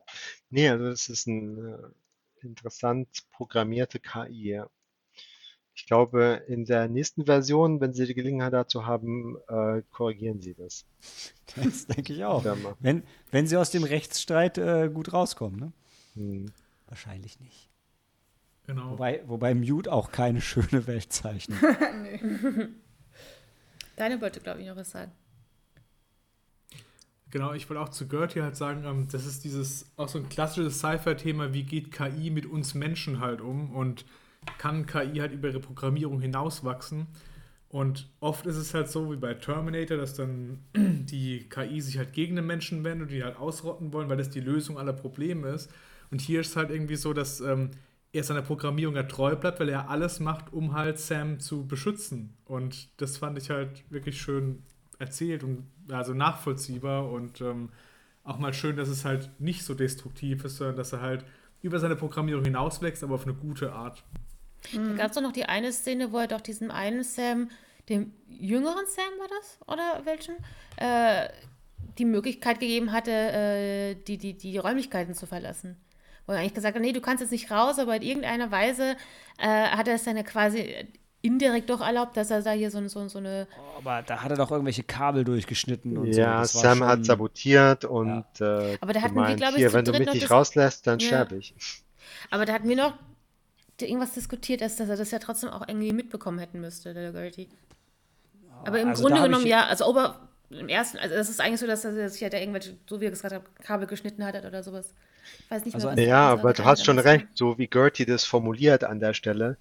Nee, 0.50 0.68
also 0.68 0.84
das 0.90 1.08
ist 1.08 1.26
eine 1.26 1.94
äh, 2.42 2.46
interessant 2.46 3.08
programmierte 3.32 3.98
KI, 3.98 4.50
ja. 4.50 4.68
Ich 5.74 5.86
glaube, 5.86 6.44
in 6.46 6.64
der 6.66 6.88
nächsten 6.88 7.24
Version, 7.24 7.80
wenn 7.80 7.94
Sie 7.94 8.06
die 8.06 8.14
Gelegenheit 8.14 8.52
dazu 8.52 8.86
haben, 8.86 9.36
äh, 9.48 9.82
korrigieren 9.90 10.40
Sie 10.40 10.54
das. 10.54 10.84
Das 11.56 11.86
denke 11.86 12.12
ich 12.12 12.24
auch. 12.24 12.44
Wenn, 12.78 13.02
wenn 13.30 13.46
Sie 13.46 13.56
aus 13.56 13.70
dem 13.70 13.82
Rechtsstreit 13.82 14.58
äh, 14.58 14.88
gut 14.92 15.12
rauskommen, 15.12 15.58
ne? 15.58 15.72
Hm. 16.14 16.52
Wahrscheinlich 16.86 17.40
nicht. 17.40 17.70
Genau. 18.66 18.92
Wobei, 18.92 19.22
wobei 19.26 19.54
Mute 19.54 19.92
auch 19.92 20.10
keine 20.10 20.40
schöne 20.40 20.86
Welt 20.86 21.12
zeichnet. 21.12 21.58
nee. 22.02 22.20
Deine 23.96 24.20
wollte, 24.20 24.40
glaube 24.40 24.60
ich, 24.62 24.66
noch 24.66 24.76
was 24.76 24.90
sagen. 24.90 25.12
Genau, 27.30 27.52
ich 27.52 27.68
wollte 27.68 27.82
auch 27.82 27.88
zu 27.88 28.06
Gertie 28.06 28.42
halt 28.42 28.56
sagen, 28.56 28.84
ähm, 28.84 29.08
das 29.10 29.26
ist 29.26 29.44
dieses 29.44 29.90
auch 29.96 30.08
so 30.08 30.18
ein 30.18 30.28
klassisches 30.28 30.78
Sci-Fi-Thema, 30.78 31.52
wie 31.52 31.64
geht 31.64 31.90
KI 31.90 32.30
mit 32.30 32.46
uns 32.46 32.74
Menschen 32.74 33.20
halt 33.20 33.40
um 33.40 33.74
und 33.74 34.04
kann 34.58 34.86
KI 34.86 35.18
halt 35.18 35.32
über 35.32 35.48
ihre 35.48 35.60
Programmierung 35.60 36.20
hinauswachsen. 36.20 37.08
Und 37.68 38.08
oft 38.20 38.46
ist 38.46 38.56
es 38.56 38.72
halt 38.72 38.88
so 38.88 39.10
wie 39.10 39.16
bei 39.16 39.34
Terminator, 39.34 39.96
dass 39.96 40.14
dann 40.14 40.60
die 40.76 41.48
KI 41.48 41.80
sich 41.80 41.98
halt 41.98 42.12
gegen 42.12 42.36
den 42.36 42.46
Menschen 42.46 42.84
wendet 42.84 43.08
und 43.08 43.12
die 43.12 43.24
halt 43.24 43.36
ausrotten 43.36 43.92
wollen, 43.92 44.08
weil 44.08 44.16
das 44.16 44.30
die 44.30 44.40
Lösung 44.40 44.78
aller 44.78 44.92
Probleme 44.92 45.48
ist. 45.48 45.72
Und 46.12 46.20
hier 46.20 46.40
ist 46.40 46.50
es 46.50 46.56
halt 46.56 46.70
irgendwie 46.70 46.94
so, 46.94 47.12
dass 47.12 47.40
ähm, 47.40 47.72
er 48.14 48.22
seiner 48.22 48.42
Programmierung 48.42 48.94
ja 48.94 49.02
treu 49.02 49.34
bleibt, 49.34 49.58
weil 49.58 49.68
er 49.68 49.90
alles 49.90 50.20
macht, 50.20 50.52
um 50.52 50.72
halt 50.72 50.98
Sam 51.00 51.40
zu 51.40 51.66
beschützen. 51.66 52.36
Und 52.44 52.88
das 53.00 53.18
fand 53.18 53.36
ich 53.38 53.50
halt 53.50 53.84
wirklich 53.90 54.22
schön 54.22 54.62
erzählt 55.00 55.42
und 55.42 55.66
also 55.90 56.14
nachvollziehbar 56.14 57.10
und 57.10 57.40
ähm, 57.40 57.70
auch 58.22 58.38
mal 58.38 58.54
schön, 58.54 58.76
dass 58.76 58.88
es 58.88 59.04
halt 59.04 59.28
nicht 59.40 59.64
so 59.64 59.74
destruktiv 59.74 60.44
ist, 60.44 60.58
sondern 60.58 60.76
dass 60.76 60.92
er 60.92 61.00
halt 61.00 61.24
über 61.60 61.80
seine 61.80 61.96
Programmierung 61.96 62.44
hinauswächst, 62.44 63.02
aber 63.02 63.16
auf 63.16 63.24
eine 63.24 63.34
gute 63.34 63.72
Art. 63.72 64.04
Mhm. 64.72 64.90
Da 64.90 65.02
gab 65.02 65.08
es 65.08 65.16
doch 65.16 65.22
noch 65.22 65.32
die 65.32 65.46
eine 65.46 65.72
Szene, 65.72 66.12
wo 66.12 66.18
er 66.18 66.28
doch 66.28 66.40
diesem 66.40 66.70
einen 66.70 67.02
Sam, 67.02 67.50
dem 67.88 68.12
jüngeren 68.28 68.86
Sam 68.86 69.18
war 69.18 69.28
das? 69.28 69.58
Oder 69.66 70.06
welchen? 70.06 70.36
Äh, 70.76 71.28
die 71.98 72.04
Möglichkeit 72.04 72.60
gegeben 72.60 72.92
hatte, 72.92 73.10
äh, 73.10 73.94
die, 73.96 74.18
die, 74.18 74.34
die 74.34 74.56
Räumlichkeiten 74.58 75.14
zu 75.14 75.26
verlassen. 75.26 75.76
Wo 76.26 76.32
er 76.32 76.38
eigentlich 76.38 76.54
gesagt 76.54 76.74
hat, 76.74 76.82
nee, 76.82 76.92
du 76.92 77.00
kannst 77.00 77.20
jetzt 77.20 77.30
nicht 77.30 77.50
raus, 77.50 77.78
aber 77.78 77.96
in 77.96 78.02
irgendeiner 78.02 78.50
Weise 78.50 78.96
äh, 79.38 79.46
hat 79.46 79.88
er 79.88 79.96
es 79.96 80.04
dann 80.04 80.16
ja 80.16 80.22
quasi 80.22 80.86
indirekt 81.20 81.70
doch 81.70 81.80
erlaubt, 81.80 82.16
dass 82.16 82.30
er 82.30 82.42
da 82.42 82.52
hier 82.52 82.70
so, 82.70 82.86
so, 82.88 83.08
so 83.08 83.18
eine. 83.18 83.46
Oh, 83.58 83.78
aber 83.78 84.02
da 84.02 84.22
hat 84.22 84.30
er 84.30 84.36
doch 84.36 84.50
irgendwelche 84.50 84.82
Kabel 84.82 85.24
durchgeschnitten 85.24 85.96
und 85.96 86.08
ja, 86.08 86.44
so. 86.44 86.58
Ja, 86.58 86.62
Sam 86.62 86.78
schon... 86.78 86.86
hat 86.86 87.04
sabotiert 87.04 87.84
und. 87.84 88.24
Ja. 88.38 88.60
Äh, 88.60 88.78
aber 88.80 88.92
da 88.92 89.02
hatten 89.02 89.14
wir, 89.14 89.34
glaube 89.34 89.54
ich, 89.54 89.58
hier, 89.58 89.72
wenn 89.72 89.84
du 89.84 89.92
mich 89.92 90.12
nicht 90.12 90.30
rauslässt, 90.30 90.86
dann 90.86 90.98
ja. 90.98 91.06
sterbe 91.06 91.36
ich. 91.36 91.54
Aber 92.30 92.44
da 92.44 92.52
hatten 92.52 92.68
wir 92.68 92.76
noch 92.76 92.94
irgendwas 93.80 94.12
diskutiert 94.12 94.60
dass 94.60 94.78
er 94.78 94.86
das 94.86 95.10
ja 95.10 95.18
trotzdem 95.18 95.50
auch 95.50 95.66
irgendwie 95.66 95.92
mitbekommen 95.92 96.38
hätten 96.38 96.60
müsste, 96.60 96.94
der 96.94 97.12
Gertie. 97.12 97.48
Aber 98.64 98.80
im 98.80 98.90
also 98.90 99.02
Grunde 99.02 99.22
genommen 99.22 99.46
ja, 99.46 99.66
also 99.66 99.86
Ober 99.86 100.28
im 100.50 100.68
ersten, 100.68 100.98
also 100.98 101.14
das 101.14 101.28
ist 101.28 101.40
eigentlich 101.40 101.60
so, 101.60 101.66
dass 101.66 101.84
er 101.84 102.08
sich 102.08 102.22
halt 102.22 102.34
irgendwelche, 102.34 102.76
so 102.88 103.00
wie 103.00 103.06
er 103.06 103.10
gesagt 103.10 103.34
hat, 103.34 103.42
Kabel 103.62 103.86
geschnitten 103.86 104.24
hat 104.24 104.42
oder 104.44 104.62
sowas. 104.62 104.94
Ich 105.38 105.50
weiß 105.50 105.64
nicht 105.64 105.76
mehr, 105.76 105.86
also, 105.86 106.00
was 106.00 106.06
Ja, 106.06 106.28
aber 106.30 106.52
du 106.52 106.64
hast 106.64 106.84
schon 106.84 106.98
recht, 106.98 107.26
so 107.34 107.58
wie 107.58 107.66
Gertie 107.66 108.04
das 108.04 108.24
formuliert 108.24 108.84
an 108.84 109.00
der 109.00 109.14
Stelle. 109.14 109.56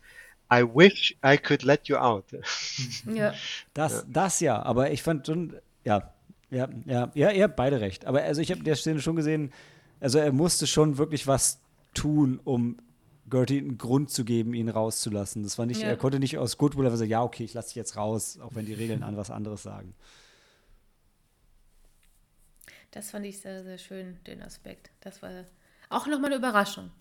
I 0.51 0.63
wish 0.63 1.15
I 1.25 1.37
could 1.37 1.63
let 1.63 1.87
you 1.87 1.95
out. 1.97 2.25
ja. 3.13 3.33
Das, 3.73 3.93
ja. 3.93 4.03
das 4.07 4.39
ja, 4.39 4.61
aber 4.61 4.91
ich 4.91 5.01
fand 5.01 5.25
schon, 5.25 5.55
ja, 5.83 6.13
ja, 6.51 6.69
ja, 6.85 7.11
ja, 7.15 7.31
ihr 7.31 7.43
habt 7.45 7.55
beide 7.55 7.81
recht. 7.81 8.05
Aber 8.05 8.21
also 8.21 8.41
ich 8.41 8.51
habe 8.51 8.63
der 8.63 8.75
Szene 8.75 9.01
schon 9.01 9.15
gesehen, 9.15 9.51
also 9.99 10.19
er 10.19 10.31
musste 10.31 10.67
schon 10.67 10.97
wirklich 10.97 11.25
was 11.27 11.59
tun, 11.93 12.39
um 12.43 12.77
Gertie 13.29 13.57
einen 13.57 13.77
Grund 13.77 14.11
zu 14.11 14.25
geben, 14.25 14.53
ihn 14.53 14.69
rauszulassen. 14.69 15.43
Das 15.43 15.57
war 15.57 15.65
nicht, 15.65 15.81
ja. 15.81 15.87
er 15.87 15.97
konnte 15.97 16.19
nicht 16.19 16.37
aus 16.37 16.57
Goodwill 16.57 16.85
einfach 16.85 16.99
sagen, 16.99 17.09
ja, 17.09 17.23
okay, 17.23 17.43
ich 17.43 17.53
lasse 17.53 17.69
dich 17.69 17.75
jetzt 17.75 17.97
raus, 17.97 18.37
auch 18.41 18.53
wenn 18.53 18.65
die 18.65 18.73
Regeln 18.73 19.01
an 19.01 19.17
was 19.17 19.31
anderes 19.31 19.63
sagen. 19.63 19.95
Das 22.93 23.09
fand 23.09 23.25
ich 23.25 23.39
sehr, 23.39 23.63
sehr 23.63 23.79
schön, 23.79 24.19
den 24.27 24.43
Aspekt. 24.43 24.91
Das 25.01 25.23
war 25.23 25.31
auch 25.89 26.05
nochmal 26.05 26.27
eine 26.27 26.35
Überraschung. 26.35 26.91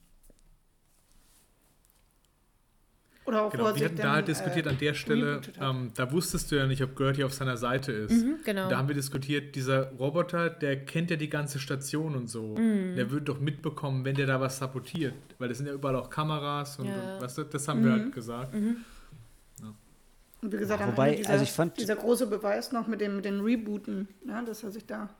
Oder 3.26 3.42
auch 3.42 3.52
genau, 3.52 3.76
wir 3.76 3.84
hatten 3.84 3.96
da 3.96 4.12
halt 4.12 4.26
diskutiert 4.26 4.66
äh, 4.66 4.70
an 4.70 4.78
der 4.78 4.94
Stelle, 4.94 5.42
ähm, 5.60 5.92
da 5.94 6.10
wusstest 6.10 6.50
du 6.50 6.56
ja 6.56 6.66
nicht, 6.66 6.82
ob 6.82 6.96
Gertie 6.96 7.24
auf 7.24 7.34
seiner 7.34 7.58
Seite 7.58 7.92
ist. 7.92 8.10
Mhm, 8.10 8.38
genau. 8.42 8.68
Da 8.70 8.78
haben 8.78 8.88
wir 8.88 8.94
diskutiert, 8.94 9.54
dieser 9.54 9.92
Roboter, 9.92 10.48
der 10.48 10.84
kennt 10.84 11.10
ja 11.10 11.16
die 11.16 11.28
ganze 11.28 11.58
Station 11.58 12.16
und 12.16 12.28
so. 12.28 12.56
Mhm. 12.56 12.96
Der 12.96 13.10
würde 13.10 13.26
doch 13.26 13.38
mitbekommen, 13.38 14.04
wenn 14.06 14.16
der 14.16 14.26
da 14.26 14.40
was 14.40 14.58
sabotiert. 14.58 15.14
Weil 15.38 15.50
das 15.50 15.58
sind 15.58 15.66
ja 15.66 15.74
überall 15.74 15.96
auch 15.96 16.08
Kameras 16.08 16.78
und, 16.78 16.86
ja. 16.86 16.94
und 16.94 17.22
weißt 17.22 17.38
du, 17.38 17.44
das 17.44 17.68
haben 17.68 17.82
mhm. 17.82 17.84
wir 17.84 17.92
halt 17.92 18.12
gesagt. 18.12 18.54
Mhm. 18.54 18.78
Ja. 19.60 19.74
Und 20.40 20.52
wie 20.52 20.56
gesagt, 20.56 20.80
ja, 20.80 20.88
wobei, 20.88 21.16
dieser, 21.16 21.30
also 21.30 21.44
ich 21.44 21.52
fand 21.52 21.78
dieser 21.78 21.96
große 21.96 22.26
Beweis 22.26 22.72
noch 22.72 22.86
mit, 22.88 23.02
dem, 23.02 23.16
mit 23.16 23.26
den 23.26 23.40
Rebooten, 23.40 24.08
ja, 24.26 24.42
dass 24.42 24.64
er 24.64 24.72
sich 24.72 24.86
da 24.86 25.10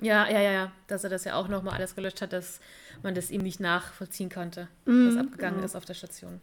ja, 0.00 0.28
ja, 0.28 0.40
ja, 0.40 0.52
ja, 0.52 0.72
dass 0.86 1.04
er 1.04 1.10
das 1.10 1.24
ja 1.24 1.34
auch 1.34 1.48
nochmal 1.48 1.74
alles 1.74 1.94
gelöscht 1.94 2.20
hat, 2.22 2.32
dass 2.32 2.60
man 3.02 3.14
das 3.14 3.30
ihm 3.30 3.42
nicht 3.42 3.60
nachvollziehen 3.60 4.30
konnte, 4.30 4.68
was 4.84 4.94
mhm, 4.94 5.18
abgegangen 5.18 5.56
genau. 5.56 5.66
ist 5.66 5.76
auf 5.76 5.84
der 5.84 5.94
Station. 5.94 6.40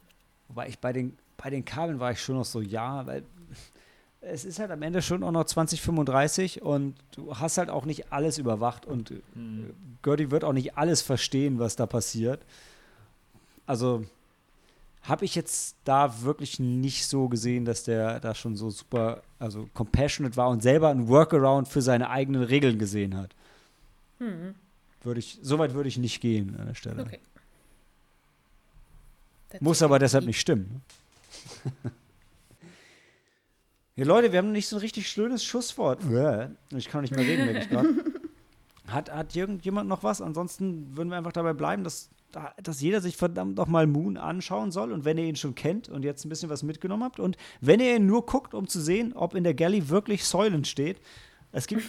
Wobei 0.47 0.67
ich 0.67 0.79
bei 0.79 0.93
den, 0.93 1.17
bei 1.37 1.49
den 1.49 1.65
Kabeln 1.65 1.99
war 1.99 2.11
ich 2.11 2.21
schon 2.21 2.35
noch 2.35 2.45
so, 2.45 2.61
ja, 2.61 3.05
weil 3.05 3.23
es 4.21 4.45
ist 4.45 4.59
halt 4.59 4.71
am 4.71 4.81
Ende 4.81 5.01
schon 5.01 5.23
auch 5.23 5.31
noch 5.31 5.45
2035 5.45 6.61
und 6.61 6.95
du 7.11 7.35
hast 7.37 7.57
halt 7.57 7.69
auch 7.69 7.85
nicht 7.85 8.11
alles 8.11 8.37
überwacht 8.37 8.85
und 8.85 9.11
mhm. 9.35 9.73
Gertie 10.01 10.31
wird 10.31 10.43
auch 10.43 10.53
nicht 10.53 10.77
alles 10.77 11.01
verstehen, 11.01 11.59
was 11.59 11.75
da 11.75 11.85
passiert. 11.85 12.41
Also 13.65 14.05
habe 15.03 15.25
ich 15.25 15.35
jetzt 15.35 15.75
da 15.83 16.21
wirklich 16.21 16.59
nicht 16.59 17.07
so 17.07 17.27
gesehen, 17.27 17.65
dass 17.65 17.83
der 17.83 18.19
da 18.21 18.33
schon 18.33 18.55
so 18.55 18.69
super, 18.69 19.21
also 19.37 19.67
compassionate 19.73 20.37
war 20.37 20.49
und 20.49 20.63
selber 20.63 20.89
ein 20.89 21.09
Workaround 21.09 21.67
für 21.67 21.81
seine 21.81 22.09
eigenen 22.09 22.43
Regeln 22.43 22.79
gesehen 22.79 23.17
hat. 23.17 23.35
Hm. 24.19 24.55
Würde 25.01 25.19
ich, 25.19 25.39
so 25.41 25.59
weit 25.59 25.73
würde 25.73 25.89
ich 25.89 25.97
nicht 25.97 26.21
gehen 26.21 26.55
an 26.57 26.67
der 26.67 26.75
Stelle. 26.75 27.03
Okay. 27.03 27.19
Muss 29.59 29.81
aber 29.81 29.99
deshalb 29.99 30.25
nicht 30.25 30.39
stimmen. 30.39 30.81
ne? 31.83 31.91
ja, 33.95 34.05
Leute, 34.05 34.31
wir 34.31 34.39
haben 34.39 34.51
nicht 34.51 34.67
so 34.67 34.77
ein 34.77 34.79
richtig 34.79 35.07
schönes 35.09 35.43
Schusswort. 35.43 35.99
Ich 36.75 36.89
kann 36.89 37.01
nicht 37.01 37.15
mehr 37.15 37.25
reden, 37.25 37.45
merke 37.45 37.59
ich 37.59 37.69
gerade. 37.69 37.89
Hat, 38.85 39.09
hat 39.09 39.33
irgendjemand 39.33 39.87
noch 39.87 40.03
was? 40.03 40.21
Ansonsten 40.21 40.97
würden 40.97 41.07
wir 41.07 41.17
einfach 41.17 41.31
dabei 41.31 41.53
bleiben, 41.53 41.85
dass, 41.85 42.09
dass 42.61 42.81
jeder 42.81 42.99
sich 42.99 43.15
verdammt 43.15 43.55
noch 43.55 43.67
mal 43.67 43.87
Moon 43.87 44.17
anschauen 44.17 44.71
soll. 44.71 44.91
Und 44.91 45.05
wenn 45.05 45.17
ihr 45.17 45.23
ihn 45.23 45.37
schon 45.37 45.55
kennt 45.55 45.87
und 45.87 46.03
jetzt 46.03 46.25
ein 46.25 46.29
bisschen 46.29 46.49
was 46.49 46.63
mitgenommen 46.63 47.03
habt 47.03 47.21
und 47.21 47.37
wenn 47.61 47.79
ihr 47.79 47.95
ihn 47.95 48.05
nur 48.05 48.25
guckt, 48.25 48.53
um 48.53 48.67
zu 48.67 48.81
sehen, 48.81 49.13
ob 49.13 49.35
in 49.35 49.45
der 49.45 49.53
Galley 49.53 49.87
wirklich 49.87 50.25
Säulen 50.25 50.65
steht, 50.65 50.99
es 51.53 51.67
gibt 51.67 51.83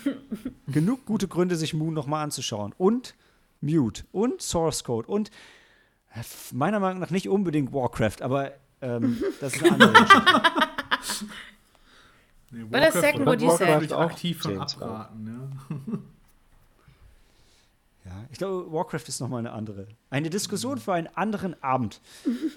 genug 0.68 1.04
gute 1.06 1.26
Gründe, 1.26 1.56
sich 1.56 1.74
Moon 1.74 1.92
noch 1.92 2.06
mal 2.06 2.22
anzuschauen. 2.22 2.74
Und 2.78 3.14
Mute 3.60 4.04
und 4.12 4.40
Source 4.40 4.84
Code 4.84 5.08
und 5.08 5.30
meiner 6.52 6.78
Meinung 6.78 7.00
nach 7.00 7.10
nicht 7.10 7.28
unbedingt 7.28 7.72
Warcraft, 7.72 8.20
aber 8.20 8.52
ähm, 8.80 9.22
das 9.40 9.56
ist 9.56 9.64
eine 9.64 9.72
andere 9.72 9.92
Geschichte. 9.92 11.26
Nee, 12.50 12.64
But 12.64 12.82
a 12.82 12.92
second 12.92 13.26
what 13.26 13.40
you 13.40 13.48
Warcraft 13.48 13.82
ich 13.82 13.94
aktiv 13.94 14.42
von 14.42 14.58
abraten. 14.60 15.26
Ja. 15.26 15.98
Ja, 18.04 18.26
ich 18.30 18.36
glaube, 18.36 18.70
Warcraft 18.70 19.08
ist 19.08 19.20
nochmal 19.20 19.40
eine 19.40 19.52
andere. 19.52 19.88
Eine 20.10 20.28
Diskussion 20.28 20.78
für 20.78 20.92
einen 20.92 21.08
anderen 21.08 21.60
Abend. 21.62 22.02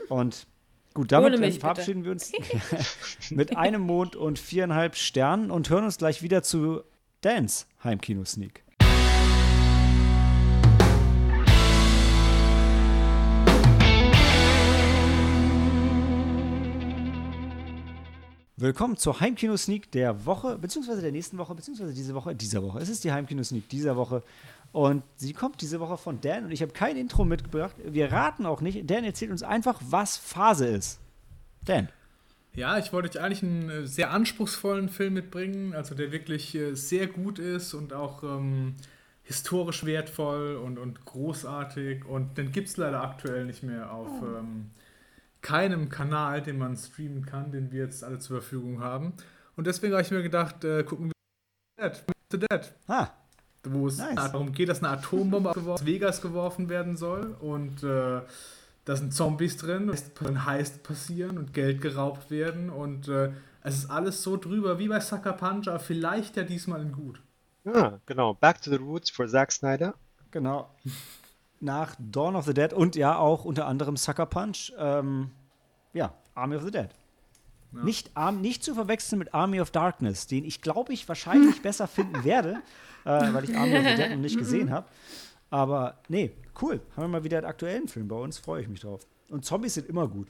Und 0.10 0.46
gut, 0.94 1.12
damit 1.12 1.40
mich, 1.40 1.56
ähm, 1.56 1.62
verabschieden 1.62 2.04
wir 2.04 2.12
uns 2.12 2.34
mit 3.32 3.56
einem 3.56 3.82
Mond 3.82 4.18
und 4.18 4.40
viereinhalb 4.40 4.96
Sternen 4.96 5.50
und 5.50 5.70
hören 5.70 5.86
uns 5.86 5.98
gleich 5.98 6.22
wieder 6.22 6.44
zu 6.44 6.84
Dance 7.22 7.66
Heimkino 7.84 8.24
Sneak. 8.26 8.64
Willkommen 18.56 18.98
zur 18.98 19.20
Heimkino 19.20 19.58
Sneak 19.58 19.90
der 19.92 20.28
Woche, 20.28 20.60
beziehungsweise 20.60 21.02
der 21.02 21.12
nächsten 21.12 21.40
Woche, 21.40 21.56
beziehungsweise 21.56 21.92
diese 21.92 22.14
Woche, 22.14 22.36
dieser 22.36 22.62
Woche. 22.62 22.80
Es 22.80 22.90
ist 22.90 23.04
die 23.04 23.12
Heimkino 23.12 23.42
Sneak 23.42 23.68
dieser 23.68 23.96
Woche. 23.96 24.22
Und 24.72 25.02
sie 25.16 25.34
kommt 25.34 25.60
diese 25.62 25.80
Woche 25.80 25.98
von 25.98 26.22
Dan 26.22 26.46
und 26.46 26.52
ich 26.52 26.62
habe 26.62 26.72
kein 26.72 26.98
Intro 26.98 27.26
mitgebracht. 27.26 27.76
Wir 27.84 28.12
raten 28.12 28.46
auch 28.46 28.62
nicht. 28.62 28.88
Dan 28.88 29.04
erzählt 29.04 29.32
uns 29.32 29.42
einfach, 29.42 29.82
was 29.84 30.18
Phase 30.18 30.68
ist. 30.68 31.00
Dan. 31.66 31.90
Ja, 32.58 32.80
ich 32.80 32.92
wollte 32.92 33.08
euch 33.08 33.24
eigentlich 33.24 33.44
einen 33.44 33.70
äh, 33.70 33.86
sehr 33.86 34.10
anspruchsvollen 34.10 34.90
Film 34.90 35.14
mitbringen, 35.14 35.76
also 35.76 35.94
der 35.94 36.12
wirklich 36.12 36.56
äh, 36.56 36.74
sehr 36.74 37.06
gut 37.06 37.38
ist 37.38 37.76
und 37.76 37.94
auch 37.94 38.24
ähm, 38.24 38.74
historisch 39.22 39.86
wertvoll 39.86 40.56
und, 40.56 40.80
und 40.80 41.06
großartig. 41.06 42.04
Und 42.06 42.40
den 42.40 42.52
gibt 42.52 42.70
es 42.70 42.78
leider 42.78 43.04
aktuell 43.04 43.46
nicht 43.46 43.62
mehr 43.62 43.92
auf 43.94 44.10
ähm, 44.24 44.72
keinem 45.42 45.90
Kanal, 45.90 46.42
den 46.42 46.58
man 46.58 46.76
streamen 46.76 47.24
kann, 47.28 47.52
den 47.52 47.72
wir 47.72 47.84
jetzt 47.84 48.04
alle 48.04 48.18
zur 48.18 48.42
Verfügung 48.42 48.80
haben. 48.82 49.14
Und 49.56 49.68
deswegen 49.68 49.94
habe 49.94 50.02
ich 50.02 50.10
mir 50.10 50.24
gedacht, 50.24 50.64
äh, 50.64 50.84
gucken 50.84 51.12
wir 51.78 51.90
Dead, 51.90 52.04
The 52.32 52.40
Dead, 52.40 52.74
Ah, 52.88 53.10
wo 53.66 53.86
es 53.88 54.00
Nice. 54.00 54.16
darum 54.16 54.52
geht, 54.52 54.70
dass 54.70 54.80
eine 54.84 54.98
Atombombe 54.98 55.52
auf 55.52 55.64
Las 55.64 55.86
Vegas 55.86 56.24
geworfen 56.24 56.70
werden 56.70 56.98
soll 56.98 57.36
und 57.40 57.84
äh, 57.84 58.22
da 58.88 58.96
sind 58.96 59.14
Zombies 59.14 59.58
drin, 59.58 59.92
dann 60.22 60.46
heißt 60.46 60.82
passieren 60.82 61.38
und 61.38 61.54
Geld 61.54 61.82
geraubt 61.82 62.32
werden 62.32 62.70
und 62.70 63.10
äh, 63.10 63.32
es 63.62 63.80
ist 63.80 63.92
alles 63.92 64.24
so 64.24 64.38
drüber 64.38 64.80
wie 64.80 64.88
bei 64.88 65.02
Sucker 65.02 65.34
Punch, 65.34 65.68
aber 65.68 65.80
vielleicht 65.80 66.38
ja 66.38 66.44
diesmal 66.44 66.82
in 66.82 66.94
gut. 66.94 67.22
Ah, 67.66 68.00
genau. 68.06 68.34
Back 68.34 68.62
to 68.62 68.72
the 68.72 68.78
Roots 68.78 69.10
for 69.10 69.28
Zack 69.28 69.52
Snyder. 69.52 69.94
genau. 70.32 70.70
Nach 71.60 71.96
Dawn 72.00 72.38
of 72.38 72.46
the 72.46 72.54
Dead 72.54 72.72
und 72.72 72.96
ja 72.96 73.18
auch 73.18 73.44
unter 73.44 73.68
anderem 73.68 73.98
Sucker 73.98 74.26
Punch. 74.26 74.72
Ähm, 74.78 75.32
ja, 75.92 76.14
Army 76.34 76.56
of 76.56 76.64
the 76.64 76.72
Dead. 76.72 76.88
Ja. 77.74 77.84
Nicht, 77.84 78.12
Arm, 78.14 78.40
nicht 78.40 78.64
zu 78.64 78.74
verwechseln 78.74 79.20
mit 79.20 79.34
Army 79.34 79.60
of 79.60 79.72
Darkness, 79.72 80.28
den 80.28 80.46
ich 80.46 80.62
glaube 80.62 80.94
ich 80.94 81.10
wahrscheinlich 81.10 81.62
besser 81.62 81.88
finden 81.90 82.24
werde, 82.24 82.62
äh, 83.04 83.34
weil 83.34 83.44
ich 83.44 83.58
Army 83.58 83.78
of 83.80 83.84
the 83.84 83.96
Dead 83.96 84.12
noch 84.12 84.18
nicht 84.18 84.38
gesehen 84.38 84.72
habe. 84.72 84.88
Aber 85.50 86.00
nee, 86.10 86.32
cool. 86.62 86.80
Haben 86.96 87.04
wir 87.04 87.08
mal 87.20 87.24
wieder 87.24 87.38
einen 87.38 87.48
aktuellen 87.48 87.88
Film 87.88 88.08
bei 88.08 88.16
uns, 88.16 88.38
freue 88.38 88.62
ich 88.62 88.68
mich 88.68 88.82
drauf. 88.82 89.06
Und 89.30 89.46
Zombies 89.46 89.76
sind 89.76 89.88
immer 89.90 90.08
gut. 90.08 90.28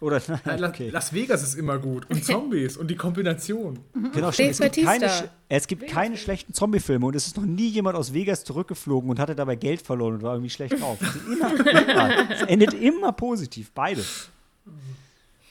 Oder 0.00 0.18
Ja, 0.26 0.40
nein, 0.44 0.58
La- 0.58 0.68
okay. 0.68 0.90
Las 0.90 1.12
Vegas 1.12 1.42
ist 1.42 1.54
immer 1.54 1.78
gut 1.78 2.08
und 2.10 2.24
Zombies 2.24 2.76
und 2.76 2.88
die 2.90 2.96
Kombination. 2.96 3.78
Genau, 4.12 4.32
stimmt. 4.32 4.50
Es 4.50 4.58
gibt 4.60 4.82
keine, 4.84 5.10
es 5.48 5.66
gibt 5.68 5.86
keine 5.86 6.16
schlechten 6.16 6.52
Zombie-Filme 6.52 7.06
und 7.06 7.14
es 7.16 7.26
ist 7.28 7.36
noch 7.36 7.44
nie 7.46 7.68
jemand 7.68 7.96
aus 7.96 8.12
Vegas 8.12 8.44
zurückgeflogen 8.44 9.08
und 9.08 9.18
hatte 9.20 9.34
dabei 9.36 9.54
Geld 9.56 9.82
verloren 9.82 10.14
und 10.14 10.22
war 10.22 10.34
irgendwie 10.34 10.50
schlecht 10.50 10.80
drauf. 10.80 10.98
Immer, 11.32 11.54
immer, 11.92 12.30
es 12.30 12.42
endet 12.42 12.74
immer 12.74 13.12
positiv, 13.12 13.70
beides. 13.72 14.28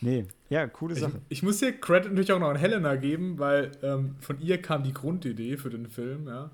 Nee, 0.01 0.26
ja, 0.49 0.68
coole 0.68 0.95
Ich, 0.95 0.99
Sache. 0.99 1.22
ich 1.30 1.43
muss 1.43 1.60
hier 1.60 1.72
Credit 1.80 2.10
natürlich 2.12 2.34
auch 2.34 2.39
noch 2.39 2.49
an 2.49 2.58
Helena 2.58 2.95
geben, 2.97 3.39
weil 3.39 3.72
ähm, 3.82 4.16
von 4.20 4.41
ihr 4.41 4.62
kam 4.62 4.84
die 4.84 4.93
Grundidee 4.93 5.56
für 5.56 5.70
den 5.70 5.88
Film. 5.88 6.28
Ja. 6.28 6.51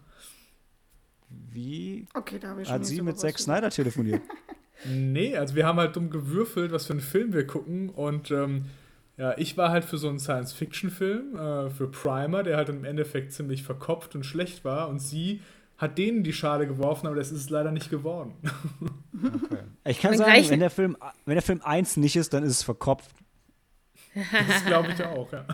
Wie 1.29 2.07
Okay, 2.13 2.39
da 2.39 2.49
habe 2.49 2.61
ich 2.61 2.67
schon 2.67 2.75
hat 2.75 2.85
sie 2.85 3.01
mit 3.01 3.19
Zack 3.19 3.39
Snyder 3.39 3.69
telefoniert? 3.69 4.21
Nee, 4.85 5.35
also 5.35 5.55
wir 5.55 5.65
haben 5.65 5.77
halt 5.77 5.97
dumm 5.97 6.09
gewürfelt, 6.09 6.71
was 6.71 6.85
für 6.85 6.93
einen 6.93 7.01
Film 7.01 7.33
wir 7.33 7.45
gucken. 7.45 7.89
Und 7.89 8.31
ähm, 8.31 8.67
ja, 9.17 9.37
ich 9.37 9.57
war 9.57 9.71
halt 9.71 9.83
für 9.83 9.97
so 9.97 10.07
einen 10.07 10.19
Science-Fiction-Film, 10.19 11.35
äh, 11.35 11.69
für 11.69 11.91
Primer, 11.91 12.43
der 12.43 12.55
halt 12.55 12.69
im 12.69 12.85
Endeffekt 12.85 13.33
ziemlich 13.33 13.63
verkopft 13.63 14.15
und 14.15 14.25
schlecht 14.25 14.63
war. 14.63 14.87
Und 14.87 14.99
sie 14.99 15.41
hat 15.77 15.97
denen 15.97 16.23
die 16.23 16.33
Schale 16.33 16.67
geworfen, 16.67 17.07
aber 17.07 17.17
das 17.17 17.31
ist 17.31 17.41
es 17.41 17.49
leider 17.49 17.71
nicht 17.71 17.89
geworden. 17.89 18.33
Ich 19.85 19.99
kann 19.99 20.13
Im 20.13 20.19
sagen, 20.19 20.49
wenn 20.49 20.59
der 20.59 20.69
Film, 20.69 20.95
wenn 21.25 21.33
der 21.33 21.41
Film 21.41 21.61
1 21.63 21.97
nicht 21.97 22.15
ist, 22.15 22.33
dann 22.33 22.43
ist 22.43 22.51
es 22.51 22.63
verkopft. 22.63 23.09
Das 24.13 24.65
glaube 24.65 24.89
ich 24.93 25.03
auch, 25.03 25.31
ja. 25.31 25.45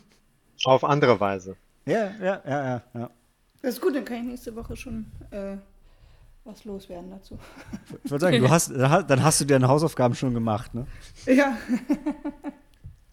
Auf 0.64 0.82
andere 0.82 1.20
Weise. 1.20 1.56
Ja, 1.84 2.10
ja, 2.20 2.42
ja, 2.44 2.64
ja, 2.64 2.82
ja. 2.94 3.10
Das 3.66 3.74
ist 3.74 3.80
gut, 3.80 3.96
dann 3.96 4.04
kann 4.04 4.18
ich 4.18 4.22
nächste 4.22 4.54
Woche 4.54 4.76
schon 4.76 5.06
äh, 5.32 5.56
was 6.44 6.64
loswerden 6.64 7.10
dazu. 7.10 7.36
Ich 8.04 8.12
würde 8.12 8.24
sagen, 8.24 8.40
du 8.40 8.48
hast, 8.48 8.70
dann 8.70 9.24
hast 9.24 9.40
du 9.40 9.44
deine 9.44 9.66
Hausaufgaben 9.66 10.14
schon 10.14 10.34
gemacht, 10.34 10.72
ne? 10.72 10.86
Ja, 11.26 11.58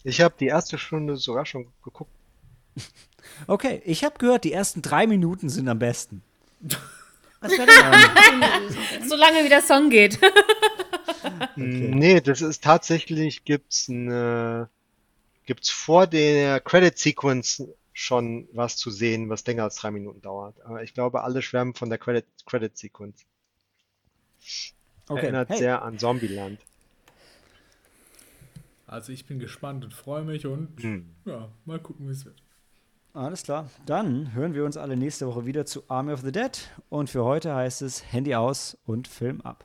Ich 0.04 0.20
habe 0.20 0.36
die 0.38 0.46
erste 0.46 0.78
Stunde 0.78 1.16
sogar 1.16 1.44
schon 1.44 1.66
geguckt. 1.82 2.12
Okay, 3.48 3.82
ich 3.84 4.04
habe 4.04 4.16
gehört, 4.16 4.44
die 4.44 4.52
ersten 4.52 4.80
drei 4.80 5.08
Minuten 5.08 5.48
sind 5.48 5.68
am 5.68 5.80
besten. 5.80 6.22
was 7.40 7.50
wäre 7.50 7.66
denn? 7.66 9.08
Solange 9.08 9.44
wie 9.44 9.48
der 9.48 9.62
Song 9.62 9.90
geht. 9.90 10.20
Nee, 11.56 12.20
das 12.20 12.42
ist 12.42 12.62
tatsächlich, 12.62 13.44
gibt's 13.44 13.88
eine, 13.88 14.68
gibt's 15.46 15.70
vor 15.70 16.06
der 16.06 16.60
Credit 16.60 16.96
Sequence 16.96 17.64
schon 17.94 18.48
was 18.52 18.76
zu 18.76 18.90
sehen, 18.90 19.30
was 19.30 19.46
länger 19.46 19.62
als 19.62 19.76
drei 19.76 19.90
Minuten 19.92 20.20
dauert. 20.20 20.60
Aber 20.62 20.82
ich 20.82 20.92
glaube, 20.92 21.22
alle 21.22 21.40
schwärmen 21.40 21.74
von 21.74 21.88
der 21.88 21.98
Credit, 21.98 22.26
Credit 22.44 22.76
Sequence. 22.76 23.24
Okay, 25.08 25.22
Erinnert 25.22 25.48
hey, 25.48 25.58
sehr 25.58 25.82
an 25.82 25.98
Zombieland. 25.98 26.58
Also 28.86 29.12
ich 29.12 29.24
bin 29.26 29.38
gespannt 29.38 29.84
und 29.84 29.94
freue 29.94 30.24
mich 30.24 30.44
und 30.44 30.82
Hm. 30.82 31.14
ja, 31.24 31.48
mal 31.64 31.78
gucken, 31.78 32.08
wie 32.08 32.12
es 32.12 32.24
wird. 32.24 32.42
Alles 33.14 33.44
klar. 33.44 33.70
Dann 33.86 34.34
hören 34.34 34.54
wir 34.54 34.64
uns 34.64 34.76
alle 34.76 34.96
nächste 34.96 35.28
Woche 35.28 35.46
wieder 35.46 35.64
zu 35.66 35.84
Army 35.88 36.12
of 36.12 36.22
the 36.22 36.32
Dead. 36.32 36.68
Und 36.88 37.08
für 37.10 37.24
heute 37.24 37.54
heißt 37.54 37.80
es 37.82 38.12
Handy 38.12 38.34
aus 38.34 38.76
und 38.86 39.06
Film 39.06 39.40
ab. 39.40 39.64